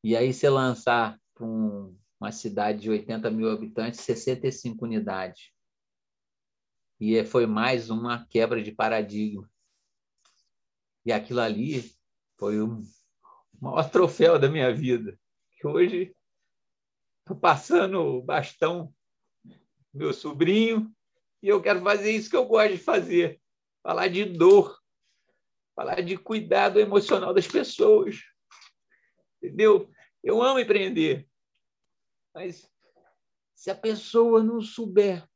E 0.03 0.17
aí 0.17 0.33
você 0.33 0.49
lançar 0.49 1.19
para 1.35 1.47
um, 1.47 1.97
uma 2.21 2.33
cidade 2.33 2.81
de 2.81 2.91
80 2.91 3.31
mil 3.31 3.51
habitantes 3.51 4.01
65 4.01 4.85
unidades. 4.85 5.51
E 7.01 7.17
é, 7.17 7.25
foi 7.25 7.47
mais 7.47 7.91
uma 7.91 8.27
quebra 8.27 8.63
de 8.63 8.73
paradigma. 8.73 9.49
E 11.07 11.13
aquilo 11.13 11.41
ali 11.41 11.89
foi 12.37 12.61
o 12.61 12.83
maior 13.61 13.89
troféu 13.89 14.41
da 14.41 14.49
minha 14.49 14.75
vida. 14.75 15.17
Que 15.53 15.65
hoje 15.65 16.17
estou 17.21 17.37
passando 17.37 18.01
o 18.01 18.23
bastão 18.23 18.93
meu 19.95 20.13
sobrinho, 20.13 20.93
e 21.41 21.49
eu 21.49 21.63
quero 21.63 21.81
fazer 21.81 22.11
isso 22.11 22.29
que 22.29 22.37
eu 22.37 22.45
gosto 22.45 22.73
de 22.73 22.79
fazer: 22.79 23.41
falar 23.85 24.09
de 24.09 24.25
dor, 24.25 24.79
falar 25.77 26.03
de 26.03 26.19
cuidado 26.19 26.81
emocional 26.81 27.33
das 27.33 27.47
pessoas. 27.47 28.17
Entendeu? 29.41 29.89
Eu 30.25 30.43
amo 30.43 30.59
empreender, 30.59 31.27
mas 32.35 32.69
se 33.55 33.71
a 33.71 33.77
pessoa 33.77 34.43
não 34.43 34.61
souber 34.61 35.27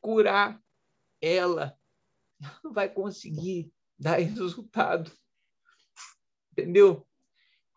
curar 0.00 0.60
ela, 1.20 1.78
ela 2.40 2.60
não 2.64 2.72
vai 2.72 2.92
conseguir 2.92 3.72
dar 3.98 4.18
resultado. 4.18 5.10
Entendeu? 6.52 7.06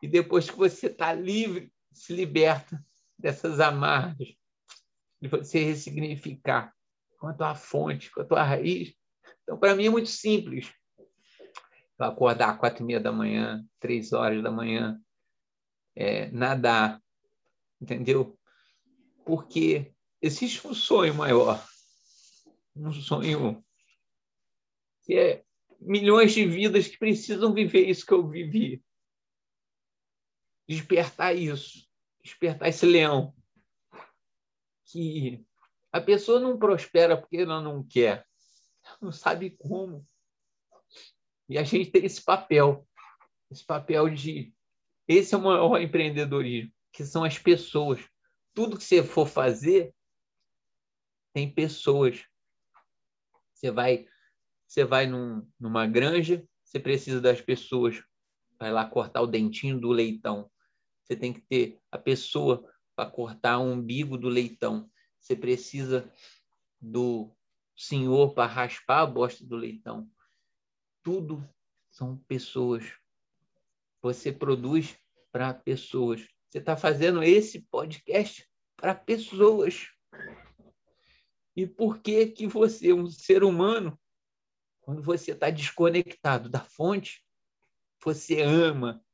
E 0.02 0.08
depois 0.08 0.50
que 0.50 0.56
você 0.56 0.88
está 0.88 1.14
livre, 1.14 1.72
se 1.92 2.14
liberta 2.14 2.84
dessas 3.18 3.60
amarras, 3.60 4.36
de 5.20 5.28
você 5.28 5.64
ressignificar 5.64 6.74
com 7.18 7.28
a 7.28 7.34
tua 7.34 7.56
fonte, 7.56 8.12
com 8.12 8.22
a 8.22 8.26
tua 8.26 8.44
raiz. 8.44 8.94
Então, 9.44 9.58
para 9.58 9.76
mim 9.76 9.88
é 9.88 9.90
muito 9.90 10.10
simples. 10.10 10.72
Eu 12.00 12.06
acordar 12.06 12.52
às 12.52 12.60
quatro 12.60 12.84
e 12.84 12.86
meia 12.86 13.00
da 13.00 13.12
manhã, 13.12 13.66
três 13.80 14.14
horas 14.14 14.44
da 14.44 14.52
manhã, 14.52 15.02
é, 15.96 16.30
nadar, 16.30 17.02
entendeu? 17.82 18.38
Porque 19.26 19.92
existe 20.22 20.66
um 20.68 20.76
sonho 20.76 21.16
maior, 21.16 21.66
um 22.76 22.94
sonho 22.94 23.66
que 25.04 25.16
é 25.18 25.44
milhões 25.80 26.34
de 26.34 26.46
vidas 26.46 26.88
que 26.88 26.98
precisam 26.98 27.54
viver 27.54 27.88
isso 27.88 28.06
que 28.06 28.14
eu 28.14 28.28
vivi. 28.28 28.84
Despertar 30.68 31.34
isso, 31.36 31.88
despertar 32.22 32.68
esse 32.68 32.86
leão, 32.86 33.34
que 34.86 35.46
a 35.92 36.02
pessoa 36.02 36.40
não 36.40 36.58
prospera 36.58 37.18
porque 37.18 37.38
ela 37.38 37.62
não 37.62 37.84
quer, 37.84 38.26
não 39.02 39.12
sabe 39.12 39.52
como. 39.52 40.06
E 41.50 41.58
a 41.58 41.64
gente 41.64 41.92
tem 41.92 42.06
esse 42.06 42.22
papel, 42.22 42.88
esse 43.50 43.66
papel 43.66 44.10
de. 44.10 44.54
Esse 45.08 45.34
é 45.34 45.38
o 45.38 45.42
maior 45.42 45.82
empreendedorismo, 45.82 46.72
que 46.92 47.06
são 47.06 47.24
as 47.24 47.40
pessoas. 47.40 48.06
Tudo 48.54 48.78
que 48.78 48.84
você 48.84 49.02
for 49.02 49.26
fazer, 49.28 49.94
tem 51.34 51.50
pessoas. 51.50 52.26
Você 53.54 53.72
vai, 53.72 54.06
você 54.68 54.84
vai 54.84 55.08
num, 55.08 55.48
numa 55.60 55.88
granja, 55.88 56.46
você 56.64 56.80
precisa 56.80 57.22
das 57.22 57.40
pessoas. 57.40 58.04
Vai 58.60 58.72
lá 58.72 58.86
cortar 58.86 59.22
o 59.22 59.28
dentinho 59.28 59.80
do 59.80 59.90
leitão. 59.90 60.52
Você 61.04 61.16
tem 61.16 61.32
que 61.32 61.42
ter 61.42 61.80
a 61.90 61.98
pessoa 61.98 62.70
para 62.96 63.10
cortar 63.10 63.60
o 63.60 63.64
umbigo 63.64 64.18
do 64.18 64.28
leitão. 64.28 64.90
Você 65.20 65.36
precisa 65.36 66.12
do 66.82 67.32
senhor 67.76 68.34
para 68.34 68.52
raspar 68.52 69.02
a 69.02 69.06
bosta 69.06 69.46
do 69.46 69.56
leitão. 69.56 70.10
Tudo 71.02 71.48
são 71.90 72.18
pessoas. 72.28 72.84
Você 74.02 74.32
produz 74.32 74.98
para 75.32 75.54
pessoas. 75.54 76.28
Você 76.50 76.58
está 76.58 76.76
fazendo 76.76 77.24
esse 77.24 77.62
podcast 77.62 78.46
para 78.76 78.94
pessoas. 78.94 79.88
E 81.56 81.66
por 81.66 82.00
que 82.00 82.28
que 82.28 82.48
você, 82.48 82.92
um 82.94 83.10
ser 83.10 83.44
humano, 83.44 83.98
quando 84.88 85.04
você 85.04 85.34
está 85.34 85.50
desconectado 85.50 86.48
da 86.48 86.62
fonte, 86.62 87.22
você 88.02 88.42
ama 88.42 89.06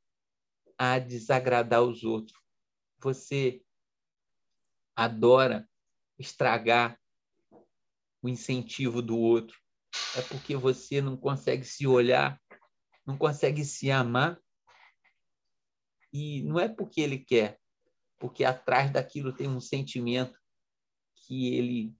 a 0.78 1.00
desagradar 1.00 1.82
os 1.82 2.04
outros. 2.04 2.40
Você 2.98 3.60
adora 4.94 5.68
estragar 6.16 6.96
o 8.22 8.28
incentivo 8.28 9.02
do 9.02 9.18
outro. 9.18 9.60
É 10.16 10.22
porque 10.22 10.54
você 10.54 11.02
não 11.02 11.16
consegue 11.16 11.64
se 11.64 11.88
olhar, 11.88 12.40
não 13.04 13.18
consegue 13.18 13.64
se 13.64 13.90
amar. 13.90 14.40
E 16.12 16.44
não 16.44 16.60
é 16.60 16.68
porque 16.68 17.00
ele 17.00 17.18
quer, 17.18 17.60
porque 18.20 18.44
atrás 18.44 18.92
daquilo 18.92 19.32
tem 19.32 19.48
um 19.48 19.60
sentimento 19.60 20.40
que 21.16 21.52
ele 21.52 21.96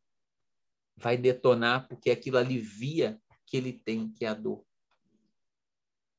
vai 0.97 1.17
detonar, 1.17 1.89
porque 1.89 2.09
aquilo 2.09 2.39
alivia 2.39 3.21
que 3.47 3.57
ele 3.57 3.73
tem, 3.73 4.11
que 4.13 4.25
é 4.25 4.29
a 4.29 4.35
dor. 4.35 4.65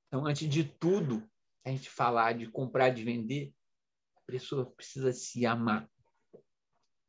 Então, 0.07 0.26
antes 0.26 0.47
de 0.49 0.63
tudo, 0.63 1.28
a 1.65 1.69
gente 1.69 1.89
falar 1.89 2.34
de 2.34 2.47
comprar, 2.47 2.89
de 2.89 3.03
vender, 3.03 3.53
a 4.15 4.32
pessoa 4.32 4.65
precisa 4.65 5.11
se 5.11 5.45
amar. 5.45 5.89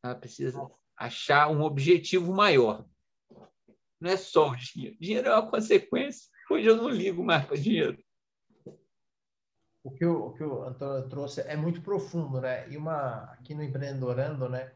Ela 0.03 0.15
precisa 0.15 0.61
achar 0.97 1.49
um 1.49 1.63
objetivo 1.63 2.33
maior. 2.33 2.85
Não 4.01 4.11
é 4.11 4.17
só 4.17 4.51
o 4.51 4.57
dinheiro. 4.57 4.97
Dinheiro 5.01 5.29
é 5.29 5.33
uma 5.35 5.51
consequência. 5.51 6.31
Hoje 6.51 6.67
eu 6.67 6.77
não 6.77 6.89
ligo 6.89 7.25
mais 7.25 7.45
para 7.45 7.57
dinheiro. 7.57 8.03
O 9.83 9.91
que, 9.91 10.05
o, 10.05 10.27
o 10.27 10.33
que 10.35 10.43
o 10.43 10.63
Antônio 10.63 11.09
trouxe 11.09 11.43
é 11.43 11.57
muito 11.57 11.81
profundo, 11.81 12.41
né? 12.41 12.69
E 12.69 12.77
uma 12.77 13.23
aqui 13.33 13.55
no 13.55 13.63
Empreendorando, 13.63 14.49
né? 14.49 14.76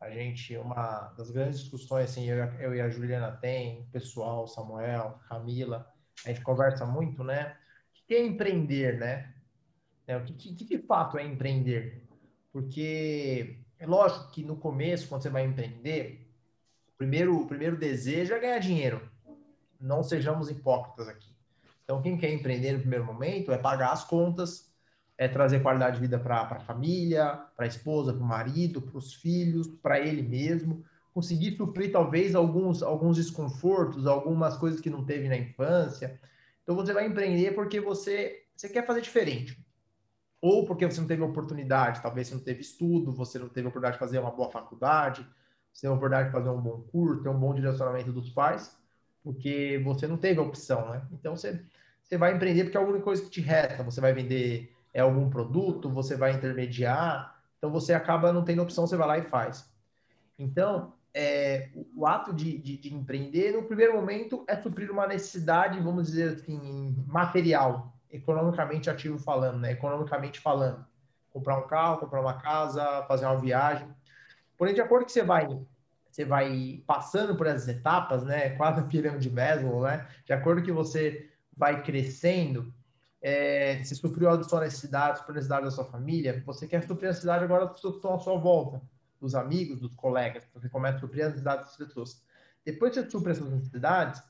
A 0.00 0.10
gente, 0.10 0.56
uma 0.56 1.14
das 1.16 1.30
grandes 1.30 1.60
discussões, 1.60 2.10
assim, 2.10 2.28
eu, 2.28 2.36
eu 2.60 2.74
e 2.74 2.80
a 2.80 2.88
Juliana 2.88 3.32
tem, 3.32 3.80
o 3.80 3.86
pessoal, 3.86 4.46
Samuel, 4.46 5.18
Camila, 5.28 5.90
a 6.24 6.28
gente 6.28 6.42
conversa 6.42 6.84
muito, 6.84 7.24
né? 7.24 7.56
O 7.92 8.06
que 8.06 8.14
é 8.14 8.24
empreender, 8.24 8.98
né? 8.98 9.34
É, 10.06 10.16
o 10.16 10.24
que, 10.24 10.54
que, 10.54 10.64
de 10.64 10.78
fato 10.86 11.18
é 11.18 11.24
empreender? 11.24 12.06
Porque 12.52 13.58
é 13.78 13.86
lógico 13.86 14.30
que 14.30 14.44
no 14.44 14.56
começo, 14.56 15.08
quando 15.08 15.22
você 15.22 15.30
vai 15.30 15.44
empreender, 15.44 16.30
o 16.88 16.96
primeiro, 16.96 17.40
o 17.40 17.46
primeiro 17.46 17.76
desejo 17.76 18.34
é 18.34 18.38
ganhar 18.38 18.58
dinheiro. 18.58 19.10
Não 19.80 20.02
sejamos 20.02 20.50
hipócritas 20.50 21.08
aqui. 21.08 21.34
Então, 21.84 22.02
quem 22.02 22.16
quer 22.16 22.32
empreender 22.32 22.72
no 22.72 22.80
primeiro 22.80 23.04
momento 23.04 23.52
é 23.52 23.58
pagar 23.58 23.92
as 23.92 24.04
contas, 24.04 24.72
é 25.18 25.28
trazer 25.28 25.60
qualidade 25.62 25.96
de 25.96 26.02
vida 26.02 26.18
para 26.18 26.42
a 26.42 26.60
família, 26.60 27.34
para 27.56 27.64
a 27.66 27.68
esposa, 27.68 28.12
para 28.12 28.22
o 28.22 28.26
marido, 28.26 28.82
para 28.82 28.98
os 28.98 29.14
filhos, 29.14 29.66
para 29.82 30.00
ele 30.00 30.22
mesmo, 30.22 30.84
conseguir 31.14 31.56
suprir 31.56 31.90
talvez 31.92 32.34
alguns, 32.34 32.82
alguns 32.82 33.16
desconfortos, 33.16 34.06
algumas 34.06 34.56
coisas 34.56 34.80
que 34.80 34.90
não 34.90 35.04
teve 35.04 35.28
na 35.28 35.36
infância. 35.36 36.20
Então, 36.62 36.74
você 36.76 36.92
vai 36.92 37.06
empreender 37.06 37.52
porque 37.54 37.80
você, 37.80 38.42
você 38.56 38.68
quer 38.68 38.86
fazer 38.86 39.00
diferente. 39.00 39.58
ou 40.40 40.66
porque 40.66 40.86
você 40.86 41.00
não 41.00 41.08
teve 41.08 41.22
oportunidade, 41.22 42.02
talvez 42.02 42.28
você 42.28 42.34
não 42.34 42.42
teve 42.42 42.60
estudo, 42.60 43.12
você 43.12 43.38
não 43.38 43.48
teve 43.48 43.66
oportunidade 43.68 43.94
de 43.96 44.00
fazer 44.00 44.18
uma 44.18 44.30
boa 44.30 44.50
faculdade, 44.50 45.26
você 45.72 45.82
teve 45.82 45.94
oportunidade 45.94 46.28
de 46.28 46.32
fazer 46.32 46.48
um 46.50 46.60
bom 46.60 46.82
curso, 46.92 47.22
ter 47.22 47.28
um 47.28 47.38
bom 47.38 47.54
direcionamento 47.54 48.12
dos 48.12 48.30
pais, 48.30 48.76
porque 49.22 49.80
você 49.84 50.06
não 50.06 50.16
teve 50.18 50.40
opção, 50.40 50.90
né? 50.90 51.06
Então 51.12 51.36
você, 51.36 51.64
você 52.02 52.16
vai 52.16 52.34
empreender 52.34 52.64
porque 52.64 52.76
é 52.76 52.80
a 52.80 52.84
única 52.84 53.04
coisa 53.04 53.22
que 53.22 53.30
te 53.30 53.40
resta. 53.40 53.82
Você 53.84 54.00
vai 54.00 54.12
vender 54.12 54.75
é, 54.96 55.00
algum 55.02 55.28
produto, 55.28 55.90
você 55.90 56.16
vai 56.16 56.32
intermediar, 56.32 57.38
então 57.58 57.70
você 57.70 57.92
acaba 57.92 58.32
não 58.32 58.42
tendo 58.42 58.62
opção, 58.62 58.86
você 58.86 58.96
vai 58.96 59.06
lá 59.06 59.18
e 59.18 59.24
faz. 59.24 59.70
Então, 60.38 60.94
é, 61.12 61.68
o 61.94 62.06
ato 62.06 62.32
de, 62.32 62.56
de, 62.56 62.78
de, 62.78 62.94
empreender, 62.94 63.52
no 63.52 63.64
primeiro 63.64 63.92
momento, 63.92 64.42
é 64.48 64.56
suprir 64.56 64.90
uma 64.90 65.06
necessidade, 65.06 65.78
vamos 65.80 66.06
dizer 66.06 66.36
assim, 66.36 66.96
material, 67.06 67.92
economicamente 68.10 68.88
ativo 68.88 69.18
falando, 69.18 69.58
né? 69.58 69.72
Economicamente 69.72 70.40
falando. 70.40 70.82
Comprar 71.30 71.58
um 71.58 71.66
carro, 71.66 71.98
comprar 71.98 72.22
uma 72.22 72.40
casa, 72.40 73.04
fazer 73.06 73.26
uma 73.26 73.36
viagem. 73.38 73.86
Porém, 74.56 74.72
de 74.72 74.80
acordo 74.80 75.04
que 75.04 75.12
você 75.12 75.22
vai 75.22 75.46
você 76.10 76.24
vai 76.24 76.82
passando 76.86 77.36
por 77.36 77.46
essas 77.46 77.68
etapas, 77.68 78.24
né? 78.24 78.48
Quase 78.56 78.80
a 78.80 78.84
pirâmide 78.88 79.28
de 79.28 79.34
Maslow, 79.34 79.82
né? 79.82 80.08
De 80.24 80.32
acordo 80.32 80.62
que 80.62 80.72
você 80.72 81.28
vai 81.54 81.82
crescendo, 81.82 82.72
é, 83.28 83.82
você 83.82 83.96
supriu 83.96 84.30
a 84.30 84.40
sua 84.44 84.60
necessidade, 84.60 85.18
supriu 85.18 85.32
a 85.32 85.34
necessidade 85.34 85.64
da 85.64 85.70
sua 85.72 85.84
família, 85.84 86.44
você 86.46 86.64
quer 86.64 86.86
suprir 86.86 87.06
a 87.06 87.08
necessidade 87.08 87.42
agora 87.42 87.64
das 87.64 87.74
pessoas 87.74 87.94
que 87.94 87.98
estão 87.98 88.14
à 88.14 88.20
sua 88.20 88.38
volta 88.38 88.80
dos 89.20 89.34
amigos, 89.34 89.80
dos 89.80 89.96
colegas, 89.96 90.46
você 90.54 90.68
começa 90.68 90.98
a 90.98 91.00
suprir 91.00 91.22
as 91.24 91.30
necessidades 91.30 91.66
das 91.66 91.76
pessoas. 91.76 92.24
Depois 92.64 92.94
que 92.94 93.02
você 93.02 93.10
supre 93.10 93.32
essas 93.32 93.50
necessidades, 93.50 94.22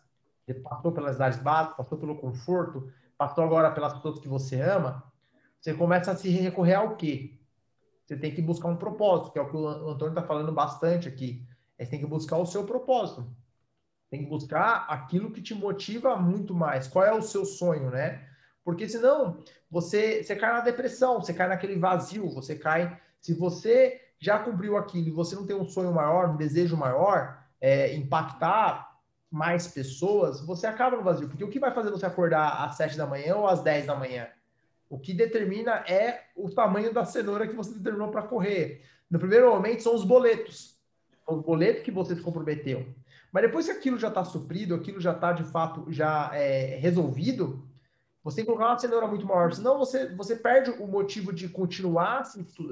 você 0.46 0.54
passou 0.54 0.92
pelas 0.92 1.08
necessidades 1.08 1.38
básicas, 1.40 1.76
passou 1.76 1.98
pelo 1.98 2.16
conforto, 2.16 2.90
passou 3.18 3.44
agora 3.44 3.70
pelas 3.70 3.92
pessoas 3.92 4.18
que 4.18 4.28
você 4.28 4.62
ama, 4.62 5.04
você 5.60 5.74
começa 5.74 6.12
a 6.12 6.16
se 6.16 6.30
recorrer 6.30 6.76
ao 6.76 6.96
quê? 6.96 7.38
Você 8.06 8.16
tem 8.16 8.34
que 8.34 8.40
buscar 8.40 8.68
um 8.68 8.76
propósito, 8.76 9.30
que 9.30 9.38
é 9.38 9.42
o 9.42 9.50
que 9.50 9.56
o 9.58 9.68
Antônio 9.90 10.12
está 10.12 10.22
falando 10.22 10.52
bastante 10.52 11.06
aqui. 11.06 11.46
É, 11.76 11.84
você 11.84 11.90
tem 11.90 12.00
que 12.00 12.06
buscar 12.06 12.38
o 12.38 12.46
seu 12.46 12.64
propósito. 12.64 13.26
Tem 14.08 14.24
que 14.24 14.30
buscar 14.30 14.86
aquilo 14.88 15.30
que 15.30 15.42
te 15.42 15.54
motiva 15.54 16.16
muito 16.16 16.54
mais. 16.54 16.88
Qual 16.88 17.04
é 17.04 17.12
o 17.12 17.20
seu 17.20 17.44
sonho, 17.44 17.90
né? 17.90 18.34
Porque 18.66 18.88
senão 18.88 19.38
você, 19.70 20.24
você 20.24 20.34
cai 20.34 20.52
na 20.52 20.60
depressão, 20.60 21.20
você 21.20 21.32
cai 21.32 21.46
naquele 21.46 21.78
vazio, 21.78 22.28
você 22.28 22.56
cai. 22.56 23.00
Se 23.20 23.32
você 23.32 24.00
já 24.18 24.40
cumpriu 24.40 24.76
aquilo 24.76 25.06
e 25.06 25.12
você 25.12 25.36
não 25.36 25.46
tem 25.46 25.54
um 25.54 25.68
sonho 25.68 25.94
maior, 25.94 26.30
um 26.30 26.36
desejo 26.36 26.76
maior, 26.76 27.38
é, 27.60 27.94
impactar 27.94 28.98
mais 29.30 29.68
pessoas, 29.68 30.44
você 30.44 30.66
acaba 30.66 30.96
no 30.96 31.04
vazio. 31.04 31.28
Porque 31.28 31.44
o 31.44 31.48
que 31.48 31.60
vai 31.60 31.72
fazer 31.72 31.92
você 31.92 32.06
acordar 32.06 32.64
às 32.64 32.76
7 32.76 32.98
da 32.98 33.06
manhã 33.06 33.36
ou 33.36 33.46
às 33.46 33.62
10 33.62 33.86
da 33.86 33.94
manhã? 33.94 34.26
O 34.90 34.98
que 34.98 35.14
determina 35.14 35.84
é 35.86 36.24
o 36.34 36.50
tamanho 36.50 36.92
da 36.92 37.04
cenoura 37.04 37.46
que 37.46 37.54
você 37.54 37.72
determinou 37.72 38.08
para 38.08 38.22
correr. 38.22 38.82
No 39.08 39.20
primeiro 39.20 39.48
momento, 39.48 39.84
são 39.84 39.94
os 39.94 40.04
boletos. 40.04 40.76
São 41.24 41.36
os 41.36 41.44
boletos 41.44 41.84
que 41.84 41.92
você 41.92 42.16
se 42.16 42.20
comprometeu. 42.20 42.84
Mas 43.30 43.44
depois 43.44 43.66
que 43.66 43.72
aquilo 43.72 43.96
já 43.96 44.08
está 44.08 44.24
suprido, 44.24 44.74
aquilo 44.74 45.00
já 45.00 45.12
está 45.12 45.30
de 45.30 45.44
fato 45.44 45.86
já 45.88 46.32
é, 46.34 46.78
resolvido, 46.80 47.64
você 48.26 48.38
tem 48.38 48.44
que 48.44 48.50
colocar 48.50 48.72
uma 48.72 48.78
cenoura 48.78 49.06
muito 49.06 49.24
maior, 49.24 49.52
senão 49.52 49.78
você, 49.78 50.12
você 50.16 50.34
perde 50.34 50.70
o 50.82 50.86
motivo 50.88 51.32
de 51.32 51.48
continuar, 51.48 52.24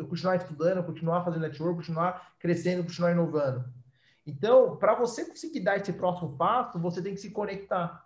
continuar 0.09 0.35
estudando, 0.35 0.83
continuar 0.83 1.25
fazendo 1.25 1.43
network, 1.43 1.77
continuar 1.77 2.35
crescendo, 2.41 2.83
continuar 2.83 3.13
inovando. 3.13 3.65
Então, 4.27 4.77
para 4.77 4.97
você 4.97 5.25
conseguir 5.25 5.61
dar 5.61 5.77
esse 5.77 5.93
próximo 5.93 6.37
passo, 6.37 6.77
você 6.81 7.01
tem 7.01 7.15
que 7.15 7.21
se 7.21 7.31
conectar. 7.31 8.05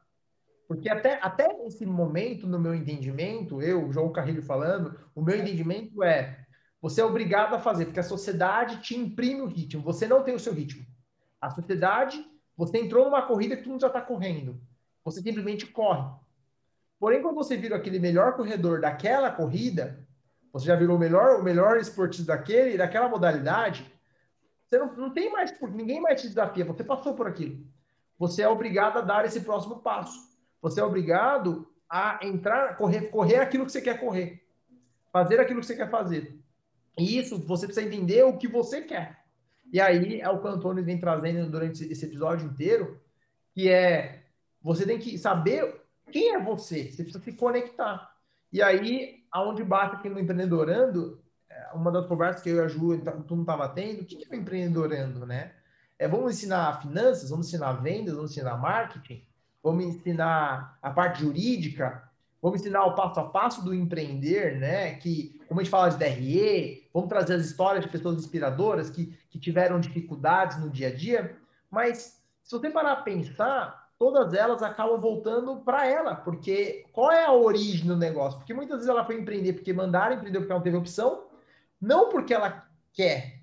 Porque 0.66 0.90
até, 0.90 1.18
até 1.22 1.49
esse 1.66 1.86
momento, 1.86 2.46
no 2.46 2.61
meu 2.61 2.74
entendimento, 2.74 3.62
eu, 3.62 3.90
João 3.90 4.12
Carrilho 4.12 4.42
falando, 4.42 5.01
o 5.14 5.22
meu 5.22 5.38
entendimento 5.38 6.03
é 6.03 6.44
você 6.82 7.01
é 7.01 7.05
obrigado 7.07 7.55
a 7.55 7.59
fazer, 7.59 7.86
porque 7.86 8.01
a 8.01 8.03
sociedade 8.03 8.82
te 8.82 8.94
imprime 8.94 9.40
o 9.40 9.46
ritmo, 9.46 9.82
você 9.82 10.07
não 10.07 10.22
tem 10.22 10.34
o 10.34 10.38
seu 10.38 10.53
ritmo. 10.53 10.84
A 11.40 11.49
sociedade, 11.49 12.22
você 12.55 12.76
entrou 12.76 13.07
numa 13.07 13.22
corrida 13.22 13.57
que 13.57 13.62
tu 13.62 13.70
não 13.70 13.80
já 13.80 13.86
está 13.86 14.03
correndo. 14.03 14.61
Você 15.03 15.22
simplesmente 15.22 15.66
corre. 15.66 16.28
Porém, 16.99 17.22
quando 17.22 17.36
você 17.36 17.57
vira 17.57 17.76
aquele 17.76 17.99
melhor 17.99 18.34
corredor 18.34 18.80
daquela 18.80 19.30
corrida, 19.30 20.07
você 20.53 20.66
já 20.66 20.74
virou 20.74 20.96
o 20.96 20.99
melhor, 20.99 21.40
o 21.40 21.44
melhor 21.44 21.76
esportista 21.78 22.32
daquele, 22.32 22.76
daquela 22.76 23.09
modalidade, 23.09 23.86
você 24.66 24.78
não, 24.78 24.94
não 24.94 25.11
tem 25.12 25.32
mais, 25.32 25.55
ninguém 25.72 26.01
mais 26.01 26.20
te 26.20 26.28
desafia, 26.28 26.64
você 26.64 26.84
passou 26.84 27.14
por 27.14 27.26
aquilo. 27.26 27.64
Você 28.18 28.42
é 28.42 28.49
obrigado 28.49 28.99
a 28.99 29.01
dar 29.01 29.24
esse 29.24 29.40
próximo 29.40 29.80
passo. 29.80 30.28
Você 30.61 30.80
é 30.80 30.84
obrigado 30.84 31.68
a 31.88 32.18
entrar, 32.22 32.76
correr, 32.76 33.03
correr 33.03 33.36
aquilo 33.36 33.64
que 33.64 33.72
você 33.72 33.80
quer 33.80 33.99
correr. 33.99 34.44
Fazer 35.12 35.40
aquilo 35.40 35.61
que 35.61 35.66
você 35.66 35.76
quer 35.76 35.88
fazer. 35.88 36.38
E 36.99 37.16
isso, 37.16 37.38
você 37.38 37.66
precisa 37.66 37.86
entender 37.86 38.24
o 38.24 38.36
que 38.36 38.49
você 38.49 38.82
quer. 38.82 39.24
E 39.72 39.80
aí 39.80 40.20
é 40.20 40.28
o 40.28 40.40
que 40.40 40.46
o 40.46 40.51
Antônio 40.51 40.84
vem 40.84 40.99
trazendo 40.99 41.49
durante 41.51 41.84
esse 41.84 42.05
episódio 42.05 42.46
inteiro, 42.46 43.01
que 43.55 43.68
é 43.68 44.24
você 44.61 44.84
tem 44.84 44.99
que 44.99 45.16
saber 45.16 45.80
quem 46.11 46.35
é 46.35 46.43
você? 46.43 46.91
Você 46.91 47.03
precisa 47.03 47.23
se 47.23 47.33
conectar. 47.33 48.15
E 48.53 48.63
aí, 48.63 49.25
aonde 49.31 49.63
bate 49.63 49.97
aqui 49.97 50.09
no 50.09 50.19
empreendedorando, 50.19 51.23
é, 51.49 51.71
uma 51.75 51.91
das 51.91 52.07
conversas 52.07 52.43
que 52.43 52.49
eu 52.49 52.57
e 52.57 52.61
a 52.61 52.69
Ju, 52.69 52.99
tu 53.27 53.35
não 53.35 53.43
estava 53.43 53.69
tendo, 53.69 54.03
o 54.03 54.05
que 54.05 54.25
é 54.25 54.35
o 54.35 54.39
empreendedorando, 54.39 55.27
né? 55.27 55.53
É, 55.99 56.07
vamos 56.07 56.35
ensinar 56.35 56.81
finanças, 56.81 57.31
vamos 57.31 57.49
ensinar 57.49 57.73
vendas, 57.75 58.15
vamos 58.15 58.31
ensinar 58.31 58.57
marketing, 58.57 59.27
vamos 59.63 59.85
ensinar 59.85 60.79
a 60.81 60.91
parte 60.91 61.21
jurídica, 61.21 62.09
vamos 62.41 62.61
ensinar 62.61 62.85
o 62.85 62.95
passo 62.95 63.21
a 63.21 63.29
passo 63.29 63.65
do 63.65 63.75
empreender, 63.75 64.59
né? 64.59 64.95
Que, 64.95 65.41
como 65.49 65.61
a 65.61 65.63
gente 65.63 65.71
fala 65.71 65.91
de 65.91 65.99
DRE, 65.99 66.89
vamos 66.95 67.09
trazer 67.09 67.35
as 67.35 67.45
histórias 67.45 67.85
de 67.85 67.91
pessoas 67.91 68.19
inspiradoras 68.19 68.91
que, 68.91 69.07
que 69.29 69.39
tiveram 69.39 69.81
dificuldades 69.81 70.59
no 70.59 70.71
dia 70.71 70.89
a 70.89 70.95
dia. 70.95 71.37
Mas, 71.71 72.23
se 72.43 72.57
você 72.57 72.71
parar 72.71 72.93
a 72.93 73.03
pensar, 73.03 73.88
todas 73.99 74.32
elas 74.32 74.62
acabam 74.62 75.01
voltando 75.01 75.57
para 75.57 75.86
ela, 75.86 76.14
porque 76.14 76.86
qual 76.92 77.11
é 77.11 77.24
a 77.24 77.32
origem 77.32 77.86
do 77.86 77.96
negócio? 77.96 78.38
Porque 78.38 78.55
muitas 78.55 78.76
vezes 78.76 78.88
ela 78.88 79.05
foi 79.05 79.18
empreender 79.20 79.55
porque 79.55 79.72
mandaram 79.72 80.16
empreender 80.16 80.38
porque 80.38 80.53
ela 80.53 80.61
não 80.61 80.64
teve 80.64 80.76
opção, 80.76 81.26
não 81.80 82.09
porque 82.09 82.32
ela 82.32 82.68
quer. 82.92 83.38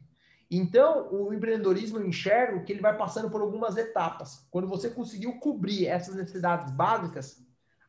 Então, 0.49 1.09
o 1.11 1.33
empreendedorismo 1.33 1.97
eu 1.97 2.07
enxergo 2.07 2.63
que 2.63 2.71
ele 2.71 2.81
vai 2.81 2.95
passando 2.95 3.29
por 3.29 3.41
algumas 3.41 3.75
etapas. 3.75 4.47
Quando 4.49 4.67
você 4.67 4.89
conseguiu 4.89 5.33
cobrir 5.39 5.87
essas 5.87 6.15
necessidades 6.15 6.71
básicas, 6.71 7.43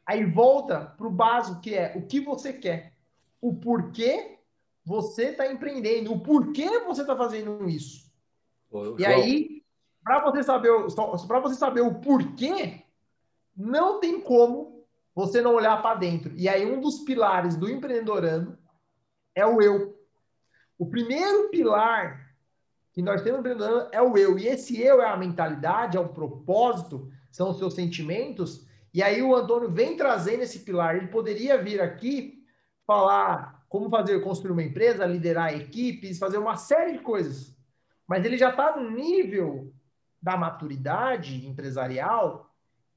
aí 0.05 0.25
volta 0.25 0.81
para 0.97 1.07
o 1.07 1.11
básico, 1.11 1.61
que 1.61 1.75
é 1.75 1.93
o 1.97 2.07
que 2.07 2.21
você 2.21 2.53
quer, 2.53 2.95
o 3.41 3.55
porquê 3.55 4.39
você 4.85 5.27
está 5.27 5.53
empreendendo, 5.53 6.13
o 6.13 6.21
porquê 6.21 6.81
você 6.81 7.03
está 7.03 7.15
fazendo 7.15 7.69
isso. 7.69 8.11
e 8.99 9.05
aí, 9.05 9.56
para 10.07 10.21
você 10.21 10.45
saber, 10.45 10.71
para 11.27 11.41
você 11.41 11.57
saber 11.57 11.81
o 11.81 11.97
porquê, 11.97 12.85
não 13.57 13.99
tem 13.99 14.21
como 14.21 14.87
você 15.13 15.43
não 15.43 15.57
olhar 15.57 15.83
para 15.83 15.99
dentro. 15.99 16.33
E 16.37 16.49
aí 16.49 16.65
um 16.65 16.81
dos 16.81 17.01
pilares 17.01 17.57
do 17.57 17.69
empreendedorando 17.69 18.57
é 19.35 19.45
o 19.45 19.61
eu. 19.61 19.99
O 20.79 20.87
primeiro 20.87 21.49
pilar 21.49 22.25
que 22.93 23.03
nós 23.03 23.21
temos 23.21 23.41
no 23.43 23.51
empreendedorando 23.51 23.89
é 23.91 24.01
o 24.01 24.17
eu. 24.17 24.39
E 24.39 24.47
esse 24.47 24.81
eu 24.81 25.03
é 25.03 25.09
a 25.09 25.17
mentalidade, 25.17 25.97
é 25.97 26.01
o 26.01 26.11
propósito, 26.11 27.11
são 27.29 27.51
os 27.51 27.59
seus 27.59 27.75
sentimentos. 27.75 28.65
E 28.95 29.03
aí 29.03 29.21
o 29.21 29.35
Antônio 29.35 29.69
vem 29.73 29.97
trazendo 29.97 30.45
esse 30.45 30.61
pilar. 30.61 30.95
Ele 30.95 31.09
poderia 31.09 31.61
vir 31.61 31.81
aqui 31.81 32.47
falar 32.87 33.67
como 33.69 33.91
fazer, 33.91 34.21
construir 34.21 34.53
uma 34.53 34.63
empresa, 34.63 35.05
liderar 35.05 35.53
equipes, 35.53 36.21
fazer 36.21 36.39
uma 36.39 36.57
série 36.57 36.93
de 36.93 37.01
coisas. 37.01 37.57
Mas 38.07 38.25
ele 38.25 38.39
já 38.39 38.51
está 38.51 38.77
no 38.77 38.89
nível 38.89 39.75
da 40.27 40.37
maturidade 40.37 41.47
empresarial 41.47 42.53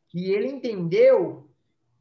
que 0.08 0.32
ele 0.32 0.48
entendeu 0.48 1.48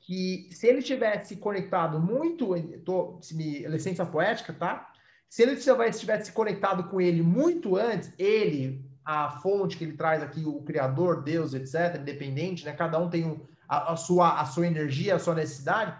que 0.01 0.49
se 0.53 0.67
ele 0.67 0.81
tivesse 0.81 1.37
conectado 1.37 2.01
muito, 2.01 2.55
tô, 2.83 3.19
se 3.21 3.37
me, 3.37 3.67
licença 3.67 4.07
poética, 4.07 4.55
tá? 4.55 4.91
Se 5.29 5.43
ele 5.43 5.57
tivesse 5.57 6.33
conectado 6.33 6.85
com 6.85 6.99
ele 6.99 7.21
muito 7.21 7.77
antes, 7.77 8.11
ele, 8.19 8.83
a 9.05 9.29
fonte 9.43 9.77
que 9.77 9.85
ele 9.85 9.99
traz 9.99 10.23
aqui, 10.23 10.43
o 10.47 10.63
Criador, 10.63 11.23
Deus, 11.23 11.53
etc., 11.53 12.01
independente, 12.01 12.65
né? 12.65 12.73
Cada 12.73 12.99
um 12.99 13.11
tem 13.11 13.27
um, 13.27 13.39
a, 13.69 13.93
a, 13.93 13.97
sua, 13.97 14.41
a 14.41 14.47
sua 14.47 14.67
energia, 14.67 15.17
a 15.17 15.19
sua 15.19 15.35
necessidade. 15.35 15.95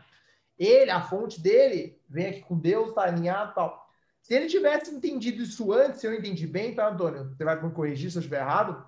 Ele, 0.59 0.91
a 0.91 1.03
fonte 1.03 1.39
dele, 1.39 2.01
vem 2.09 2.29
aqui 2.29 2.41
com 2.41 2.59
Deus, 2.59 2.95
tá 2.95 3.03
alinhado 3.03 3.53
tal. 3.55 3.87
Se 4.23 4.33
ele 4.33 4.47
tivesse 4.47 4.91
entendido 4.91 5.43
isso 5.43 5.71
antes, 5.71 6.01
se 6.01 6.07
eu 6.07 6.15
entendi 6.15 6.47
bem, 6.47 6.75
tá, 6.75 6.89
Antônio? 6.89 7.29
Você 7.37 7.45
vai 7.45 7.63
me 7.63 7.71
corrigir 7.73 8.11
se 8.11 8.17
eu 8.17 8.21
estiver 8.21 8.41
errado 8.41 8.88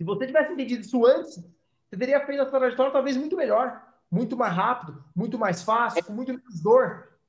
se 0.00 0.04
você 0.04 0.26
tivesse 0.26 0.54
entendido 0.54 0.80
isso 0.80 1.04
antes, 1.04 1.34
você 1.34 1.94
teria 1.98 2.24
feito 2.24 2.40
a 2.40 2.46
trajetória 2.46 2.90
talvez 2.90 3.18
muito 3.18 3.36
melhor, 3.36 3.86
muito 4.10 4.34
mais 4.34 4.56
rápido, 4.56 5.04
muito 5.14 5.38
mais 5.38 5.62
fácil, 5.62 6.02
com 6.02 6.14
muito 6.14 6.32
menos 6.32 6.62
dor. 6.62 7.20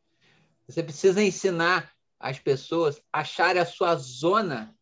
Você 0.65 0.81
precisa 0.81 1.21
ensinar 1.21 1.91
as 2.17 2.39
pessoas 2.39 3.01
a 3.11 3.19
acharem 3.19 3.61
a 3.61 3.65
sua 3.65 3.97
zona 3.97 4.73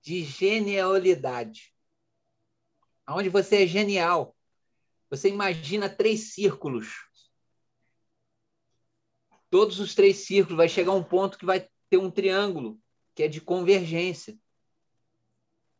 de 0.00 0.24
genialidade. 0.24 1.74
Onde 3.06 3.28
você 3.28 3.64
é 3.64 3.66
genial. 3.66 4.34
Você 5.10 5.28
imagina 5.28 5.86
três 5.86 6.32
círculos. 6.32 6.94
todos 9.50 9.78
os 9.80 9.94
três 9.94 10.16
círculos, 10.16 10.56
vai 10.56 10.68
chegar 10.68 10.92
um 10.92 11.04
ponto 11.04 11.36
que 11.36 11.44
vai 11.44 11.68
ter 11.90 11.98
um 11.98 12.10
triângulo, 12.10 12.80
que 13.14 13.22
é 13.22 13.28
de 13.28 13.40
convergência. 13.42 14.34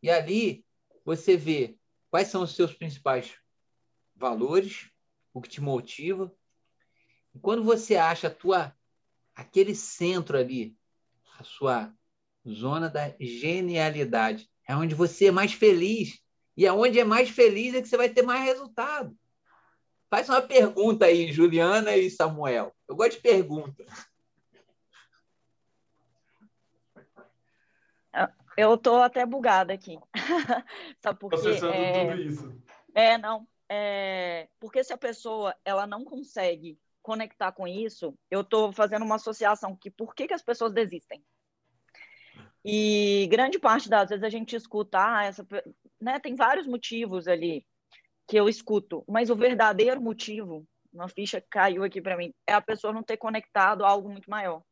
E 0.03 0.11
ali 0.11 0.64
você 1.05 1.37
vê 1.37 1.77
quais 2.09 2.27
são 2.27 2.43
os 2.43 2.55
seus 2.55 2.73
principais 2.73 3.35
valores, 4.15 4.89
o 5.31 5.41
que 5.41 5.47
te 5.47 5.61
motiva. 5.61 6.35
E 7.33 7.39
quando 7.39 7.63
você 7.63 7.95
acha 7.95 8.29
tua 8.29 8.75
aquele 9.35 9.75
centro 9.75 10.37
ali, 10.37 10.75
a 11.37 11.43
sua 11.43 11.93
zona 12.47 12.89
da 12.89 13.13
genialidade, 13.19 14.49
é 14.67 14.75
onde 14.75 14.95
você 14.95 15.27
é 15.27 15.31
mais 15.31 15.53
feliz. 15.53 16.19
E 16.57 16.65
aonde 16.65 16.99
é 16.99 17.03
mais 17.03 17.29
feliz 17.29 17.75
é 17.75 17.81
que 17.81 17.87
você 17.87 17.97
vai 17.97 18.09
ter 18.09 18.23
mais 18.23 18.43
resultado. 18.43 19.15
Faz 20.09 20.29
uma 20.29 20.41
pergunta 20.41 21.05
aí, 21.05 21.31
Juliana 21.31 21.95
e 21.97 22.09
Samuel. 22.09 22.73
Eu 22.87 22.95
gosto 22.95 23.17
de 23.17 23.21
pergunta. 23.21 23.85
Eu 28.57 28.75
estou 28.75 29.01
até 29.01 29.25
bugada 29.25 29.73
aqui. 29.73 29.97
Sabe 30.99 31.19
por 31.19 31.29
quê? 31.29 31.37
Processando 31.37 31.73
é... 31.73 32.09
tudo 32.09 32.21
isso. 32.21 32.61
É, 32.93 33.17
não. 33.17 33.47
É... 33.69 34.47
Porque 34.59 34.83
se 34.83 34.93
a 34.93 34.97
pessoa 34.97 35.55
ela 35.65 35.85
não 35.85 36.05
consegue 36.05 36.79
conectar 37.01 37.51
com 37.51 37.67
isso, 37.67 38.17
eu 38.31 38.41
estou 38.41 38.71
fazendo 38.71 39.05
uma 39.05 39.15
associação 39.15 39.75
que 39.75 39.91
por 39.91 40.15
que, 40.15 40.27
que 40.27 40.33
as 40.33 40.41
pessoas 40.41 40.73
desistem? 40.73 41.23
E 42.63 43.27
grande 43.29 43.59
parte 43.59 43.87
das 43.87 44.09
vezes 44.09 44.23
a 44.23 44.29
gente 44.29 44.55
escuta, 44.55 44.97
ah, 44.97 45.23
essa, 45.23 45.45
né, 46.01 46.19
tem 46.19 46.33
vários 46.33 46.65
motivos 46.65 47.27
ali 47.27 47.63
que 48.27 48.35
eu 48.35 48.49
escuto, 48.49 49.05
mas 49.07 49.29
o 49.29 49.35
verdadeiro 49.35 50.01
motivo, 50.01 50.65
uma 50.91 51.07
ficha 51.07 51.39
caiu 51.47 51.83
aqui 51.83 52.01
para 52.01 52.17
mim, 52.17 52.33
é 52.47 52.53
a 52.53 52.61
pessoa 52.61 52.91
não 52.91 53.03
ter 53.03 53.17
conectado 53.17 53.85
a 53.85 53.89
algo 53.89 54.09
muito 54.09 54.27
maior. 54.27 54.63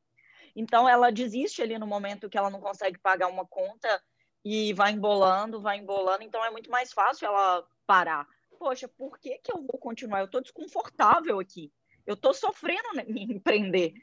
Então 0.56 0.88
ela 0.88 1.12
desiste 1.12 1.62
ali 1.62 1.78
no 1.78 1.88
momento 1.88 2.30
que 2.30 2.38
ela 2.38 2.50
não 2.50 2.62
consegue 2.62 3.00
pagar 3.00 3.28
uma 3.28 3.46
conta 3.46 4.02
e 4.46 4.74
vai 4.74 4.92
embolando, 4.92 5.62
vai 5.62 5.78
embolando, 5.78 6.24
então 6.24 6.44
é 6.44 6.52
muito 6.52 6.70
mais 6.70 6.92
fácil 6.92 7.28
ela 7.28 7.66
parar. 7.88 8.28
Poxa, 8.60 8.88
por 8.88 9.20
que, 9.20 9.38
que 9.40 9.52
eu 9.52 9.62
vou 9.62 9.80
continuar? 9.80 10.20
Eu 10.20 10.26
estou 10.26 10.42
desconfortável 10.42 11.40
aqui. 11.40 11.72
Eu 12.06 12.14
estou 12.14 12.34
sofrendo 12.34 13.00
em 13.08 13.34
empreender 13.34 13.94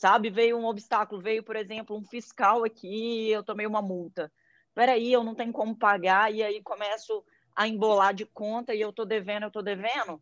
sabe? 0.00 0.30
Veio 0.30 0.56
um 0.56 0.64
obstáculo, 0.64 1.20
veio, 1.20 1.42
por 1.42 1.56
exemplo, 1.56 1.94
um 1.94 2.02
fiscal 2.02 2.64
aqui, 2.64 3.30
eu 3.30 3.42
tomei 3.42 3.66
uma 3.66 3.82
multa. 3.82 4.32
Peraí, 4.74 5.12
eu 5.12 5.22
não 5.22 5.34
tenho 5.34 5.52
como 5.52 5.76
pagar, 5.76 6.32
e 6.32 6.42
aí 6.42 6.62
começo 6.62 7.22
a 7.54 7.68
embolar 7.68 8.14
de 8.14 8.24
conta 8.24 8.74
e 8.74 8.80
eu 8.80 8.94
tô 8.94 9.04
devendo, 9.04 9.42
eu 9.42 9.50
tô 9.50 9.60
devendo. 9.60 10.18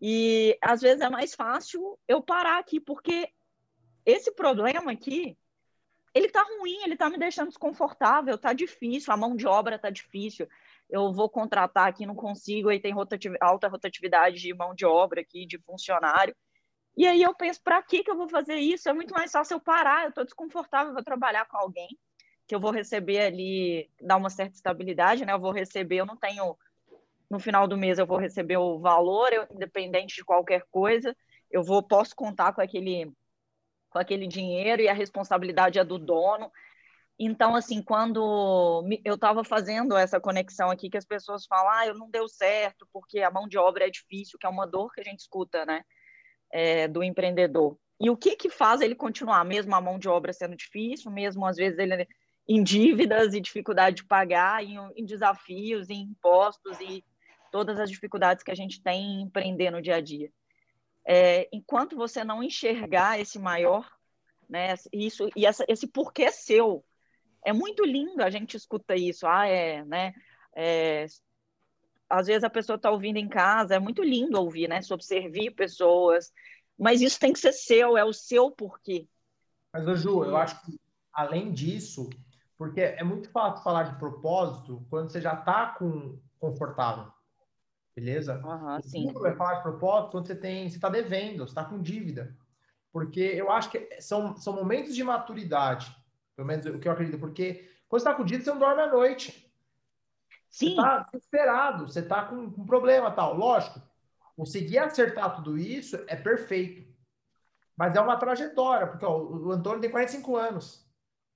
E 0.00 0.56
às 0.62 0.80
vezes 0.80 1.02
é 1.02 1.10
mais 1.10 1.34
fácil 1.34 1.98
eu 2.08 2.22
parar 2.22 2.58
aqui, 2.58 2.80
porque 2.80 3.28
esse 4.04 4.32
problema 4.32 4.92
aqui, 4.92 5.36
ele 6.14 6.28
tá 6.28 6.42
ruim, 6.42 6.82
ele 6.84 6.96
tá 6.96 7.08
me 7.08 7.18
deixando 7.18 7.48
desconfortável, 7.48 8.36
tá 8.36 8.52
difícil, 8.52 9.12
a 9.12 9.16
mão 9.16 9.34
de 9.34 9.46
obra 9.46 9.78
tá 9.78 9.90
difícil. 9.90 10.46
Eu 10.90 11.12
vou 11.12 11.28
contratar 11.28 11.88
aqui, 11.88 12.04
não 12.04 12.14
consigo, 12.14 12.68
aí 12.68 12.78
tem 12.78 12.94
alta 13.40 13.68
rotatividade 13.68 14.36
de 14.36 14.52
mão 14.52 14.74
de 14.74 14.84
obra 14.84 15.22
aqui, 15.22 15.46
de 15.46 15.58
funcionário. 15.58 16.36
E 16.96 17.06
aí 17.06 17.22
eu 17.22 17.34
penso, 17.34 17.62
para 17.62 17.82
que 17.82 18.04
que 18.04 18.10
eu 18.10 18.16
vou 18.16 18.28
fazer 18.28 18.56
isso? 18.56 18.88
É 18.88 18.92
muito 18.92 19.14
mais 19.14 19.32
fácil 19.32 19.54
eu 19.54 19.60
parar, 19.60 20.02
eu 20.04 20.08
estou 20.10 20.24
desconfortável, 20.24 20.92
vou 20.92 21.02
trabalhar 21.02 21.46
com 21.46 21.56
alguém 21.56 21.98
que 22.46 22.54
eu 22.54 22.60
vou 22.60 22.70
receber 22.70 23.20
ali, 23.20 23.90
dar 24.00 24.16
uma 24.16 24.28
certa 24.28 24.54
estabilidade, 24.54 25.24
né? 25.24 25.32
Eu 25.32 25.40
vou 25.40 25.52
receber, 25.52 25.96
eu 25.96 26.06
não 26.06 26.16
tenho 26.16 26.56
no 27.30 27.38
final 27.38 27.66
do 27.66 27.78
mês 27.78 27.98
eu 27.98 28.06
vou 28.06 28.18
receber 28.18 28.58
o 28.58 28.78
valor, 28.78 29.32
eu, 29.32 29.46
independente 29.50 30.16
de 30.16 30.24
qualquer 30.24 30.66
coisa, 30.70 31.16
eu 31.50 31.62
vou 31.62 31.82
posso 31.82 32.14
contar 32.14 32.52
com 32.52 32.60
aquele 32.60 33.10
com 33.92 33.98
aquele 33.98 34.26
dinheiro 34.26 34.82
e 34.82 34.88
a 34.88 34.94
responsabilidade 34.94 35.78
é 35.78 35.84
do 35.84 35.98
dono. 35.98 36.50
Então, 37.18 37.54
assim, 37.54 37.82
quando 37.82 38.84
eu 39.04 39.14
estava 39.14 39.44
fazendo 39.44 39.96
essa 39.96 40.18
conexão 40.20 40.70
aqui, 40.70 40.90
que 40.90 40.96
as 40.96 41.04
pessoas 41.04 41.46
falam, 41.46 41.70
ah, 41.70 41.86
eu 41.86 41.94
não 41.94 42.10
deu 42.10 42.26
certo 42.26 42.88
porque 42.92 43.20
a 43.20 43.30
mão 43.30 43.46
de 43.46 43.58
obra 43.58 43.86
é 43.86 43.90
difícil, 43.90 44.38
que 44.38 44.46
é 44.46 44.50
uma 44.50 44.66
dor 44.66 44.92
que 44.92 45.00
a 45.00 45.04
gente 45.04 45.20
escuta, 45.20 45.64
né? 45.64 45.82
é, 46.52 46.86
do 46.86 47.02
empreendedor. 47.02 47.76
E 47.98 48.10
o 48.10 48.16
que 48.16 48.36
que 48.36 48.50
faz 48.50 48.80
ele 48.80 48.94
continuar, 48.94 49.44
mesmo 49.44 49.74
a 49.74 49.80
mão 49.80 49.98
de 49.98 50.08
obra 50.08 50.32
sendo 50.32 50.54
difícil, 50.54 51.10
mesmo 51.10 51.46
às 51.46 51.56
vezes 51.56 51.78
ele 51.78 52.06
em 52.48 52.62
dívidas 52.62 53.32
e 53.34 53.40
dificuldade 53.40 53.96
de 53.96 54.04
pagar, 54.04 54.62
em, 54.62 54.76
em 54.96 55.04
desafios, 55.04 55.88
em 55.88 56.02
impostos 56.02 56.78
e 56.80 57.04
todas 57.50 57.78
as 57.78 57.88
dificuldades 57.88 58.42
que 58.42 58.50
a 58.50 58.54
gente 58.54 58.82
tem 58.82 59.00
em 59.00 59.22
empreender 59.22 59.70
no 59.70 59.80
dia 59.80 59.96
a 59.96 60.00
dia. 60.00 60.30
É, 61.04 61.48
enquanto 61.52 61.96
você 61.96 62.22
não 62.22 62.42
enxergar 62.42 63.18
esse 63.18 63.38
maior, 63.38 63.90
né, 64.48 64.74
isso 64.92 65.28
e 65.34 65.46
essa, 65.46 65.64
esse 65.68 65.86
porquê 65.86 66.30
seu, 66.30 66.84
é 67.44 67.52
muito 67.52 67.84
lindo 67.84 68.22
a 68.22 68.30
gente 68.30 68.56
escuta 68.56 68.94
isso, 68.94 69.26
ah, 69.26 69.46
é, 69.46 69.84
né, 69.84 70.14
é, 70.54 71.06
às 72.12 72.26
vezes 72.26 72.44
a 72.44 72.50
pessoa 72.50 72.76
está 72.76 72.90
ouvindo 72.90 73.16
em 73.16 73.28
casa, 73.28 73.74
é 73.74 73.78
muito 73.78 74.02
lindo 74.02 74.38
ouvir, 74.38 74.68
né? 74.68 74.82
Sobre 74.82 75.04
servir 75.04 75.50
pessoas, 75.52 76.30
mas 76.78 77.00
isso 77.00 77.18
tem 77.18 77.32
que 77.32 77.38
ser 77.38 77.52
seu, 77.52 77.96
é 77.96 78.04
o 78.04 78.12
seu 78.12 78.50
porquê. 78.50 79.08
Mas, 79.72 80.00
Ju, 80.00 80.22
eu 80.22 80.36
acho 80.36 80.60
que 80.62 80.78
além 81.10 81.52
disso, 81.52 82.10
porque 82.58 82.82
é 82.82 83.02
muito 83.02 83.30
fácil 83.30 83.64
falar 83.64 83.84
de 83.84 83.98
propósito 83.98 84.84
quando 84.90 85.10
você 85.10 85.22
já 85.22 85.32
está 85.32 85.68
com 85.68 86.18
confortável. 86.38 87.10
Beleza? 87.94 88.40
Uhum, 88.44 88.80
sim. 88.82 89.10
é 89.26 89.34
falar 89.34 89.56
de 89.56 89.62
propósito 89.62 90.12
quando 90.12 90.26
você 90.26 90.34
tem, 90.34 90.68
você 90.68 90.76
está 90.76 90.88
devendo, 90.88 91.46
você 91.46 91.50
está 91.50 91.64
com 91.64 91.80
dívida. 91.80 92.34
Porque 92.90 93.20
eu 93.20 93.50
acho 93.50 93.70
que 93.70 94.00
são, 94.00 94.36
são 94.36 94.54
momentos 94.54 94.94
de 94.94 95.04
maturidade, 95.04 95.94
pelo 96.34 96.48
menos 96.48 96.64
o 96.66 96.78
que 96.78 96.88
eu 96.88 96.92
acredito, 96.92 97.18
porque 97.18 97.68
quando 97.88 98.02
você 98.02 98.08
está 98.08 98.14
com 98.14 98.24
dívida, 98.24 98.44
você 98.44 98.50
não 98.50 98.58
dorme 98.58 98.82
à 98.82 98.90
noite. 98.90 99.52
Sim. 100.48 100.70
Você 100.70 100.76
tá 100.76 100.98
desesperado, 100.98 101.88
você 101.88 102.02
tá 102.02 102.24
com, 102.24 102.50
com 102.50 102.66
problema 102.66 103.10
tal. 103.10 103.34
Lógico, 103.34 103.80
conseguir 104.36 104.78
acertar 104.78 105.36
tudo 105.36 105.58
isso 105.58 105.96
é 106.06 106.16
perfeito. 106.16 106.90
Mas 107.76 107.94
é 107.96 108.00
uma 108.00 108.18
trajetória, 108.18 108.86
porque 108.86 109.04
ó, 109.04 109.18
o 109.18 109.50
Antônio 109.50 109.80
tem 109.80 109.90
45 109.90 110.36
anos. 110.36 110.86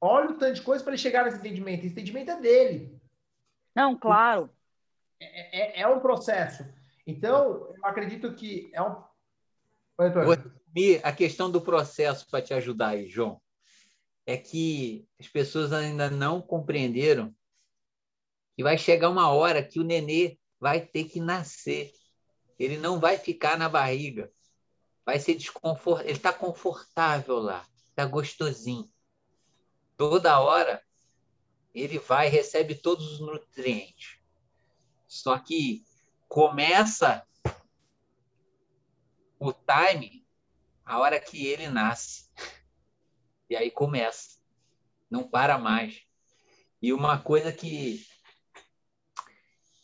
Olha 0.00 0.30
o 0.30 0.38
tanto 0.38 0.54
de 0.54 0.62
coisa 0.62 0.84
para 0.84 0.92
ele 0.92 1.02
chegar 1.02 1.24
nesse 1.24 1.38
entendimento. 1.38 1.80
Esse 1.80 1.92
entendimento 1.92 2.30
é 2.30 2.40
dele. 2.40 3.00
Não, 3.74 3.96
claro. 3.96 4.50
É, 5.20 5.80
é, 5.80 5.80
é 5.82 5.88
um 5.88 6.00
processo. 6.00 6.64
Então, 7.06 7.74
eu 7.74 7.84
acredito 7.84 8.34
que 8.34 8.70
é 8.72 8.82
um. 8.82 9.02
Oi. 9.98 11.00
A 11.02 11.12
questão 11.12 11.50
do 11.50 11.60
processo 11.60 12.26
para 12.28 12.42
te 12.42 12.52
ajudar 12.52 12.88
aí, 12.88 13.08
João, 13.08 13.40
é 14.26 14.36
que 14.36 15.08
as 15.18 15.26
pessoas 15.26 15.72
ainda 15.72 16.10
não 16.10 16.42
compreenderam 16.42 17.34
que 18.54 18.62
vai 18.62 18.76
chegar 18.76 19.08
uma 19.08 19.30
hora 19.30 19.62
que 19.62 19.78
o 19.78 19.84
nenê 19.84 20.38
vai 20.60 20.80
ter 20.80 21.04
que 21.04 21.20
nascer. 21.20 21.92
Ele 22.58 22.76
não 22.76 22.98
vai 22.98 23.16
ficar 23.16 23.56
na 23.56 23.68
barriga. 23.68 24.30
Vai 25.04 25.20
ser 25.20 25.34
desconfortável. 25.34 26.08
Ele 26.08 26.16
está 26.16 26.32
confortável 26.32 27.38
lá, 27.38 27.66
está 27.88 28.04
gostosinho. 28.04 28.90
Toda 29.96 30.40
hora 30.40 30.82
ele 31.74 31.98
vai 31.98 32.28
recebe 32.28 32.74
todos 32.74 33.12
os 33.12 33.20
nutrientes. 33.20 34.18
Só 35.06 35.38
que 35.38 35.84
começa 36.28 37.26
o 39.38 39.52
time 39.52 40.26
a 40.84 40.98
hora 40.98 41.20
que 41.20 41.46
ele 41.46 41.68
nasce. 41.68 42.30
E 43.48 43.56
aí 43.56 43.70
começa. 43.70 44.36
Não 45.10 45.28
para 45.28 45.58
mais. 45.58 46.02
E 46.80 46.92
uma 46.92 47.18
coisa 47.18 47.52
que 47.52 48.04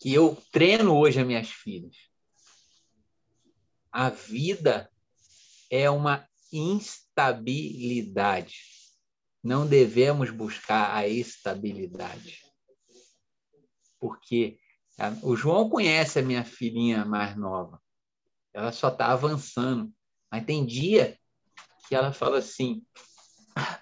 que 0.02 0.12
eu 0.12 0.36
treino 0.50 0.94
hoje 0.96 1.20
as 1.20 1.26
minhas 1.26 1.48
filhas. 1.48 1.94
A 3.92 4.10
vida 4.10 4.90
é 5.70 5.88
uma 5.88 6.28
instabilidade. 6.52 8.56
Não 9.40 9.64
devemos 9.64 10.30
buscar 10.30 10.96
a 10.96 11.06
estabilidade. 11.06 12.42
Porque 14.00 14.58
o 15.22 15.36
João 15.36 15.68
conhece 15.68 16.18
a 16.18 16.22
minha 16.22 16.44
filhinha 16.44 17.04
mais 17.04 17.36
nova. 17.36 17.80
Ela 18.52 18.72
só 18.72 18.88
está 18.88 19.06
avançando. 19.06 19.92
Mas 20.30 20.44
tem 20.44 20.64
dia 20.64 21.18
que 21.88 21.94
ela 21.94 22.12
fala 22.12 22.38
assim: 22.38 22.84
ah, 23.56 23.80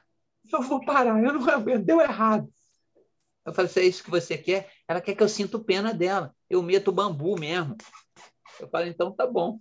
eu 0.53 0.63
vou 0.63 0.85
parar, 0.85 1.23
eu 1.23 1.33
não 1.33 1.49
aguento, 1.49 1.85
deu 1.85 2.01
errado. 2.01 2.53
Eu 3.45 3.55
falei, 3.55 3.71
se 3.71 3.81
é 3.81 3.85
isso 3.85 4.05
que 4.05 4.11
você 4.11 4.37
quer, 4.37 4.71
ela 4.87 5.01
quer 5.01 5.15
que 5.15 5.23
eu 5.23 5.29
sinta 5.29 5.59
pena 5.59 5.95
dela. 5.95 6.35
Eu 6.49 6.63
meto 6.63 6.93
bambu 6.93 7.39
mesmo. 7.39 7.77
Eu 8.59 8.69
falei, 8.69 8.91
então 8.91 9.13
tá 9.13 9.27
bom. 9.27 9.61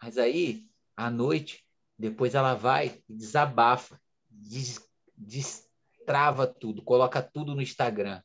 Mas 0.00 0.16
aí, 0.16 0.64
à 0.96 1.10
noite, 1.10 1.66
depois 1.98 2.34
ela 2.34 2.54
vai 2.54 3.02
e 3.08 3.14
desabafa, 3.14 4.00
des, 4.28 4.80
destrava 5.16 6.46
tudo, 6.46 6.82
coloca 6.82 7.22
tudo 7.22 7.54
no 7.54 7.62
Instagram. 7.62 8.22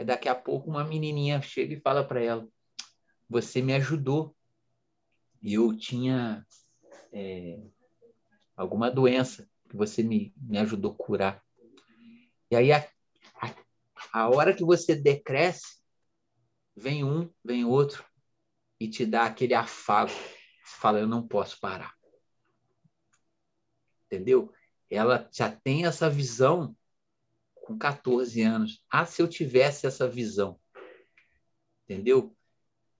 Aí 0.00 0.06
daqui 0.06 0.30
a 0.30 0.34
pouco 0.34 0.70
uma 0.70 0.82
menininha 0.82 1.42
chega 1.42 1.74
e 1.74 1.80
fala 1.80 2.02
para 2.02 2.22
ela: 2.22 2.48
Você 3.28 3.60
me 3.60 3.74
ajudou. 3.74 4.34
Eu 5.42 5.76
tinha 5.76 6.46
é, 7.12 7.60
alguma 8.56 8.90
doença 8.90 9.46
que 9.68 9.76
você 9.76 10.02
me, 10.02 10.32
me 10.38 10.56
ajudou 10.56 10.92
a 10.92 10.94
curar. 10.94 11.44
E 12.50 12.56
aí, 12.56 12.72
a, 12.72 12.78
a, 13.42 13.54
a 14.10 14.30
hora 14.30 14.54
que 14.54 14.64
você 14.64 14.96
decresce, 14.96 15.82
vem 16.74 17.04
um, 17.04 17.30
vem 17.44 17.66
outro, 17.66 18.02
e 18.80 18.88
te 18.88 19.04
dá 19.04 19.26
aquele 19.26 19.52
afago. 19.52 20.12
Fala, 20.64 20.98
eu 20.98 21.06
não 21.06 21.28
posso 21.28 21.60
parar. 21.60 21.94
Entendeu? 24.06 24.50
Ela 24.88 25.28
já 25.30 25.50
tem 25.50 25.84
essa 25.84 26.08
visão 26.08 26.74
com 27.70 27.78
14 27.78 28.42
anos. 28.42 28.82
Ah, 28.90 29.06
se 29.06 29.22
eu 29.22 29.28
tivesse 29.28 29.86
essa 29.86 30.08
visão. 30.08 30.58
Entendeu? 31.84 32.36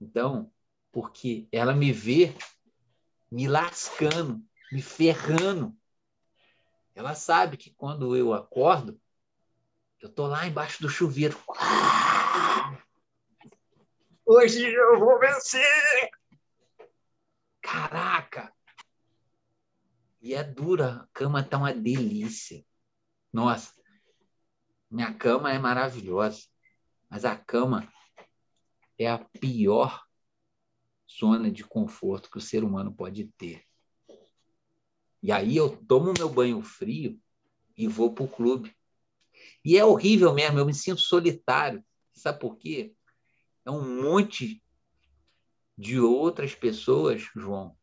Então, 0.01 0.53
porque 0.93 1.49
ela 1.51 1.75
me 1.75 1.93
vê 1.93 2.33
me 3.29 3.49
lascando, 3.49 4.41
me 4.71 4.81
ferrando. 4.81 5.77
Ela 6.95 7.17
sabe 7.17 7.57
que 7.57 7.71
quando 7.71 8.17
eu 8.17 8.33
acordo, 8.33 9.01
eu 10.01 10.09
tô 10.09 10.29
lá 10.29 10.47
embaixo 10.47 10.81
do 10.81 10.89
chuveiro. 10.89 11.37
Hoje 14.25 14.73
eu 14.73 15.01
vou 15.01 15.19
vencer! 15.19 16.11
Caraca! 17.61 18.53
E 20.23 20.33
é 20.33 20.45
dura, 20.45 21.03
a 21.03 21.09
cama 21.13 21.43
tá 21.43 21.59
uma 21.59 21.75
delícia. 21.75 22.65
Nossa, 23.33 23.80
minha 24.91 25.15
cama 25.15 25.53
é 25.53 25.59
maravilhosa, 25.59 26.43
mas 27.09 27.25
a 27.25 27.37
cama 27.37 27.89
é 28.99 29.09
a 29.09 29.19
pior 29.19 30.05
zona 31.19 31.51
de 31.51 31.65
conforto 31.65 32.31
que 32.31 32.39
o 32.39 32.41
ser 32.41 32.65
humano 32.65 32.93
pode 32.93 33.25
ter. 33.39 33.65
E 35.23 35.31
aí 35.31 35.57
eu 35.57 35.77
tomo 35.87 36.13
meu 36.17 36.29
banho 36.29 36.63
frio 36.63 37.21
e 37.77 37.87
vou 37.87 38.13
para 38.13 38.25
o 38.25 38.29
clube. 38.29 38.75
E 39.65 39.77
é 39.77 39.85
horrível 39.85 40.33
mesmo, 40.35 40.59
eu 40.59 40.67
me 40.67 40.75
sinto 40.75 41.01
solitário. 41.01 41.85
Sabe 42.13 42.39
por 42.39 42.57
quê? 42.57 42.95
É 43.65 43.71
um 43.71 44.03
monte 44.03 44.63
de 45.77 45.99
outras 45.99 46.55
pessoas, 46.55 47.23
João, 47.35 47.77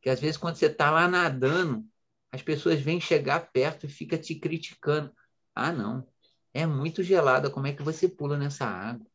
que 0.00 0.10
às 0.10 0.20
vezes 0.20 0.36
quando 0.36 0.56
você 0.56 0.66
está 0.66 0.90
lá 0.90 1.06
nadando, 1.06 1.86
as 2.32 2.42
pessoas 2.42 2.80
vêm 2.80 3.00
chegar 3.00 3.52
perto 3.52 3.86
e 3.86 3.88
fica 3.88 4.18
te 4.18 4.34
criticando. 4.34 5.14
Ah, 5.54 5.70
não, 5.70 6.06
é 6.54 6.66
muito 6.66 7.02
gelada, 7.02 7.50
como 7.50 7.66
é 7.66 7.72
que 7.74 7.82
você 7.82 8.08
pula 8.08 8.38
nessa 8.38 8.64
água? 8.64 9.06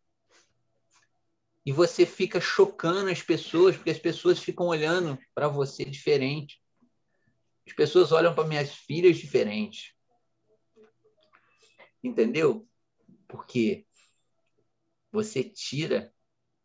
e 1.69 1.71
você 1.71 2.03
fica 2.03 2.41
chocando 2.41 3.11
as 3.11 3.21
pessoas, 3.21 3.75
porque 3.75 3.91
as 3.91 3.99
pessoas 3.99 4.39
ficam 4.39 4.65
olhando 4.65 5.19
para 5.35 5.47
você 5.47 5.85
diferente. 5.85 6.59
As 7.67 7.73
pessoas 7.73 8.11
olham 8.11 8.33
para 8.33 8.47
minhas 8.47 8.73
filhas 8.73 9.17
diferente. 9.17 9.95
Entendeu? 12.03 12.67
Porque 13.27 13.85
você 15.11 15.43
tira 15.43 16.11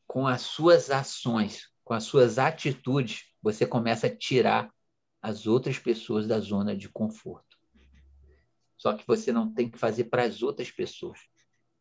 com 0.06 0.26
as 0.26 0.40
suas 0.40 0.90
ações, 0.90 1.68
com 1.84 1.92
as 1.92 2.04
suas 2.04 2.38
atitudes, 2.38 3.24
você 3.42 3.66
começa 3.66 4.06
a 4.06 4.16
tirar 4.16 4.72
as 5.20 5.46
outras 5.46 5.78
pessoas 5.78 6.26
da 6.26 6.40
zona 6.40 6.74
de 6.74 6.88
conforto. 6.88 7.43
Só 8.84 8.94
que 8.94 9.06
você 9.06 9.32
não 9.32 9.50
tem 9.50 9.70
que 9.70 9.78
fazer 9.78 10.04
para 10.04 10.24
as 10.24 10.42
outras 10.42 10.70
pessoas. 10.70 11.18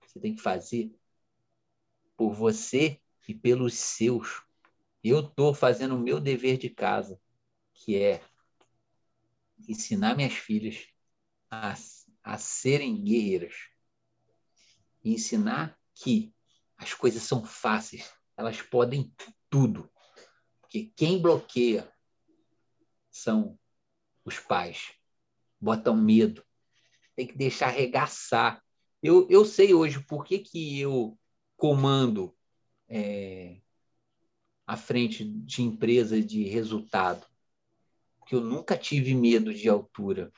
Você 0.07 0.21
tem 0.21 0.33
que 0.33 0.41
fazer 0.41 0.89
por 2.15 2.33
você 2.33 3.01
e 3.27 3.33
pelos 3.33 3.73
seus. 3.73 4.41
Eu 5.03 5.19
estou 5.19 5.53
fazendo 5.53 5.97
o 5.97 5.99
meu 5.99 6.21
dever 6.21 6.57
de 6.57 6.69
casa, 6.69 7.19
que 7.73 7.97
é 7.97 8.23
ensinar 9.67 10.15
minhas 10.15 10.31
filhas 10.31 10.87
a, 11.51 11.75
a 12.23 12.37
serem 12.37 13.03
guerreiras. 13.03 13.53
E 15.03 15.13
ensinar 15.13 15.77
que 15.93 16.33
as 16.77 16.93
coisas 16.93 17.21
são 17.23 17.43
fáceis, 17.43 18.13
elas 18.37 18.61
podem 18.61 19.13
tudo. 19.49 19.91
Porque 20.61 20.85
quem 20.95 21.21
bloqueia 21.21 21.93
são 23.11 23.59
os 24.23 24.39
pais. 24.39 24.93
Botam 25.59 25.97
medo. 25.97 26.41
Tem 27.15 27.27
que 27.27 27.37
deixar 27.37 27.67
arregaçar. 27.67 28.61
Eu, 29.01 29.27
eu 29.29 29.45
sei 29.45 29.73
hoje 29.73 29.99
por 29.99 30.23
que, 30.23 30.39
que 30.39 30.79
eu 30.79 31.17
comando 31.57 32.35
é, 32.87 33.57
à 34.65 34.77
frente 34.77 35.23
de 35.23 35.61
empresa 35.61 36.21
de 36.21 36.43
resultado. 36.43 37.25
Porque 38.19 38.35
eu 38.35 38.41
nunca 38.41 38.77
tive 38.77 39.13
medo 39.13 39.53
de 39.53 39.67
altura. 39.67 40.31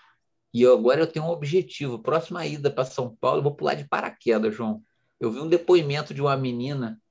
E 0.54 0.62
eu, 0.62 0.74
agora 0.74 1.02
eu 1.02 1.08
tenho 1.08 1.26
um 1.26 1.30
objetivo. 1.30 2.00
Próxima 2.00 2.46
ida 2.46 2.72
para 2.72 2.86
São 2.86 3.16
Paulo, 3.16 3.40
eu 3.40 3.44
vou 3.44 3.56
pular 3.56 3.76
de 3.76 3.88
paraquedas, 3.88 4.56
João. 4.56 4.82
Eu 5.20 5.32
vi 5.32 5.40
um 5.40 5.48
depoimento 5.50 6.14
de 6.14 6.22
uma 6.22 6.36
menina 6.36 7.02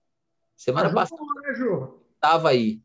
semana 0.56 0.88
ah, 0.90 0.94
passada. 0.94 1.22
Estava 2.14 2.50
aí. 2.50 2.82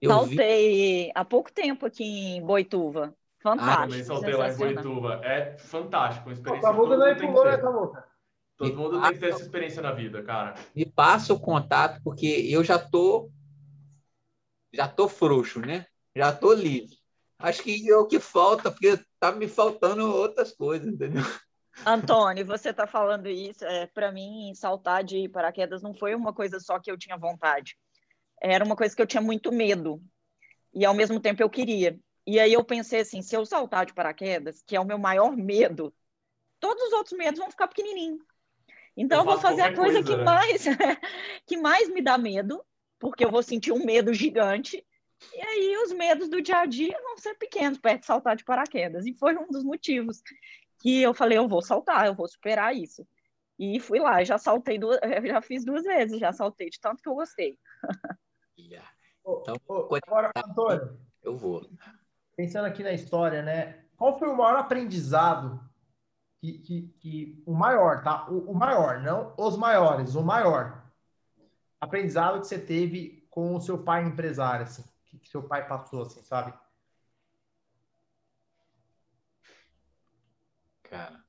Eu 0.00 0.10
saltei 0.10 1.06
vi... 1.06 1.12
há 1.14 1.24
pouco 1.24 1.52
tempo 1.52 1.86
aqui 1.86 2.04
em 2.04 2.42
Boituva. 2.42 3.16
Fantástico. 3.40 3.72
Ah, 3.72 3.86
também 3.86 4.04
saltei 4.04 4.34
lá 4.34 4.48
em 4.48 4.56
Boituva. 4.56 5.20
É 5.24 5.56
fantástico. 5.58 6.26
Uma 6.26 6.32
experiência. 6.32 6.68
Tá 6.70 6.76
não 6.76 7.06
é 7.06 7.14
pulou, 7.14 7.44
né? 7.44 7.56
Todo 8.56 8.76
mundo 8.76 9.00
tem 9.00 9.12
que 9.12 9.18
ter 9.20 9.28
essa 9.30 9.42
experiência 9.42 9.80
na 9.80 9.92
vida, 9.92 10.22
cara. 10.22 10.54
Me 10.74 10.84
passa 10.84 11.32
o 11.32 11.38
contato, 11.38 12.00
porque 12.02 12.26
eu 12.26 12.64
já 12.64 12.78
tô 12.78 13.30
já 14.72 14.88
tô 14.88 15.08
frouxo, 15.08 15.60
né? 15.60 15.86
Já 16.14 16.32
tô 16.32 16.52
livre. 16.52 16.98
Acho 17.38 17.62
que 17.62 17.88
é 17.88 17.96
o 17.96 18.06
que 18.06 18.18
falta, 18.18 18.70
porque 18.70 18.98
tá 19.20 19.30
me 19.30 19.46
faltando 19.46 20.12
outras 20.12 20.52
coisas, 20.52 20.92
entendeu? 20.92 21.22
Antônio, 21.86 22.44
você 22.44 22.70
está 22.70 22.86
falando 22.86 23.28
isso. 23.28 23.64
É, 23.64 23.86
Para 23.86 24.10
mim, 24.10 24.52
saltar 24.54 25.04
de 25.04 25.28
paraquedas 25.28 25.80
não 25.80 25.94
foi 25.94 26.14
uma 26.14 26.32
coisa 26.32 26.58
só 26.58 26.80
que 26.80 26.90
eu 26.90 26.98
tinha 26.98 27.16
vontade. 27.16 27.76
Era 28.42 28.64
uma 28.64 28.74
coisa 28.74 28.94
que 28.94 29.00
eu 29.00 29.06
tinha 29.06 29.22
muito 29.22 29.52
medo. 29.52 30.02
E, 30.74 30.84
ao 30.84 30.94
mesmo 30.94 31.20
tempo, 31.20 31.42
eu 31.42 31.48
queria. 31.48 31.98
E 32.30 32.38
aí 32.38 32.52
eu 32.52 32.62
pensei 32.62 33.00
assim, 33.00 33.22
se 33.22 33.34
eu 33.34 33.46
saltar 33.46 33.86
de 33.86 33.94
paraquedas, 33.94 34.62
que 34.66 34.76
é 34.76 34.80
o 34.80 34.84
meu 34.84 34.98
maior 34.98 35.34
medo, 35.34 35.94
todos 36.60 36.82
os 36.82 36.92
outros 36.92 37.16
medos 37.16 37.40
vão 37.40 37.50
ficar 37.50 37.68
pequenininhos. 37.68 38.20
Então, 38.94 39.20
eu, 39.20 39.24
vou 39.24 39.38
fazer 39.38 39.62
a 39.62 39.74
coisa, 39.74 40.02
coisa 40.02 40.02
que, 40.02 40.14
né? 40.14 40.24
mais, 40.24 40.64
que 41.46 41.56
mais 41.56 41.88
me 41.88 42.02
dá 42.02 42.18
medo, 42.18 42.62
porque 42.98 43.24
eu 43.24 43.30
vou 43.30 43.42
sentir 43.42 43.72
um 43.72 43.82
medo 43.82 44.12
gigante. 44.12 44.86
E 45.32 45.40
aí, 45.40 45.78
os 45.78 45.92
medos 45.94 46.28
do 46.28 46.42
dia 46.42 46.58
a 46.58 46.66
dia 46.66 47.00
vão 47.02 47.16
ser 47.16 47.34
pequenos, 47.36 47.78
perto 47.78 48.00
de 48.00 48.06
saltar 48.06 48.36
de 48.36 48.44
paraquedas. 48.44 49.06
E 49.06 49.14
foi 49.14 49.34
um 49.34 49.46
dos 49.46 49.64
motivos 49.64 50.20
que 50.80 51.00
eu 51.00 51.14
falei: 51.14 51.38
eu 51.38 51.48
vou 51.48 51.62
saltar, 51.62 52.04
eu 52.04 52.14
vou 52.14 52.28
superar 52.28 52.76
isso. 52.76 53.08
E 53.58 53.80
fui 53.80 54.00
lá, 54.00 54.22
já 54.22 54.36
saltei 54.36 54.78
duas, 54.78 55.00
já 55.26 55.40
fiz 55.40 55.64
duas 55.64 55.84
vezes, 55.84 56.20
já 56.20 56.30
saltei 56.30 56.68
de 56.68 56.78
tanto 56.78 57.02
que 57.02 57.08
eu 57.08 57.14
gostei. 57.14 57.58
Então, 59.24 59.56
agora, 60.06 60.30
Antônio, 60.36 61.00
eu 61.22 61.34
vou. 61.34 61.66
Pensando 62.38 62.66
aqui 62.66 62.84
na 62.84 62.92
história, 62.92 63.42
né? 63.42 63.84
Qual 63.96 64.16
foi 64.16 64.28
o 64.28 64.36
maior 64.36 64.56
aprendizado 64.56 65.60
que, 66.40 66.58
que, 66.60 66.82
que 67.00 67.42
o 67.44 67.52
maior, 67.52 68.00
tá? 68.04 68.30
O, 68.30 68.52
o, 68.52 68.54
maior, 68.54 69.02
não 69.02 69.34
os 69.36 69.56
maiores, 69.56 70.14
o 70.14 70.22
maior 70.22 70.88
aprendizado 71.80 72.40
que 72.40 72.46
você 72.46 72.56
teve 72.56 73.26
com 73.28 73.56
o 73.56 73.60
seu 73.60 73.82
pai 73.82 74.04
empresário, 74.04 74.66
assim, 74.66 74.84
que, 75.06 75.18
que 75.18 75.28
seu 75.28 75.42
pai 75.42 75.66
passou, 75.66 76.02
assim, 76.02 76.22
sabe? 76.22 76.54
Cara. 80.82 81.24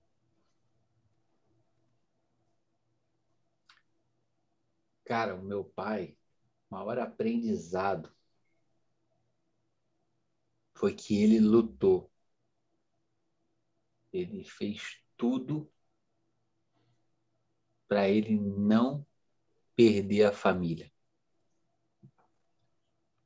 Cara, 5.06 5.34
o 5.36 5.42
meu 5.42 5.64
pai, 5.64 6.16
maior 6.70 7.00
aprendizado 7.00 8.12
foi 10.80 10.96
que 10.96 11.22
ele 11.22 11.40
lutou 11.40 12.10
ele 14.12 14.44
fez 14.44 15.02
tudo 15.16 15.72
para 17.88 18.08
ele 18.08 18.40
não 18.40 19.06
perder 19.76 20.26
a 20.26 20.32
família. 20.32 20.92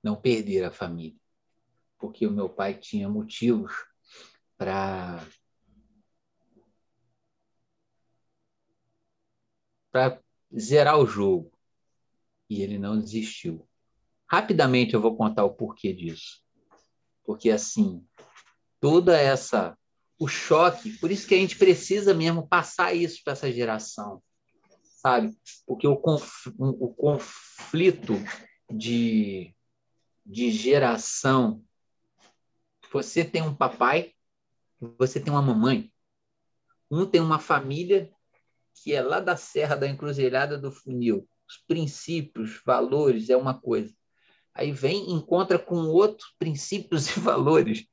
Não 0.01 0.19
perder 0.19 0.65
a 0.65 0.71
família. 0.71 1.19
Porque 1.97 2.27
o 2.27 2.31
meu 2.31 2.49
pai 2.49 2.77
tinha 2.77 3.09
motivos 3.09 3.71
para 4.57 5.25
para 9.91 10.21
zerar 10.57 10.97
o 10.97 11.05
jogo. 11.05 11.51
E 12.49 12.61
ele 12.61 12.77
não 12.77 12.99
desistiu. 12.99 13.67
Rapidamente 14.27 14.93
eu 14.93 15.01
vou 15.01 15.15
contar 15.15 15.45
o 15.45 15.53
porquê 15.53 15.93
disso. 15.93 16.42
Porque 17.25 17.49
assim, 17.49 18.05
toda 18.79 19.17
essa 19.17 19.77
o 20.19 20.27
choque. 20.27 20.97
Por 20.97 21.11
isso 21.11 21.27
que 21.27 21.35
a 21.35 21.37
gente 21.37 21.57
precisa 21.57 22.13
mesmo 22.13 22.47
passar 22.47 22.93
isso 22.93 23.21
para 23.23 23.33
essa 23.33 23.51
geração, 23.51 24.23
sabe? 25.01 25.35
Porque 25.65 25.87
o, 25.87 25.97
conf, 25.97 26.47
o 26.57 26.93
conflito 26.93 28.13
de, 28.71 29.53
de 30.25 30.51
geração 30.51 31.63
Você 32.91 33.25
tem 33.25 33.41
um 33.41 33.55
papai, 33.55 34.13
você 34.97 35.19
tem 35.19 35.33
uma 35.33 35.41
mamãe. 35.41 35.91
Um 36.89 37.05
tem 37.05 37.19
uma 37.19 37.39
família 37.39 38.11
que 38.75 38.93
é 38.93 39.01
lá 39.01 39.19
da 39.19 39.35
Serra 39.35 39.75
da 39.75 39.87
Encruzilhada 39.87 40.57
do 40.57 40.71
Funil. 40.71 41.27
Os 41.47 41.57
princípios, 41.67 42.61
valores 42.65 43.29
é 43.29 43.35
uma 43.35 43.59
coisa. 43.59 43.93
Aí 44.53 44.71
vem, 44.71 45.11
encontra 45.11 45.57
com 45.57 45.75
outro 45.87 46.27
princípios 46.37 47.07
e 47.15 47.19
valores. 47.19 47.85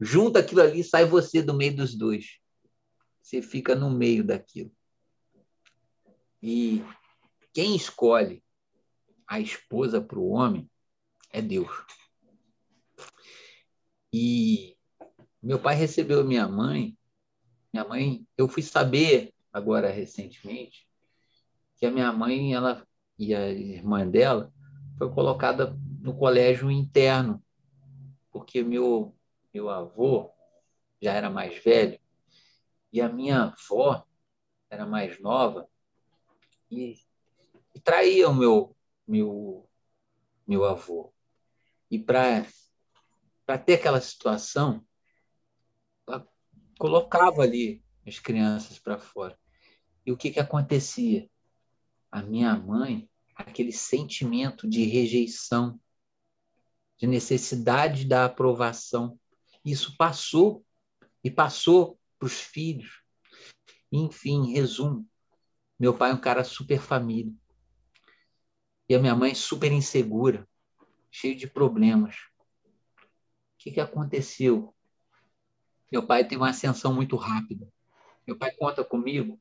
Junta 0.00 0.40
aquilo 0.40 0.60
ali, 0.60 0.84
sai 0.84 1.04
você 1.04 1.42
do 1.42 1.54
meio 1.54 1.76
dos 1.76 1.94
dois. 1.94 2.38
Você 3.22 3.40
fica 3.40 3.74
no 3.74 3.90
meio 3.90 4.22
daquilo. 4.22 4.72
E 6.42 6.84
quem 7.52 7.74
escolhe 7.74 8.42
a 9.26 9.40
esposa 9.40 10.00
para 10.00 10.18
o 10.18 10.28
homem 10.28 10.70
é 11.32 11.40
Deus. 11.40 11.70
E 14.12 14.76
meu 15.42 15.58
pai 15.58 15.74
recebeu 15.74 16.24
minha 16.24 16.46
mãe. 16.46 16.96
Minha 17.72 17.84
mãe, 17.84 18.26
eu 18.36 18.46
fui 18.46 18.62
saber 18.62 19.34
agora 19.52 19.90
recentemente 19.90 20.86
que 21.76 21.86
a 21.86 21.90
minha 21.90 22.12
mãe, 22.12 22.54
ela 22.54 22.86
e 23.18 23.34
a 23.34 23.50
irmã 23.50 24.06
dela 24.08 24.53
foi 24.96 25.10
colocada 25.12 25.76
no 26.00 26.16
colégio 26.16 26.70
interno, 26.70 27.42
porque 28.30 28.62
meu 28.62 29.14
meu 29.52 29.68
avô 29.70 30.32
já 31.00 31.12
era 31.12 31.30
mais 31.30 31.62
velho 31.62 31.98
e 32.92 33.00
a 33.00 33.08
minha 33.08 33.44
avó 33.44 34.04
era 34.68 34.84
mais 34.84 35.20
nova 35.20 35.68
e, 36.70 36.98
e 37.74 37.80
traía 37.80 38.28
o 38.28 38.34
meu 38.34 38.76
meu 39.06 39.68
meu 40.46 40.64
avô. 40.64 41.12
E 41.90 41.98
para 41.98 42.44
ter 43.64 43.74
aquela 43.74 44.00
situação, 44.00 44.84
ela 46.06 46.26
colocava 46.78 47.42
ali 47.42 47.82
as 48.06 48.18
crianças 48.18 48.78
para 48.78 48.98
fora. 48.98 49.38
E 50.04 50.12
o 50.12 50.16
que, 50.16 50.30
que 50.30 50.40
acontecia? 50.40 51.28
A 52.10 52.22
minha 52.22 52.54
mãe, 52.56 53.08
aquele 53.34 53.72
sentimento 53.72 54.68
de 54.68 54.84
rejeição, 54.84 55.80
de 56.96 57.06
necessidade 57.06 58.04
da 58.04 58.26
aprovação, 58.26 59.18
isso 59.64 59.96
passou 59.96 60.64
e 61.22 61.30
passou 61.30 61.98
para 62.18 62.26
os 62.26 62.40
filhos. 62.40 63.02
Enfim, 63.90 64.52
resumo, 64.52 65.08
meu 65.78 65.96
pai 65.96 66.10
é 66.10 66.14
um 66.14 66.20
cara 66.20 66.44
super 66.44 66.80
família. 66.80 67.32
E 68.88 68.94
a 68.94 68.98
minha 68.98 69.14
mãe 69.14 69.34
super 69.34 69.72
insegura, 69.72 70.46
cheio 71.10 71.34
de 71.34 71.46
problemas 71.46 72.16
que, 73.64 73.70
que 73.70 73.80
aconteceu? 73.80 74.74
Meu 75.90 76.06
pai 76.06 76.22
teve 76.22 76.36
uma 76.36 76.50
ascensão 76.50 76.92
muito 76.92 77.16
rápida. 77.16 77.66
Meu 78.26 78.36
pai 78.36 78.52
conta 78.52 78.84
comigo, 78.84 79.40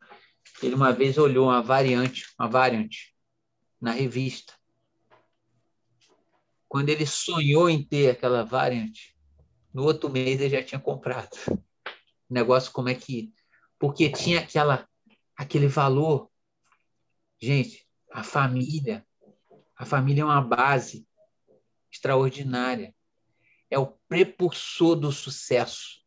ele 0.62 0.76
uma 0.76 0.94
vez 0.94 1.18
olhou 1.18 1.48
uma 1.48 1.62
variante, 1.62 2.34
uma 2.40 2.48
variante 2.48 3.13
na 3.84 3.92
revista. 3.92 4.54
Quando 6.70 6.88
ele 6.88 7.06
sonhou 7.06 7.70
em 7.70 7.84
ter 7.84 8.12
aquela 8.12 8.46
variante, 8.46 9.14
no 9.74 9.84
outro 9.84 10.10
mês 10.10 10.40
ele 10.40 10.50
já 10.50 10.64
tinha 10.64 10.80
comprado. 10.80 11.36
O 12.30 12.34
negócio 12.34 12.72
como 12.72 12.90
é 12.90 12.96
que 12.96 13.32
porque 13.78 14.10
tinha 14.10 14.40
aquela 14.40 14.88
aquele 15.36 15.68
valor. 15.68 16.32
Gente, 17.40 17.86
a 18.12 18.24
família, 18.24 19.06
a 19.76 19.86
família 19.86 20.22
é 20.22 20.26
uma 20.26 20.42
base 20.42 21.06
extraordinária 21.92 22.96
é 23.70 23.78
o 23.78 23.88
prepulsor 24.08 24.96
do 24.96 25.12
sucesso. 25.12 26.02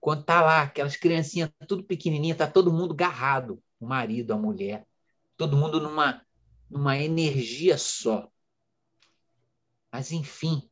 Quando 0.00 0.24
tá 0.24 0.40
lá, 0.40 0.62
aquelas 0.62 0.96
criancinhas 0.96 1.50
tudo 1.68 1.84
pequenininha, 1.84 2.34
tá 2.34 2.46
todo 2.50 2.72
mundo 2.72 2.94
garrado, 2.94 3.62
o 3.78 3.86
marido, 3.86 4.32
a 4.32 4.38
mulher, 4.38 4.86
todo 5.36 5.56
mundo 5.56 5.80
numa 5.80 6.25
numa 6.70 6.98
energia 6.98 7.78
só. 7.78 8.30
Mas 9.90 10.12
enfim, 10.12 10.68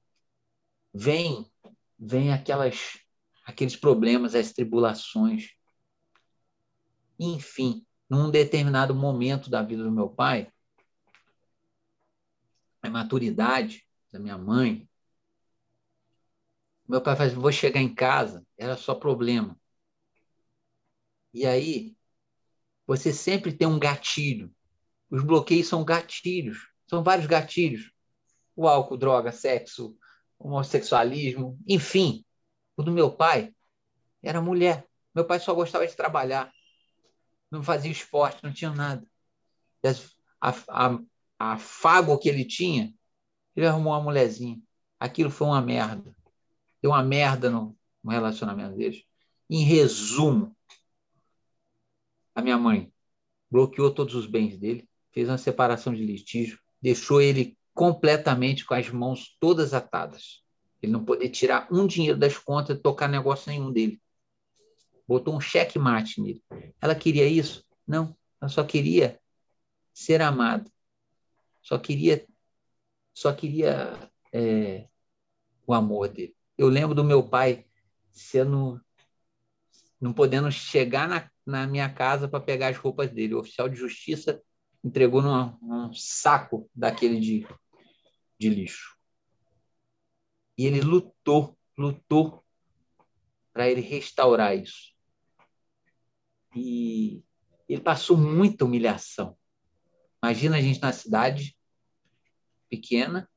vem 0.93 1.51
vem 1.99 2.33
aquelas 2.33 2.99
aqueles 3.45 3.77
problemas, 3.77 4.35
as 4.35 4.53
tribulações. 4.53 5.51
Enfim, 7.19 7.87
num 8.09 8.31
determinado 8.31 8.95
momento 8.95 9.51
da 9.51 9.63
vida 9.63 9.85
do 9.85 9.93
meu 9.93 10.09
pai, 10.09 10.51
a 12.83 12.91
maturidade 12.91 13.87
da 14.13 14.19
minha 14.19 14.39
mãe, 14.39 14.89
meu 16.89 17.01
pai 17.03 17.17
fazia, 17.17 17.39
vou 17.39 17.53
chegar 17.53 17.81
em 17.81 17.95
casa, 17.95 18.47
era 18.59 18.77
só 18.77 18.95
problema. 18.95 19.59
E 21.33 21.45
aí, 21.47 21.97
você 22.87 23.13
sempre 23.13 23.53
tem 23.53 23.67
um 23.67 23.79
gatilho. 23.79 24.55
Os 25.11 25.23
bloqueios 25.23 25.69
são 25.69 25.85
gatilhos, 25.85 26.69
são 26.89 27.03
vários 27.03 27.27
gatilhos. 27.27 27.91
O 28.57 28.69
álcool, 28.69 28.97
droga, 28.97 29.33
sexo, 29.33 29.97
homossexualismo, 30.39 31.59
enfim. 31.67 32.25
O 32.77 32.83
do 32.83 32.93
meu 32.93 33.11
pai 33.11 33.55
era 34.23 34.41
mulher. 34.41 34.87
Meu 35.15 35.25
pai 35.25 35.39
só 35.39 35.55
gostava 35.55 35.87
de 35.87 35.95
trabalhar. 35.95 36.53
Não 37.51 37.63
fazia 37.63 37.91
esporte, 37.91 38.43
não 38.43 38.53
tinha 38.53 38.71
nada. 38.71 39.07
A, 40.41 40.51
a, 40.51 40.99
a, 41.39 41.53
afago 41.53 42.19
que 42.19 42.29
ele 42.29 42.45
tinha, 42.45 42.93
ele 43.55 43.67
arrumou 43.67 43.93
uma 43.93 44.03
mulherzinha. 44.03 44.61
Aquilo 44.99 45.31
foi 45.31 45.47
uma 45.47 45.61
merda 45.61 46.15
deu 46.85 46.91
uma 46.91 47.03
merda 47.03 47.49
no, 47.49 47.75
no 48.03 48.11
relacionamento 48.11 48.77
deles. 48.77 49.03
Em 49.49 49.65
resumo, 49.65 50.55
a 52.35 52.43
minha 52.43 52.59
mãe 52.59 52.93
bloqueou 53.51 53.91
todos 53.91 54.15
os 54.15 54.27
bens 54.27 54.59
dele, 54.59 54.87
fez 55.15 55.29
uma 55.29 55.39
separação 55.39 55.95
de 55.95 56.05
litígio, 56.05 56.59
deixou 56.83 57.23
ele 57.23 57.57
completamente 57.73 58.67
com 58.67 58.75
as 58.75 58.91
mãos 58.91 59.37
todas 59.41 59.73
atadas. 59.73 60.43
Ele 60.83 60.93
não 60.93 61.05
poder 61.05 61.31
tirar 61.31 61.67
um 61.73 61.87
dinheiro 61.87 62.19
das 62.19 62.37
contas 62.37 62.77
e 62.77 62.81
tocar 62.81 63.09
negócio 63.09 63.51
nenhum 63.51 63.73
dele. 63.73 64.01
Botou 65.09 65.35
um 65.35 65.41
cheque 65.41 65.79
nele. 65.79 66.43
Ela 66.81 66.95
queria 66.95 67.27
isso? 67.27 67.65
Não. 67.87 68.15
Ela 68.41 68.51
só 68.51 68.62
queria 68.62 69.19
ser 69.95 70.21
amada. 70.21 70.71
Só 71.62 71.79
queria, 71.79 72.27
só 73.15 73.33
queria 73.33 74.11
é, 74.33 74.87
o 75.67 75.73
amor 75.73 76.09
dele 76.09 76.35
eu 76.57 76.69
lembro 76.69 76.95
do 76.95 77.05
meu 77.05 77.23
pai 77.23 77.67
sendo 78.12 78.81
não 80.01 80.12
podendo 80.12 80.51
chegar 80.53 81.09
na, 81.09 81.31
na 81.45 81.67
minha 81.67 81.93
casa 81.93 82.29
para 82.29 82.41
pegar 82.41 82.69
as 82.69 82.77
roupas 82.77 83.11
dele. 83.11 83.35
O 83.35 83.41
oficial 83.41 83.69
de 83.69 83.77
justiça 83.77 84.43
entregou 84.85 85.22
num, 85.22 85.59
num 85.62 85.95
saco 85.95 86.70
daquele 86.74 87.18
de, 87.18 87.47
de 88.39 88.49
lixo. 88.49 88.97
E 90.57 90.66
ele 90.66 90.80
lutou, 90.80 91.59
lutou 91.76 92.45
para 93.53 93.68
ele 93.68 93.80
restaurar 93.80 94.57
isso. 94.57 94.93
E 96.55 97.24
ele 97.68 97.80
passou 97.80 98.16
muita 98.16 98.64
humilhação. 98.64 99.37
Imagina 100.22 100.59
a 100.59 100.61
gente 100.61 100.80
na 100.80 100.93
cidade 100.93 101.57
pequena, 102.68 103.28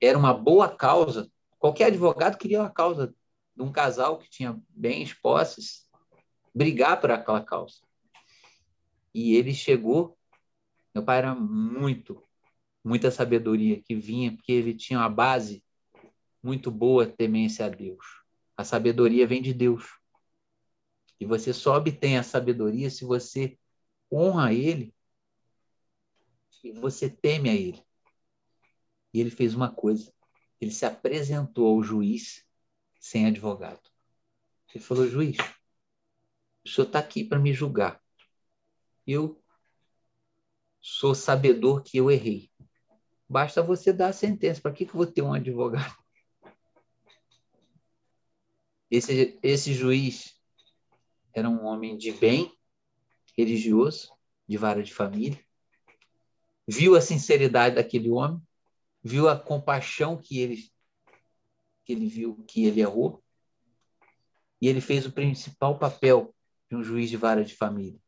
era 0.00 0.16
uma 0.16 0.32
boa 0.32 0.68
causa 0.68 1.30
Qualquer 1.60 1.88
advogado 1.88 2.38
queria 2.38 2.62
a 2.62 2.70
causa 2.70 3.14
de 3.54 3.62
um 3.62 3.70
casal 3.70 4.18
que 4.18 4.30
tinha 4.30 4.58
bens, 4.70 5.12
posses, 5.12 5.86
brigar 6.54 6.98
por 6.98 7.10
aquela 7.10 7.44
causa. 7.44 7.82
E 9.14 9.34
ele 9.34 9.52
chegou, 9.52 10.16
meu 10.94 11.04
pai 11.04 11.18
era 11.18 11.34
muito, 11.34 12.22
muita 12.84 13.10
sabedoria 13.10 13.80
que 13.82 13.94
vinha, 13.94 14.32
porque 14.32 14.52
ele 14.52 14.74
tinha 14.74 14.98
uma 14.98 15.08
base 15.08 15.64
muito 16.42 16.70
boa, 16.70 17.06
temência 17.06 17.66
a 17.66 17.68
Deus. 17.68 18.04
A 18.56 18.64
sabedoria 18.64 19.26
vem 19.26 19.42
de 19.42 19.54
Deus. 19.54 19.84
E 21.18 21.26
você 21.26 21.52
só 21.52 21.76
obtém 21.76 22.16
a 22.16 22.22
sabedoria 22.22 22.90
se 22.90 23.04
você 23.04 23.58
honra 24.12 24.52
Ele 24.52 24.94
e 26.64 26.72
você 26.72 27.08
teme 27.08 27.50
a 27.50 27.54
Ele. 27.54 27.82
E 29.12 29.20
ele 29.20 29.30
fez 29.30 29.54
uma 29.54 29.70
coisa 29.70 30.12
ele 30.60 30.70
se 30.70 30.84
apresentou 30.84 31.74
ao 31.74 31.82
juiz 31.82 32.44
sem 33.00 33.26
advogado. 33.26 33.80
Ele 34.74 34.84
falou: 34.84 35.08
juiz, 35.08 35.38
o 36.64 36.68
senhor 36.68 36.86
está 36.86 36.98
aqui 36.98 37.24
para 37.24 37.38
me 37.38 37.52
julgar. 37.52 38.00
Eu 39.06 39.39
sou 40.80 41.14
sabedor 41.14 41.82
que 41.82 41.98
eu 41.98 42.10
errei. 42.10 42.50
Basta 43.28 43.62
você 43.62 43.92
dar 43.92 44.08
a 44.08 44.12
sentença. 44.12 44.60
Para 44.60 44.72
que, 44.72 44.84
que 44.84 44.90
eu 44.90 44.96
vou 44.96 45.06
ter 45.06 45.22
um 45.22 45.32
advogado? 45.32 45.94
Esse, 48.90 49.38
esse 49.42 49.72
juiz 49.72 50.36
era 51.32 51.48
um 51.48 51.64
homem 51.64 51.96
de 51.96 52.10
bem, 52.10 52.52
religioso, 53.38 54.10
de 54.48 54.56
vara 54.56 54.82
de 54.82 54.92
família. 54.92 55.38
Viu 56.66 56.96
a 56.96 57.00
sinceridade 57.00 57.76
daquele 57.76 58.10
homem 58.10 58.42
viu 59.02 59.28
a 59.28 59.38
compaixão 59.38 60.16
que 60.16 60.38
ele 60.38 60.70
que 61.84 61.92
ele 61.92 62.06
viu 62.06 62.44
que 62.46 62.64
ele 62.64 62.80
errou 62.80 63.22
e 64.60 64.68
ele 64.68 64.80
fez 64.80 65.06
o 65.06 65.12
principal 65.12 65.78
papel 65.78 66.34
de 66.68 66.76
um 66.76 66.82
juiz 66.82 67.08
de 67.08 67.16
vara 67.16 67.42
de 67.42 67.56
família. 67.56 67.98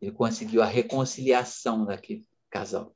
Ele 0.00 0.12
conseguiu 0.12 0.62
a 0.62 0.66
reconciliação 0.66 1.84
daquele 1.84 2.26
casal. 2.50 2.94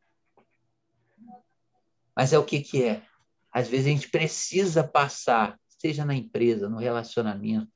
Mas 2.14 2.32
é 2.32 2.38
o 2.38 2.44
que, 2.44 2.60
que 2.60 2.82
é? 2.82 3.06
Às 3.50 3.68
vezes 3.68 3.86
a 3.86 3.90
gente 3.90 4.10
precisa 4.10 4.86
passar, 4.86 5.58
seja 5.66 6.04
na 6.04 6.14
empresa, 6.14 6.68
no 6.68 6.78
relacionamento, 6.78 7.72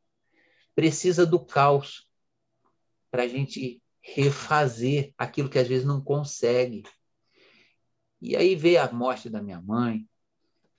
precisa 0.74 1.24
do 1.24 1.44
caos 1.44 2.06
para 3.10 3.22
a 3.22 3.28
gente 3.28 3.82
refazer 4.02 5.14
aquilo 5.16 5.48
que 5.48 5.58
às 5.58 5.66
vezes 5.66 5.86
não 5.86 6.00
consegue. 6.02 6.82
E 8.20 8.36
aí 8.36 8.54
veio 8.54 8.82
a 8.82 8.92
morte 8.92 9.30
da 9.30 9.42
minha 9.42 9.60
mãe. 9.62 10.06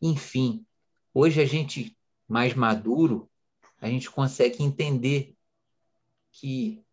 Enfim, 0.02 0.66
hoje 1.14 1.42
a 1.42 1.46
gente 1.46 1.98
mais 2.28 2.54
maduro, 2.54 3.30
a 3.80 3.88
gente 3.88 4.10
consegue 4.10 4.64
entender 4.64 5.36
que 6.32 6.85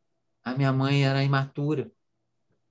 a 0.44 0.54
minha 0.54 0.72
mãe 0.72 1.04
era 1.04 1.22
imatura. 1.24 1.90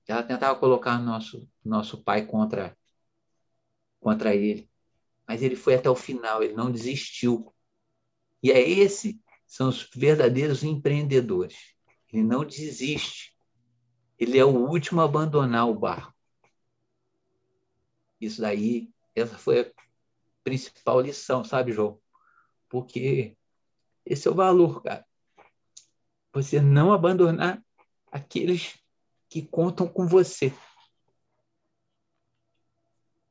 Ela 0.06 0.22
tentava 0.22 0.58
colocar 0.58 0.98
nosso 0.98 1.48
nosso 1.64 2.02
pai 2.02 2.26
contra 2.26 2.76
contra 4.00 4.34
ele, 4.34 4.68
mas 5.26 5.42
ele 5.42 5.54
foi 5.56 5.74
até 5.74 5.88
o 5.88 5.94
final, 5.94 6.42
ele 6.42 6.54
não 6.54 6.70
desistiu. 6.70 7.54
E 8.42 8.50
é 8.50 8.60
esse 8.60 9.20
são 9.46 9.68
os 9.68 9.88
verdadeiros 9.94 10.64
empreendedores. 10.64 11.74
Ele 12.12 12.22
não 12.22 12.44
desiste. 12.44 13.36
Ele 14.18 14.38
é 14.38 14.44
o 14.44 14.68
último 14.68 15.00
a 15.00 15.04
abandonar 15.04 15.68
o 15.68 15.74
barco. 15.74 16.14
Isso 18.20 18.40
daí, 18.40 18.90
essa 19.14 19.36
foi 19.36 19.60
a 19.60 19.72
principal 20.44 21.00
lição, 21.00 21.44
sabe, 21.44 21.72
João? 21.72 22.00
Porque 22.68 23.36
esse 24.06 24.26
é 24.28 24.30
o 24.30 24.34
valor, 24.34 24.82
cara. 24.82 25.04
Você 26.32 26.60
não 26.60 26.92
abandonar 26.92 27.62
aqueles 28.10 28.78
que 29.28 29.42
contam 29.42 29.86
com 29.86 30.06
você. 30.06 30.52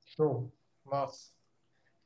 Show. 0.06 0.52
Nossa. 0.86 1.32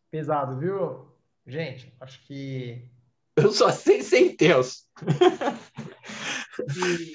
Pesado, 0.09 0.57
viu? 0.59 1.11
Gente, 1.45 1.93
acho 1.99 2.25
que. 2.25 2.87
Eu 3.35 3.51
só 3.51 3.69
sei 3.71 4.01
ser 4.01 4.19
intenso. 4.19 4.85
e, 6.77 7.13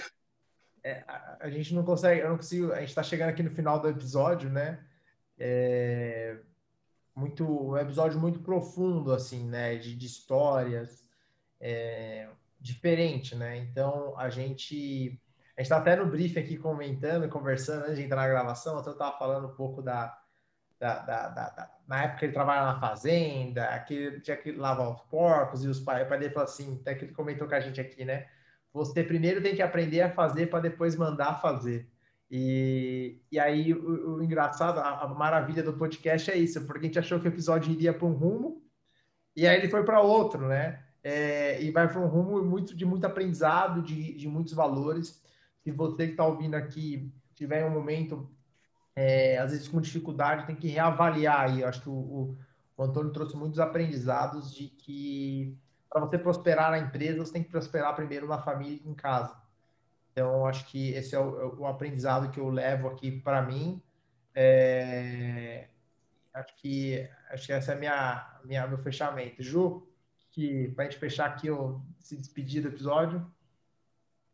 é, 0.84 1.04
a, 1.06 1.38
a, 1.40 1.50
gente 1.50 1.74
não 1.74 1.82
consegue, 1.82 2.20
eu 2.20 2.28
não 2.28 2.36
consigo. 2.36 2.72
A 2.72 2.80
gente 2.80 2.90
está 2.90 3.02
chegando 3.02 3.30
aqui 3.30 3.42
no 3.42 3.50
final 3.50 3.80
do 3.80 3.88
episódio, 3.88 4.50
né? 4.50 4.86
É, 5.38 6.38
muito, 7.14 7.44
um 7.44 7.76
episódio 7.76 8.20
muito 8.20 8.40
profundo, 8.40 9.12
assim, 9.12 9.48
né? 9.48 9.76
De, 9.76 9.94
de 9.94 10.06
histórias. 10.06 11.02
É, 11.58 12.28
diferente, 12.60 13.34
né? 13.34 13.58
Então 13.58 14.18
a 14.18 14.28
gente 14.28 15.20
a 15.56 15.62
gente 15.62 15.68
tá 15.68 15.78
até 15.78 15.96
no 15.96 16.06
brief 16.06 16.38
aqui 16.38 16.56
comentando, 16.56 17.28
conversando 17.28 17.84
antes 17.84 17.96
de 17.96 18.04
entrar 18.04 18.22
na 18.22 18.28
gravação, 18.28 18.78
então 18.78 18.92
eu 18.92 18.96
estava 18.96 19.18
falando 19.18 19.48
um 19.48 19.54
pouco 19.54 19.82
da, 19.82 20.16
da, 20.78 21.00
da, 21.00 21.28
da, 21.28 21.70
na 21.86 22.04
época 22.04 22.24
ele 22.24 22.32
trabalhava 22.32 22.72
na 22.72 22.80
fazenda, 22.80 23.78
que 23.80 24.20
tinha 24.22 24.36
que 24.36 24.52
lavar 24.52 24.90
os 24.90 25.02
porcos 25.02 25.62
e 25.64 25.68
os 25.68 25.80
pais, 25.80 26.06
o 26.06 26.08
pai 26.08 26.18
dele 26.18 26.32
falou 26.32 26.48
assim, 26.48 26.78
até 26.80 26.94
que 26.94 27.04
ele 27.04 27.12
comentou 27.12 27.46
com 27.46 27.54
a 27.54 27.60
gente 27.60 27.80
aqui, 27.80 28.04
né? 28.04 28.26
Você 28.72 29.02
primeiro 29.04 29.42
tem 29.42 29.54
que 29.54 29.62
aprender 29.62 30.00
a 30.00 30.10
fazer 30.10 30.46
para 30.46 30.60
depois 30.60 30.96
mandar 30.96 31.40
fazer. 31.40 31.90
E, 32.30 33.20
e 33.30 33.38
aí 33.38 33.74
o, 33.74 34.16
o 34.16 34.22
engraçado, 34.22 34.78
a, 34.78 35.02
a, 35.02 35.08
maravilha 35.08 35.62
do 35.62 35.72
podcast 35.72 36.30
é 36.30 36.36
isso, 36.36 36.64
porque 36.64 36.86
a 36.86 36.88
gente 36.88 36.98
achou 36.98 37.18
que 37.20 37.26
o 37.26 37.32
episódio 37.32 37.72
iria 37.72 37.92
para 37.92 38.06
um 38.06 38.12
rumo 38.12 38.62
e 39.34 39.46
aí 39.46 39.58
ele 39.58 39.68
foi 39.68 39.84
para 39.84 40.00
outro, 40.00 40.46
né? 40.46 40.84
É, 41.02 41.62
e 41.62 41.70
vai 41.70 41.88
para 41.88 42.00
um 42.00 42.06
rumo 42.06 42.42
muito, 42.42 42.74
de 42.76 42.84
muito 42.84 43.06
aprendizado, 43.06 43.82
de, 43.82 44.14
de 44.14 44.28
muitos 44.28 44.52
valores. 44.52 45.22
Se 45.62 45.70
você 45.70 46.06
que 46.06 46.12
está 46.12 46.26
ouvindo 46.26 46.54
aqui 46.54 47.12
tiver 47.34 47.64
um 47.64 47.70
momento, 47.70 48.30
é, 48.94 49.38
às 49.38 49.52
vezes 49.52 49.68
com 49.68 49.80
dificuldade, 49.80 50.46
tem 50.46 50.56
que 50.56 50.68
reavaliar 50.68 51.50
aí. 51.50 51.62
Eu 51.62 51.68
acho 51.68 51.82
que 51.82 51.88
o, 51.88 51.92
o, 51.92 52.38
o 52.76 52.82
Antônio 52.82 53.12
trouxe 53.12 53.36
muitos 53.36 53.58
aprendizados 53.58 54.54
de 54.54 54.68
que 54.68 55.56
para 55.88 56.00
você 56.00 56.18
prosperar 56.18 56.70
na 56.70 56.78
empresa, 56.78 57.18
você 57.18 57.32
tem 57.32 57.42
que 57.42 57.50
prosperar 57.50 57.96
primeiro 57.96 58.28
na 58.28 58.38
família 58.38 58.80
e 58.84 58.88
em 58.88 58.94
casa. 58.94 59.36
Então, 60.12 60.46
acho 60.46 60.66
que 60.66 60.90
esse 60.90 61.14
é 61.14 61.18
o, 61.18 61.40
é 61.40 61.46
o 61.46 61.66
aprendizado 61.66 62.30
que 62.30 62.38
eu 62.38 62.48
levo 62.48 62.88
aqui 62.88 63.10
para 63.10 63.42
mim. 63.42 63.82
É, 64.34 65.68
acho 66.32 66.54
que 66.56 67.08
acho 67.30 67.46
que 67.46 67.52
essa 67.52 67.72
é 67.72 67.76
minha, 67.76 68.40
minha 68.44 68.66
meu 68.66 68.78
fechamento. 68.78 69.42
Ju, 69.42 69.89
que 70.30 70.68
para 70.74 70.84
a 70.84 70.88
gente 70.88 71.00
fechar 71.00 71.26
aqui 71.26 71.50
o 71.50 71.80
se 71.98 72.16
despedir 72.16 72.62
do 72.62 72.68
episódio? 72.68 73.30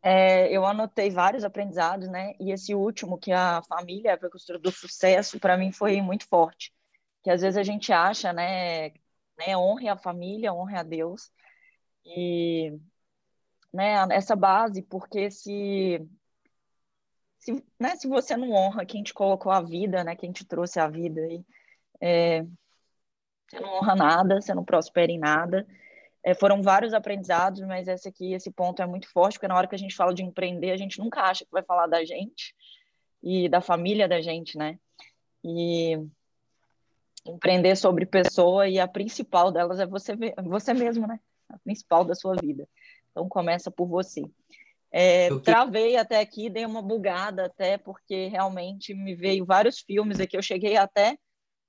É, 0.01 0.49
eu 0.51 0.65
anotei 0.65 1.09
vários 1.09 1.43
aprendizados, 1.43 2.07
né? 2.07 2.33
E 2.39 2.51
esse 2.51 2.73
último, 2.73 3.17
que 3.17 3.31
a 3.31 3.61
família 3.63 4.11
é 4.11 4.13
a 4.13 4.29
costura 4.29 4.59
do 4.59 4.71
sucesso, 4.71 5.39
para 5.39 5.57
mim 5.57 5.71
foi 5.71 6.01
muito 6.01 6.27
forte. 6.27 6.73
Que 7.23 7.29
às 7.29 7.41
vezes 7.41 7.57
a 7.57 7.63
gente 7.63 7.91
acha, 7.91 8.31
né? 8.31 8.91
né 9.37 9.57
honre 9.57 9.89
a 9.89 9.97
família, 9.97 10.53
honre 10.53 10.77
a 10.77 10.83
Deus. 10.83 11.31
E 12.05 12.79
né, 13.73 13.95
essa 14.11 14.35
base, 14.35 14.81
porque 14.81 15.29
se, 15.29 16.07
se, 17.39 17.63
né, 17.79 17.95
se 17.95 18.07
você 18.07 18.37
não 18.37 18.51
honra 18.51 18.85
quem 18.85 19.03
te 19.03 19.13
colocou 19.13 19.51
a 19.51 19.61
vida, 19.61 20.03
né, 20.03 20.15
quem 20.15 20.31
te 20.31 20.45
trouxe 20.45 20.79
a 20.79 20.87
vida, 20.87 21.21
e, 21.21 21.45
é, 22.01 22.43
você 23.47 23.59
não 23.59 23.75
honra 23.75 23.95
nada, 23.95 24.41
você 24.41 24.53
não 24.53 24.63
prospera 24.63 25.11
em 25.11 25.19
nada. 25.19 25.67
É, 26.27 26.33
foram 26.33 26.61
vários 26.61 26.93
aprendizados, 26.93 27.61
mas 27.61 27.87
esse 27.87 28.05
aqui, 28.05 28.33
esse 28.33 28.51
ponto 28.51 28.81
é 28.81 28.85
muito 28.85 29.09
forte, 29.09 29.35
porque 29.35 29.47
na 29.47 29.55
hora 29.55 29.65
que 29.65 29.75
a 29.75 29.77
gente 29.77 29.95
fala 29.95 30.13
de 30.13 30.21
empreender, 30.21 30.71
a 30.71 30.77
gente 30.77 30.99
nunca 30.99 31.21
acha 31.21 31.45
que 31.45 31.51
vai 31.53 31.63
falar 31.63 31.87
da 31.87 32.03
gente 32.03 32.53
e 33.23 33.47
da 33.47 33.61
família 33.61 34.09
da 34.09 34.19
gente, 34.19 34.57
né? 34.57 34.77
E 35.41 35.97
empreender 37.25 37.77
sobre 37.77 38.05
pessoa 38.05 38.67
e 38.67 38.77
a 38.77 38.85
principal 38.85 39.53
delas 39.53 39.79
é 39.79 39.85
você, 39.85 40.17
você 40.43 40.73
mesmo, 40.73 41.07
né? 41.07 41.17
A 41.47 41.57
principal 41.59 42.03
da 42.03 42.13
sua 42.13 42.35
vida. 42.35 42.67
Então 43.09 43.29
começa 43.29 43.71
por 43.71 43.87
você. 43.87 44.21
É, 44.91 45.29
travei 45.39 45.95
até 45.95 46.19
aqui, 46.19 46.49
dei 46.49 46.65
uma 46.65 46.81
bugada 46.81 47.45
até, 47.45 47.77
porque 47.77 48.27
realmente 48.27 48.93
me 48.93 49.15
veio 49.15 49.45
vários 49.45 49.79
filmes 49.79 50.19
aqui. 50.19 50.35
Eu 50.35 50.41
cheguei 50.41 50.75
até 50.75 51.17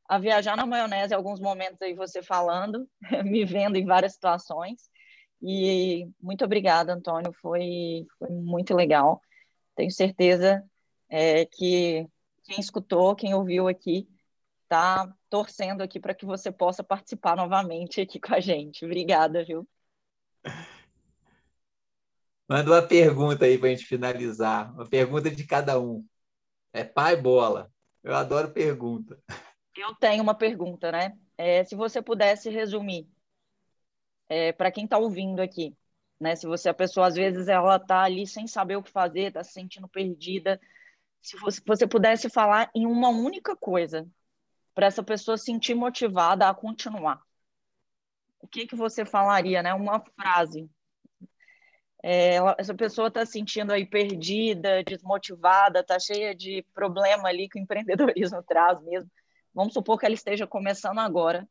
a 0.09 0.19
viajar 0.19 0.57
na 0.57 0.65
maionese 0.67 1.13
alguns 1.13 1.39
momentos 1.39 1.81
aí 1.83 1.95
você 1.95 2.23
falando, 2.23 2.89
me 3.25 3.45
vendo 3.45 3.77
em 3.77 3.85
várias 3.85 4.14
situações. 4.14 4.89
E 5.41 6.09
muito 6.21 6.45
obrigada, 6.45 6.95
Antônio, 6.95 7.33
foi, 7.41 8.07
foi 8.18 8.30
muito 8.30 8.75
legal. 8.75 9.21
Tenho 9.76 9.91
certeza 9.93 10.64
é, 11.09 11.45
que 11.45 12.09
quem 12.45 12.59
escutou, 12.59 13.14
quem 13.14 13.35
ouviu 13.35 13.68
aqui, 13.68 14.09
está 14.63 15.13
torcendo 15.30 15.83
aqui 15.83 16.01
para 16.01 16.14
que 16.14 16.26
você 16.26 16.51
possa 16.51 16.83
participar 16.83 17.37
novamente 17.37 18.01
aqui 18.01 18.18
com 18.18 18.35
a 18.35 18.41
gente. 18.41 18.85
Obrigada, 18.85 19.45
viu? 19.45 19.68
Manda 22.49 22.71
uma 22.71 22.83
pergunta 22.83 23.45
aí 23.45 23.59
para 23.59 23.68
a 23.68 23.71
gente 23.71 23.85
finalizar. 23.85 24.72
Uma 24.72 24.89
pergunta 24.89 25.30
de 25.30 25.47
cada 25.47 25.79
um. 25.79 26.05
É 26.72 26.83
pai 26.83 27.14
bola. 27.14 27.71
Eu 28.03 28.14
adoro 28.14 28.51
pergunta. 28.51 29.22
Eu 29.79 29.95
tenho 29.95 30.25
uma 30.25 30.34
pergunta, 30.34 30.91
né? 30.91 31.17
É, 31.37 31.63
se 31.63 31.76
você 31.76 32.03
pudesse 32.03 32.50
resumir 32.50 33.09
é, 34.29 34.53
para 34.53 34.72
quem 34.72 34.84
está 34.84 34.99
ouvindo 34.99 35.41
aqui, 35.41 35.76
né? 36.21 36.34
Se 36.34 36.46
você 36.49 36.68
a 36.68 36.75
pessoa 36.75 37.07
às 37.07 37.14
vezes 37.14 37.46
ela 37.46 37.76
está 37.76 38.03
ali 38.03 38.26
sem 38.26 38.49
saber 38.49 38.75
o 38.76 38.83
que 38.83 38.91
fazer, 38.91 39.29
está 39.29 39.45
se 39.45 39.53
sentindo 39.53 39.88
perdida, 39.88 40.61
se 41.22 41.37
você, 41.38 41.61
você 41.64 41.87
pudesse 41.87 42.29
falar 42.29 42.71
em 42.75 42.87
uma 42.87 43.09
única 43.11 43.55
coisa 43.57 44.05
para 44.75 44.87
essa 44.87 45.03
pessoa 45.03 45.37
sentir 45.38 45.75
motivada 45.75 46.49
a 46.49 46.55
continuar, 46.55 47.22
o 48.41 48.49
que 48.49 48.67
que 48.67 48.75
você 48.76 49.05
falaria, 49.05 49.63
né? 49.63 49.72
Uma 49.75 50.00
frase. 50.00 50.68
É, 52.03 52.37
essa 52.59 52.75
pessoa 52.75 53.09
está 53.09 53.25
se 53.26 53.33
sentindo 53.33 53.72
aí 53.72 53.87
perdida, 53.87 54.83
desmotivada, 54.84 55.80
está 55.80 55.99
cheia 56.00 56.34
de 56.34 56.64
problema 56.75 57.29
ali 57.29 57.49
que 57.49 57.59
o 57.59 57.63
empreendedorismo 57.63 58.42
traz 58.42 58.80
mesmo. 58.83 59.11
Vamos 59.54 59.72
supor 59.72 59.99
que 59.99 60.07
ela 60.07 60.14
esteja 60.14 60.46
começando 60.46 60.99
agora, 60.99 61.49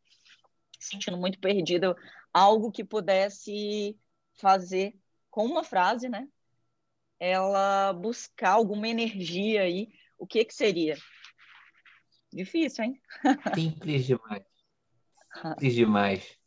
sentindo 0.80 1.18
muito 1.18 1.40
perdida, 1.40 1.96
algo 2.34 2.72
que 2.72 2.84
pudesse 2.84 3.98
fazer 4.40 4.96
com 5.30 5.46
uma 5.46 5.64
frase, 5.64 6.08
né? 6.08 6.28
Ela 7.20 7.94
buscar 7.94 8.52
alguma 8.52 8.88
energia 8.88 9.64
aí, 9.64 9.90
o 10.18 10.28
que 10.28 10.46
que 10.46 10.54
seria? 10.54 10.98
Difícil, 12.32 12.84
hein? 12.84 13.02
Simples 13.56 14.06
demais. 14.06 14.44
Simples 15.34 15.74
demais. 15.74 16.38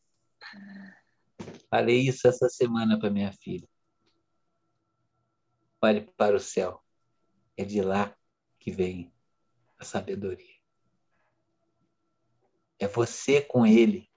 Falei 1.68 2.00
isso 2.00 2.26
essa 2.28 2.48
semana 2.48 2.98
para 2.98 3.10
minha 3.10 3.32
filha. 3.32 3.68
Olhe 5.82 6.02
para 6.16 6.36
o 6.36 6.40
céu. 6.40 6.82
É 7.56 7.64
de 7.64 7.80
lá 7.80 8.14
que 8.58 8.70
vem 8.70 9.12
a 9.78 9.84
sabedoria. 9.84 10.59
É 12.80 12.88
você 12.88 13.42
com 13.42 13.66
ele 13.66 14.10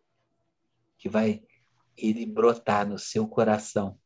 que 0.98 1.10
vai 1.10 1.44
ele 1.98 2.26
brotar 2.26 2.88
no 2.88 2.98
seu 2.98 3.28
coração, 3.28 4.00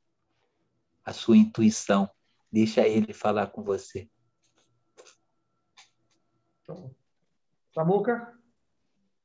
a 1.05 1.13
sua 1.13 1.37
intuição. 1.37 2.09
Deixa 2.51 2.87
ele 2.87 3.13
falar 3.13 3.47
com 3.47 3.63
você. 3.63 4.09
Então, 6.63 6.93
Samuca? 7.71 8.33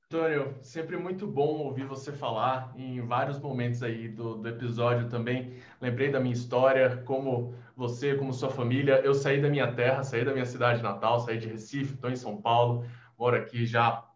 Antônio, 0.04 0.58
sempre 0.60 0.98
muito 0.98 1.26
bom 1.26 1.60
ouvir 1.60 1.86
você 1.86 2.12
falar 2.12 2.74
em 2.76 3.00
vários 3.00 3.38
momentos 3.38 3.82
aí 3.82 4.08
do, 4.08 4.36
do, 4.36 4.46
episódio 4.46 5.08
também. 5.08 5.56
Lembrei 5.80 6.10
da 6.10 6.20
minha 6.20 6.34
história, 6.34 7.02
como 7.06 7.54
você, 7.74 8.14
como 8.14 8.34
sua 8.34 8.50
família. 8.50 9.00
Eu 9.00 9.14
saí 9.14 9.40
da 9.40 9.48
minha 9.48 9.72
terra, 9.72 10.02
saí 10.02 10.22
da 10.22 10.34
minha 10.34 10.44
cidade 10.44 10.82
natal, 10.82 11.20
saí 11.20 11.38
de 11.38 11.48
Recife, 11.48 11.94
estou 11.94 12.10
em 12.10 12.16
São 12.16 12.36
Paulo, 12.42 12.84
moro 13.18 13.34
aqui 13.34 13.64
já 13.64 14.06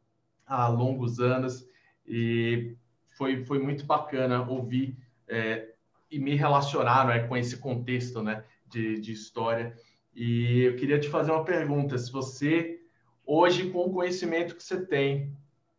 há 0.47 0.69
longos 0.69 1.19
anos 1.21 1.67
e 2.07 2.77
foi, 3.17 3.45
foi 3.45 3.59
muito 3.59 3.85
bacana 3.85 4.49
ouvir 4.49 4.97
é, 5.27 5.73
e 6.11 6.19
me 6.19 6.35
relacionar 6.35 7.07
né, 7.07 7.21
com 7.27 7.37
esse 7.37 7.57
contexto 7.59 8.23
né, 8.23 8.45
de, 8.67 9.01
de 9.01 9.13
história. 9.13 9.75
E 10.15 10.63
eu 10.63 10.77
queria 10.77 10.99
te 10.99 11.09
fazer 11.09 11.33
uma 11.33 11.45
pergunta: 11.45 11.99
se 11.99 12.11
você, 12.13 12.81
hoje, 13.25 13.71
com 13.71 13.87
o 13.87 13.93
conhecimento 13.93 14.55
que 14.55 14.63
você 14.63 14.85
tem, 14.85 15.35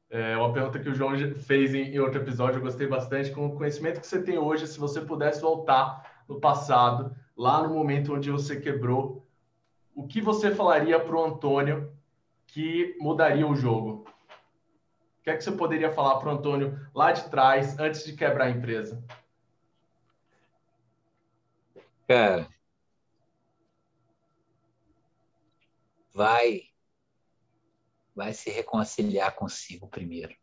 é 0.10 0.38
uma 0.38 0.54
pergunta 0.54 0.80
que 0.80 0.90
o 0.90 0.94
João 0.94 1.18
fez 1.36 1.74
em, 1.74 2.00
outro 2.00 2.22
episódio, 2.22 2.60
eu 2.60 2.64
gostei 2.64 2.88
bastante. 2.88 3.32
Com 3.32 3.48
o 3.48 3.56
conhecimento 3.56 4.00
que 4.00 4.08
você 4.08 4.22
tem 4.22 4.38
hoje, 4.38 4.68
se 4.68 4.80
você 4.80 5.02
pudesse 5.02 5.42
voltar 5.42 6.24
no 6.28 6.40
passado, 6.40 7.16
lá 7.36 7.62
no 7.62 7.74
momento 7.74 8.14
onde 8.14 8.32
você 8.32 8.60
quebrou, 8.60 9.26
o 9.94 10.08
que 10.08 10.22
você 10.22 10.54
falaria 10.54 11.00
para 11.00 11.16
o 11.16 11.26
Antônio 11.26 11.92
que 12.46 12.96
mudaria 13.00 13.46
o 13.46 13.56
jogo? 13.56 14.06
Que 15.28 15.32
é 15.32 15.36
que 15.36 15.44
você 15.44 15.52
poderia 15.52 15.92
falar 15.92 16.22
para 16.22 16.30
o 16.30 16.32
Antônio 16.32 16.90
lá 16.96 17.12
de 17.12 17.30
trás, 17.30 17.78
antes 17.78 18.06
de 18.06 18.16
quebrar 18.16 18.46
a 18.46 18.50
empresa? 18.50 19.04
Cara, 22.08 22.48
vai 26.14 26.70
vai 28.16 28.34
se 28.34 28.50
reconciliar 28.50 29.36
consigo 29.36 29.90
primeiro. 29.90 30.34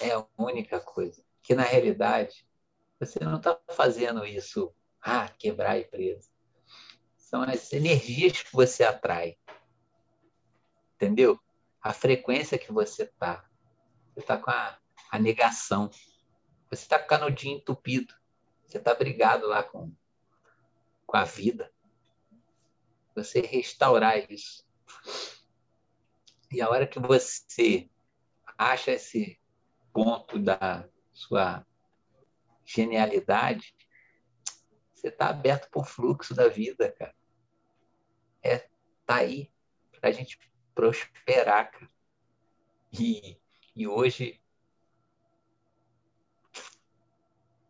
É 0.00 0.10
a 0.10 0.26
única 0.36 0.80
coisa. 0.80 1.22
Que 1.42 1.54
na 1.54 1.62
realidade, 1.62 2.44
você 2.98 3.20
não 3.20 3.36
está 3.36 3.56
fazendo 3.70 4.26
isso, 4.26 4.74
ah, 5.00 5.28
quebrar 5.28 5.74
a 5.74 5.78
empresa. 5.78 6.28
São 7.16 7.42
as 7.42 7.72
energias 7.72 8.42
que 8.42 8.52
você 8.52 8.82
atrai. 8.82 9.38
Entendeu? 10.96 11.40
A 11.82 11.92
frequência 11.92 12.58
que 12.58 12.72
você 12.72 13.04
está. 13.04 13.44
Você 14.14 14.20
está 14.20 14.36
com 14.36 14.50
a, 14.50 14.78
a 15.10 15.18
negação. 15.18 15.90
Você 16.70 16.82
está 16.82 16.98
com 16.98 17.04
o 17.04 17.08
canudinho 17.08 17.58
entupido. 17.58 18.14
Você 18.66 18.78
está 18.78 18.94
brigado 18.94 19.46
lá 19.46 19.62
com, 19.62 19.92
com 21.06 21.16
a 21.16 21.24
vida. 21.24 21.72
Você 23.14 23.40
restaurar 23.40 24.30
isso. 24.30 24.64
E 26.52 26.60
a 26.60 26.68
hora 26.68 26.86
que 26.86 26.98
você 26.98 27.88
acha 28.58 28.92
esse 28.92 29.40
ponto 29.92 30.38
da 30.38 30.88
sua 31.12 31.66
genialidade, 32.64 33.74
você 34.94 35.08
está 35.08 35.28
aberto 35.28 35.70
para 35.70 35.80
o 35.80 35.84
fluxo 35.84 36.34
da 36.34 36.48
vida, 36.48 36.92
cara. 36.92 37.14
É, 38.42 38.68
tá 39.06 39.16
aí 39.16 39.50
para 40.00 40.10
a 40.10 40.12
gente 40.12 40.38
prosperar, 40.74 41.70
cara. 41.70 41.90
E, 42.92 43.36
e 43.74 43.86
hoje 43.86 44.40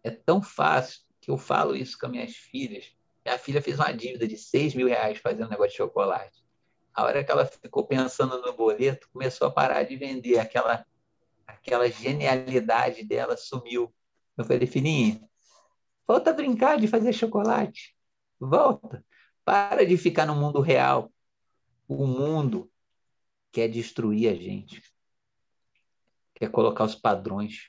é 0.02 0.10
tão 0.10 0.42
fácil 0.42 1.02
que 1.20 1.30
eu 1.30 1.36
falo 1.36 1.76
isso 1.76 1.98
com 1.98 2.06
as 2.06 2.12
minhas 2.12 2.36
filhas. 2.36 2.92
Minha 3.24 3.38
filha 3.38 3.60
fez 3.60 3.78
uma 3.78 3.92
dívida 3.92 4.26
de 4.26 4.36
6 4.36 4.74
mil 4.74 4.88
reais 4.88 5.18
fazendo 5.18 5.46
um 5.46 5.50
negócio 5.50 5.72
de 5.72 5.76
chocolate. 5.76 6.42
A 6.94 7.04
hora 7.04 7.22
que 7.22 7.30
ela 7.30 7.46
ficou 7.46 7.86
pensando 7.86 8.40
no 8.40 8.52
boleto, 8.54 9.08
começou 9.12 9.46
a 9.46 9.50
parar 9.50 9.82
de 9.84 9.96
vender. 9.96 10.38
Aquela, 10.38 10.84
aquela 11.46 11.88
genialidade 11.88 13.04
dela 13.04 13.36
sumiu. 13.36 13.94
Eu 14.36 14.44
falei, 14.44 14.66
filhinha, 14.66 15.20
volta 16.06 16.30
a 16.30 16.32
brincar 16.32 16.78
de 16.78 16.88
fazer 16.88 17.12
chocolate. 17.12 17.94
Volta. 18.38 19.04
Para 19.44 19.84
de 19.84 19.96
ficar 19.96 20.26
no 20.26 20.34
mundo 20.34 20.60
real. 20.60 21.12
O 21.86 22.06
mundo 22.06 22.70
quer 23.52 23.68
destruir 23.68 24.30
a 24.30 24.34
gente. 24.34 24.82
Quer 26.34 26.50
colocar 26.50 26.84
os 26.84 26.94
padrões. 26.94 27.68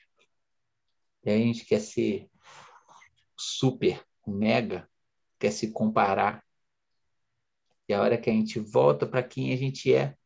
E 1.24 1.30
a 1.30 1.36
gente 1.36 1.64
quer 1.64 1.80
ser 1.80 2.28
super, 3.36 4.04
mega, 4.26 4.88
quer 5.38 5.52
se 5.52 5.70
comparar. 5.72 6.44
E 7.88 7.94
a 7.94 8.00
hora 8.00 8.18
que 8.18 8.30
a 8.30 8.32
gente 8.32 8.58
volta 8.58 9.06
para 9.06 9.22
quem 9.22 9.52
a 9.52 9.56
gente 9.56 9.92
é, 9.92 10.16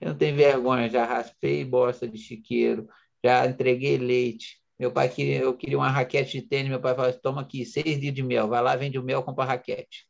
eu 0.00 0.10
não 0.10 0.18
tenho 0.18 0.36
vergonha, 0.36 0.90
já 0.90 1.04
raspei 1.04 1.64
bosta 1.64 2.06
de 2.06 2.18
chiqueiro, 2.18 2.88
já 3.24 3.46
entreguei 3.46 3.96
leite. 3.96 4.62
Meu 4.78 4.92
pai 4.92 5.08
queria, 5.08 5.38
eu 5.40 5.56
queria 5.56 5.78
uma 5.78 5.90
raquete 5.90 6.40
de 6.40 6.46
tênis, 6.46 6.68
meu 6.68 6.80
pai 6.80 6.94
falou: 6.94 7.12
toma 7.20 7.40
aqui, 7.40 7.64
seis 7.64 7.98
dias 7.98 8.14
de 8.14 8.22
mel, 8.22 8.48
vai 8.48 8.62
lá, 8.62 8.76
vende 8.76 8.98
o 8.98 9.02
mel, 9.02 9.22
compra 9.22 9.44
a 9.44 9.46
raquete. 9.48 10.06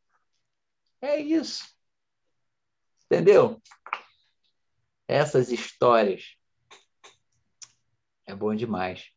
É 1.00 1.18
isso. 1.18 1.64
Entendeu? 3.04 3.60
Essas 5.08 5.50
histórias 5.50 6.36
é 8.26 8.34
bom 8.34 8.54
demais. 8.54 9.10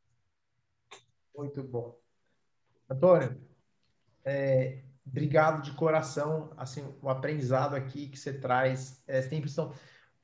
Muito 1.35 1.63
bom. 1.63 1.97
Antônio, 2.89 3.41
é, 4.23 4.83
obrigado 5.05 5.63
de 5.63 5.71
coração, 5.71 6.53
assim, 6.57 6.83
o 7.01 7.09
aprendizado 7.09 7.75
aqui 7.75 8.07
que 8.07 8.17
você 8.17 8.33
traz, 8.33 9.03
é 9.07 9.21
sempre 9.21 9.49
são, 9.49 9.73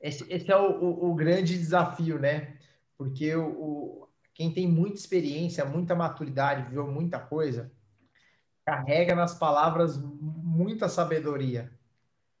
esse, 0.00 0.30
esse 0.32 0.50
é 0.50 0.56
o, 0.56 0.70
o, 0.80 1.10
o, 1.10 1.14
grande 1.14 1.58
desafio, 1.58 2.18
né? 2.18 2.58
Porque 2.96 3.34
o, 3.34 3.48
o, 3.48 4.08
quem 4.34 4.52
tem 4.52 4.68
muita 4.68 4.98
experiência, 4.98 5.64
muita 5.64 5.94
maturidade, 5.94 6.68
viveu 6.68 6.86
muita 6.86 7.18
coisa, 7.18 7.72
carrega 8.64 9.14
nas 9.14 9.34
palavras 9.34 9.96
muita 9.96 10.88
sabedoria. 10.88 11.72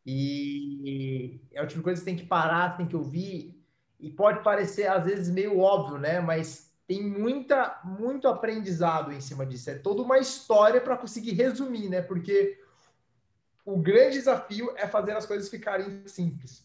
E 0.06 1.40
é 1.52 1.60
o 1.60 1.66
tipo 1.66 1.80
de 1.80 1.84
coisa 1.84 2.00
que 2.00 2.04
você 2.04 2.10
tem 2.12 2.22
que 2.22 2.28
parar, 2.28 2.76
tem 2.76 2.86
que 2.86 2.94
ouvir, 2.94 3.60
e 3.98 4.08
pode 4.08 4.44
parecer 4.44 4.86
às 4.86 5.04
vezes 5.04 5.28
meio 5.28 5.58
óbvio, 5.58 5.98
né? 5.98 6.20
Mas 6.20 6.72
tem 6.86 7.02
muita, 7.02 7.80
muito 7.82 8.28
aprendizado 8.28 9.12
em 9.12 9.20
cima 9.20 9.44
disso. 9.44 9.68
É 9.70 9.74
toda 9.74 10.02
uma 10.02 10.18
história 10.18 10.80
para 10.80 10.96
conseguir 10.96 11.32
resumir, 11.32 11.88
né? 11.88 12.00
Porque 12.00 12.60
o 13.64 13.76
grande 13.76 14.18
desafio 14.18 14.72
é 14.76 14.86
fazer 14.86 15.12
as 15.12 15.26
coisas 15.26 15.48
ficarem 15.48 16.06
simples. 16.06 16.64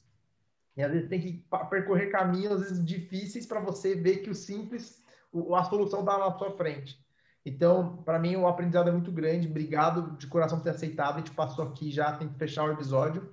E 0.77 0.83
às 0.83 0.91
vezes 0.91 1.09
tem 1.09 1.19
que 1.19 1.43
percorrer 1.67 2.11
caminhos 2.11 2.53
às 2.53 2.61
vezes, 2.61 2.85
difíceis 2.85 3.47
para 3.47 3.59
você 3.59 3.95
ver 3.95 4.17
que 4.17 4.29
o 4.29 4.35
simples, 4.35 5.03
a 5.55 5.63
solução 5.63 6.01
está 6.01 6.19
na 6.19 6.37
sua 6.37 6.55
frente. 6.55 7.00
Então, 7.45 7.97
para 8.03 8.19
mim, 8.19 8.35
o 8.35 8.47
aprendizado 8.47 8.89
é 8.89 8.91
muito 8.91 9.11
grande. 9.11 9.47
Obrigado 9.47 10.15
de 10.17 10.27
coração 10.27 10.57
por 10.59 10.63
ter 10.63 10.71
aceitado. 10.71 11.15
A 11.15 11.17
gente 11.17 11.31
passou 11.31 11.65
aqui 11.65 11.91
já, 11.91 12.15
tem 12.15 12.29
que 12.29 12.37
fechar 12.37 12.65
o 12.65 12.71
episódio. 12.71 13.31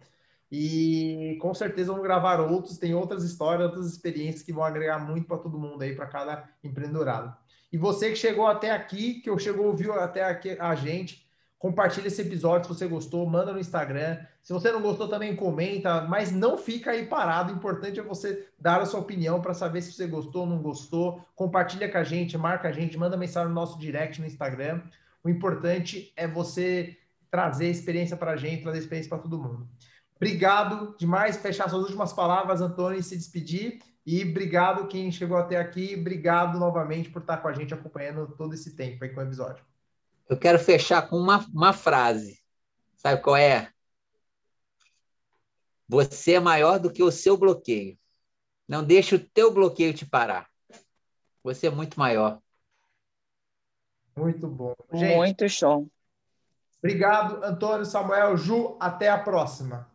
E 0.51 1.37
com 1.43 1.53
certeza 1.53 1.93
vamos 1.93 2.03
gravar 2.03 2.41
outros, 2.41 2.79
tem 2.79 2.95
outras 2.95 3.23
histórias, 3.23 3.67
outras 3.67 3.87
experiências 3.87 4.43
que 4.43 4.53
vão 4.53 4.65
agregar 4.65 4.99
muito 4.99 5.27
para 5.27 5.37
todo 5.37 5.59
mundo 5.59 5.83
aí, 5.83 5.95
para 5.95 6.07
cada 6.07 6.49
empreendedorado. 6.65 7.37
E 7.71 7.77
você 7.77 8.09
que 8.11 8.17
chegou 8.17 8.47
até 8.47 8.71
aqui, 8.71 9.21
que 9.21 9.39
chegou 9.39 9.67
ouviu 9.67 9.93
até 9.93 10.25
aqui 10.25 10.57
a 10.59 10.75
gente, 10.75 11.28
compartilha 11.59 12.07
esse 12.07 12.23
episódio 12.23 12.69
se 12.69 12.79
você 12.79 12.87
gostou, 12.87 13.29
manda 13.29 13.53
no 13.53 13.59
Instagram. 13.59 14.19
Se 14.43 14.53
você 14.53 14.71
não 14.71 14.81
gostou 14.81 15.09
também 15.09 15.35
comenta, 15.35 16.03
mas 16.03 16.31
não 16.31 16.57
fica 16.57 16.93
aí 16.93 17.07
parado. 17.07 17.53
O 17.53 17.57
importante 17.57 17.99
é 17.99 18.03
você 18.03 18.49
dar 18.59 18.81
a 18.81 18.87
sua 18.87 19.01
opinião 19.01 19.41
para 19.41 19.55
saber 19.55 19.83
se 19.83 19.93
você 19.93 20.07
gostou 20.07 20.43
ou 20.43 20.49
não 20.49 20.63
gostou. 20.63 21.21
Compartilha 21.35 21.91
com 21.91 21.99
a 21.99 22.05
gente, 22.05 22.39
marca 22.39 22.69
a 22.69 22.73
gente, 22.73 22.97
manda 22.97 23.17
mensagem 23.17 23.49
no 23.49 23.55
nosso 23.55 23.79
direct 23.79 24.21
no 24.21 24.27
Instagram. 24.27 24.83
O 25.23 25.29
importante 25.29 26.13
é 26.17 26.27
você 26.27 26.97
trazer 27.31 27.69
experiência 27.69 28.17
para 28.17 28.33
a 28.33 28.37
gente, 28.37 28.63
trazer 28.63 28.79
experiência 28.79 29.11
para 29.11 29.19
todo 29.19 29.39
mundo. 29.39 29.69
Obrigado 30.17 30.97
demais. 30.99 31.37
Fechar 31.37 31.69
suas 31.69 31.83
últimas 31.83 32.13
palavras, 32.13 32.61
Antônio, 32.61 32.99
e 32.99 33.03
se 33.03 33.17
despedir. 33.17 33.81
E 34.07 34.23
obrigado 34.23 34.89
quem 34.89 35.13
chegou 35.13 35.37
até 35.37 35.57
aqui. 35.57 35.95
Obrigado 35.99 36.59
novamente 36.59 37.11
por 37.11 37.21
estar 37.21 37.37
com 37.39 37.49
a 37.49 37.53
gente 37.53 37.75
acompanhando 37.75 38.27
todo 38.37 38.55
esse 38.55 38.75
tempo 38.75 39.05
aí 39.05 39.11
com 39.11 39.21
o 39.21 39.23
episódio. 39.23 39.78
Eu 40.29 40.39
quero 40.39 40.59
fechar 40.59 41.09
com 41.09 41.17
uma, 41.17 41.39
uma 41.53 41.73
frase. 41.73 42.41
Sabe 42.97 43.23
qual 43.23 43.37
é? 43.37 43.73
Você 45.89 46.35
é 46.35 46.41
maior 46.41 46.79
do 46.79 46.93
que 46.93 47.03
o 47.03 47.11
seu 47.11 47.37
bloqueio. 47.37 47.99
Não 48.69 48.85
deixe 48.85 49.15
o 49.15 49.29
teu 49.31 49.53
bloqueio 49.53 49.95
te 49.95 50.05
parar. 50.05 50.47
Você 51.43 51.69
é 51.69 51.71
muito 51.71 51.99
maior. 51.99 52.41
Muito 54.15 54.47
bom. 54.47 54.75
Gente, 54.93 55.17
muito 55.17 55.49
show. 55.49 55.89
Obrigado, 56.79 57.43
Antônio, 57.43 57.87
Samuel, 57.87 58.37
Ju. 58.37 58.77
Até 58.79 59.09
a 59.09 59.19
próxima. 59.19 59.89